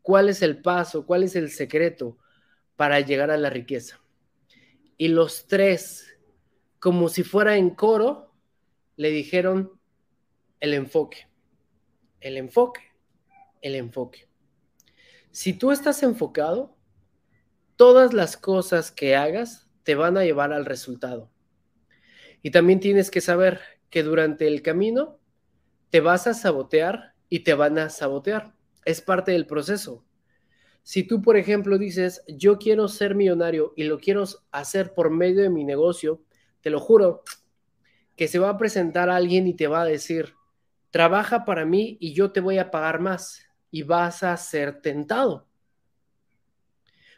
¿Cuál 0.02 0.28
es 0.28 0.42
el 0.42 0.60
paso? 0.60 1.06
¿Cuál 1.06 1.22
es 1.22 1.36
el 1.36 1.50
secreto 1.50 2.18
para 2.76 3.00
llegar 3.00 3.30
a 3.30 3.36
la 3.36 3.50
riqueza? 3.50 4.00
Y 4.96 5.08
los 5.08 5.46
tres, 5.46 6.18
como 6.78 7.08
si 7.08 7.22
fuera 7.22 7.56
en 7.56 7.70
coro, 7.70 8.34
le 8.96 9.10
dijeron 9.10 9.80
el 10.60 10.74
enfoque, 10.74 11.28
el 12.20 12.36
enfoque, 12.36 12.82
el 13.62 13.74
enfoque. 13.74 14.28
Si 15.30 15.52
tú 15.52 15.70
estás 15.70 16.02
enfocado, 16.02 16.76
todas 17.76 18.12
las 18.12 18.36
cosas 18.36 18.90
que 18.90 19.16
hagas 19.16 19.70
te 19.84 19.94
van 19.94 20.16
a 20.16 20.24
llevar 20.24 20.52
al 20.52 20.66
resultado. 20.66 21.30
Y 22.42 22.50
también 22.50 22.80
tienes 22.80 23.10
que 23.10 23.20
saber 23.20 23.60
que 23.90 24.02
durante 24.02 24.46
el 24.46 24.62
camino 24.62 25.18
te 25.90 26.00
vas 26.00 26.26
a 26.26 26.34
sabotear 26.34 27.14
y 27.28 27.40
te 27.40 27.54
van 27.54 27.78
a 27.78 27.90
sabotear 27.90 28.54
es 28.84 29.00
parte 29.00 29.32
del 29.32 29.46
proceso. 29.46 30.04
Si 30.82 31.04
tú, 31.04 31.22
por 31.22 31.36
ejemplo, 31.36 31.78
dices, 31.78 32.22
yo 32.26 32.58
quiero 32.58 32.88
ser 32.88 33.14
millonario 33.14 33.72
y 33.76 33.84
lo 33.84 33.98
quiero 33.98 34.24
hacer 34.50 34.94
por 34.94 35.10
medio 35.10 35.42
de 35.42 35.50
mi 35.50 35.64
negocio, 35.64 36.22
te 36.62 36.70
lo 36.70 36.80
juro, 36.80 37.22
que 38.16 38.28
se 38.28 38.38
va 38.38 38.50
a 38.50 38.58
presentar 38.58 39.08
alguien 39.08 39.46
y 39.46 39.54
te 39.54 39.66
va 39.66 39.82
a 39.82 39.86
decir, 39.86 40.34
trabaja 40.90 41.44
para 41.44 41.64
mí 41.64 41.96
y 42.00 42.12
yo 42.12 42.32
te 42.32 42.40
voy 42.40 42.58
a 42.58 42.70
pagar 42.70 43.00
más 43.00 43.46
y 43.70 43.82
vas 43.82 44.22
a 44.22 44.36
ser 44.36 44.80
tentado. 44.80 45.46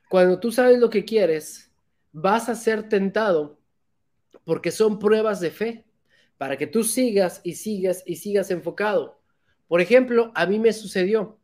Cuando 0.08 0.38
tú 0.38 0.52
sabes 0.52 0.78
lo 0.78 0.90
que 0.90 1.04
quieres, 1.04 1.72
vas 2.12 2.48
a 2.48 2.54
ser 2.54 2.88
tentado 2.88 3.58
porque 4.44 4.70
son 4.70 4.98
pruebas 4.98 5.40
de 5.40 5.50
fe 5.50 5.86
para 6.36 6.56
que 6.56 6.66
tú 6.66 6.84
sigas 6.84 7.40
y 7.44 7.54
sigas 7.54 8.02
y 8.04 8.16
sigas 8.16 8.50
enfocado. 8.50 9.20
Por 9.68 9.80
ejemplo, 9.80 10.30
a 10.34 10.44
mí 10.46 10.58
me 10.58 10.72
sucedió. 10.72 11.38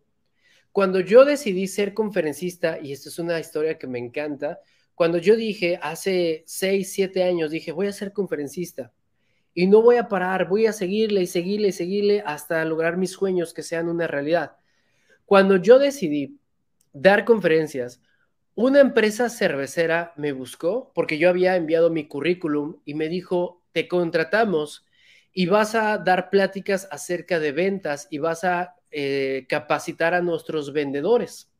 Cuando 0.79 1.01
yo 1.01 1.25
decidí 1.25 1.67
ser 1.67 1.93
conferencista, 1.93 2.79
y 2.81 2.93
esto 2.93 3.09
es 3.09 3.19
una 3.19 3.41
historia 3.41 3.77
que 3.79 3.89
me 3.89 3.99
encanta, 3.99 4.61
cuando 4.95 5.19
yo 5.19 5.35
dije 5.35 5.77
hace 5.83 6.45
6, 6.47 6.93
7 6.93 7.25
años, 7.25 7.51
dije, 7.51 7.73
voy 7.73 7.89
a 7.89 7.93
ser 7.93 8.13
conferencista 8.13 8.93
y 9.53 9.67
no 9.67 9.83
voy 9.83 9.97
a 9.97 10.07
parar, 10.07 10.49
voy 10.49 10.67
a 10.67 10.73
seguirle 10.73 11.23
y 11.23 11.27
seguirle 11.27 11.67
y 11.67 11.73
seguirle 11.73 12.23
hasta 12.25 12.65
lograr 12.65 12.97
mis 12.97 13.11
sueños 13.11 13.53
que 13.53 13.65
sean 13.65 13.89
una 13.89 14.07
realidad. 14.07 14.53
Cuando 15.25 15.57
yo 15.57 15.81
decidí 15.81 16.39
dar 16.93 17.25
conferencias, 17.25 18.01
una 18.55 18.79
empresa 18.79 19.31
cervecera 19.31 20.13
me 20.15 20.31
buscó 20.31 20.93
porque 20.95 21.19
yo 21.19 21.29
había 21.29 21.57
enviado 21.57 21.91
mi 21.91 22.07
currículum 22.07 22.77
y 22.85 22.95
me 22.95 23.09
dijo, 23.09 23.65
te 23.73 23.89
contratamos 23.89 24.87
y 25.33 25.47
vas 25.47 25.75
a 25.75 25.99
dar 25.99 26.31
pláticas 26.31 26.87
acerca 26.93 27.41
de 27.41 27.51
ventas 27.51 28.07
y 28.13 28.19
vas 28.19 28.45
a 28.45 28.78
eh, 28.91 29.47
capacitar 29.49 30.15
a 30.15 30.23
nuestros 30.23 30.73
vendedores. 30.73 31.51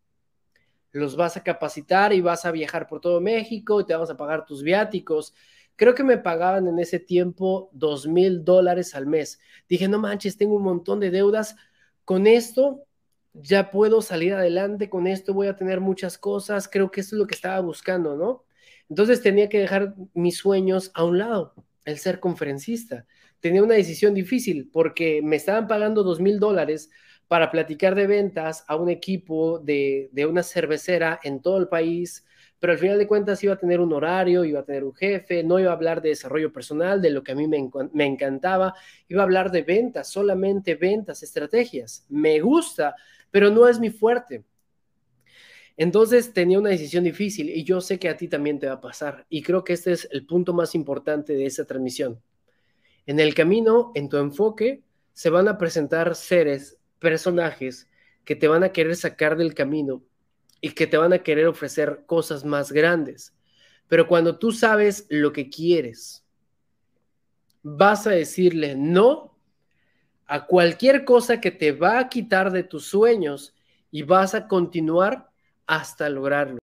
Los 0.93 1.17
vas 1.17 1.37
a 1.37 1.43
capacitar 1.43 2.13
y 2.13 2.21
vas 2.21 2.45
a 2.45 2.51
viajar 2.51 2.87
por 2.87 3.01
todo 3.01 3.21
México 3.21 3.81
y 3.81 3.85
te 3.87 3.93
vamos 3.93 4.11
a 4.11 4.17
pagar 4.17 4.47
tus 4.47 4.63
viáticos. 4.63 5.35
Creo 5.77 5.95
que 5.95 6.03
me 6.03 6.19
pagaban 6.19 6.67
en 6.67 6.79
ese 6.79 6.99
tiempo 6.99 7.71
dos 7.73 8.07
mil 8.07 8.45
dólares 8.45 8.95
al 8.95 9.07
mes. 9.07 9.39
Dije, 9.69 9.87
no 9.89 9.99
manches, 9.99 10.37
tengo 10.37 10.57
un 10.57 10.65
montón 10.65 10.99
de 11.01 11.11
deudas. 11.11 11.57
Con 12.05 12.27
esto 12.27 12.85
ya 13.35 13.71
puedo 13.71 14.03
salir 14.03 14.35
adelante, 14.35 14.89
con 14.89 15.07
esto 15.07 15.35
voy 15.35 15.47
a 15.47 15.57
tener 15.57 15.81
muchas 15.81 16.19
cosas. 16.19 16.69
Creo 16.69 16.91
que 16.91 17.03
eso 17.03 17.15
es 17.15 17.21
lo 17.21 17.27
que 17.27 17.35
estaba 17.35 17.61
buscando, 17.61 18.17
¿no? 18.17 18.45
Entonces 18.89 19.23
tenía 19.23 19.49
que 19.49 19.61
dejar 19.61 19.95
mis 20.15 20.39
sueños 20.39 20.91
a 20.95 21.05
un 21.05 21.19
lado, 21.19 21.55
el 21.85 21.99
ser 21.99 22.21
conferencista. 22.21 23.07
Tenía 23.41 23.63
una 23.63 23.75
decisión 23.75 24.15
difícil 24.15 24.71
porque 24.73 25.21
me 25.23 25.37
estaban 25.37 25.69
pagando 25.69 26.03
dos 26.03 26.21
mil 26.21 26.41
dólares 26.41 26.91
para 27.29 27.51
platicar 27.51 27.95
de 27.95 28.07
ventas 28.07 28.65
a 28.67 28.77
un 28.77 28.89
equipo 28.89 29.59
de, 29.59 30.11
una 30.29 30.43
cervecera 30.43 31.21
en 31.23 31.41
todo 31.41 31.59
el 31.59 31.69
país, 31.69 32.25
pero 32.59 32.73
al 32.73 32.79
final 32.79 32.99
de 32.99 33.07
cuentas 33.07 33.45
iba 33.45 33.53
a 33.53 33.59
tener 33.59 33.81
un 33.81 33.93
horario, 33.93 34.45
iba 34.45 34.61
a 34.61 34.65
tener 34.65 34.83
un 34.83 34.95
jefe, 34.95 35.45
no 35.45 35.61
iba 35.61 35.71
a 35.71 35.75
hablar 35.75 36.01
de 36.01 36.09
desarrollo 36.09 36.53
personal, 36.53 37.01
de 37.01 37.11
lo 37.11 37.23
que 37.23 37.33
a 37.33 37.35
mí 37.35 37.47
me, 37.47 37.71
me 37.93 38.07
encantaba, 38.07 38.75
iba 39.09 39.21
a 39.21 39.25
hablar 39.25 39.53
de 39.53 39.63
ventas, 39.63 40.09
solamente 40.09 40.75
ventas, 40.75 41.23
estrategias. 41.23 42.07
Me 42.09 42.41
gusta, 42.41 42.97
pero 43.31 43.51
no 43.51 43.69
es 43.69 43.79
mi 43.79 43.91
fuerte. 43.91 44.43
Entonces 45.77 46.33
tenía 46.33 46.59
una 46.59 46.71
decisión 46.71 47.05
difícil 47.05 47.51
y 47.51 47.63
yo 47.63 47.81
sé 47.81 48.01
que 48.01 48.09
a 48.09 48.17
ti 48.17 48.27
también 48.27 48.59
te 48.59 48.67
va 48.67 48.73
a 48.75 48.81
pasar 48.81 49.27
y 49.29 49.43
creo 49.43 49.63
que 49.63 49.75
este 49.75 49.93
es 49.93 50.09
el 50.11 50.27
punto 50.27 50.53
más 50.53 50.75
importante 50.75 51.35
de 51.35 51.47
esa 51.47 51.67
transmisión. 51.67 52.21
En 53.07 53.21
el 53.21 53.33
camino, 53.33 53.93
en 53.95 54.09
tu 54.09 54.17
enfoque, 54.17 54.83
se 55.13 55.31
van 55.31 55.47
a 55.47 55.57
presentar 55.57 56.17
seres 56.17 56.78
personajes 56.99 57.89
que 58.25 58.37
te 58.37 58.49
van 58.49 58.65
a 58.65 58.73
querer 58.73 58.97
sacar 58.97 59.37
del 59.37 59.55
camino 59.55 60.03
y 60.61 60.71
que 60.71 60.87
te 60.87 60.97
van 60.97 61.13
a 61.13 61.23
querer 61.23 61.47
ofrecer 61.47 62.05
cosas 62.07 62.45
más 62.45 62.73
grandes. 62.73 63.35
Pero 63.87 64.07
cuando 64.07 64.39
tú 64.39 64.53
sabes 64.53 65.07
lo 65.09 65.33
que 65.33 65.49
quieres, 65.49 66.25
vas 67.63 68.07
a 68.07 68.11
decirle 68.11 68.75
no 68.77 69.39
a 70.27 70.47
cualquier 70.47 71.05
cosa 71.05 71.41
que 71.41 71.51
te 71.51 71.73
va 71.73 71.99
a 71.99 72.09
quitar 72.09 72.53
de 72.53 72.63
tus 72.63 72.87
sueños 72.87 73.55
y 73.91 74.03
vas 74.03 74.35
a 74.35 74.47
continuar 74.47 75.31
hasta 75.67 76.09
lograrlo. 76.09 76.57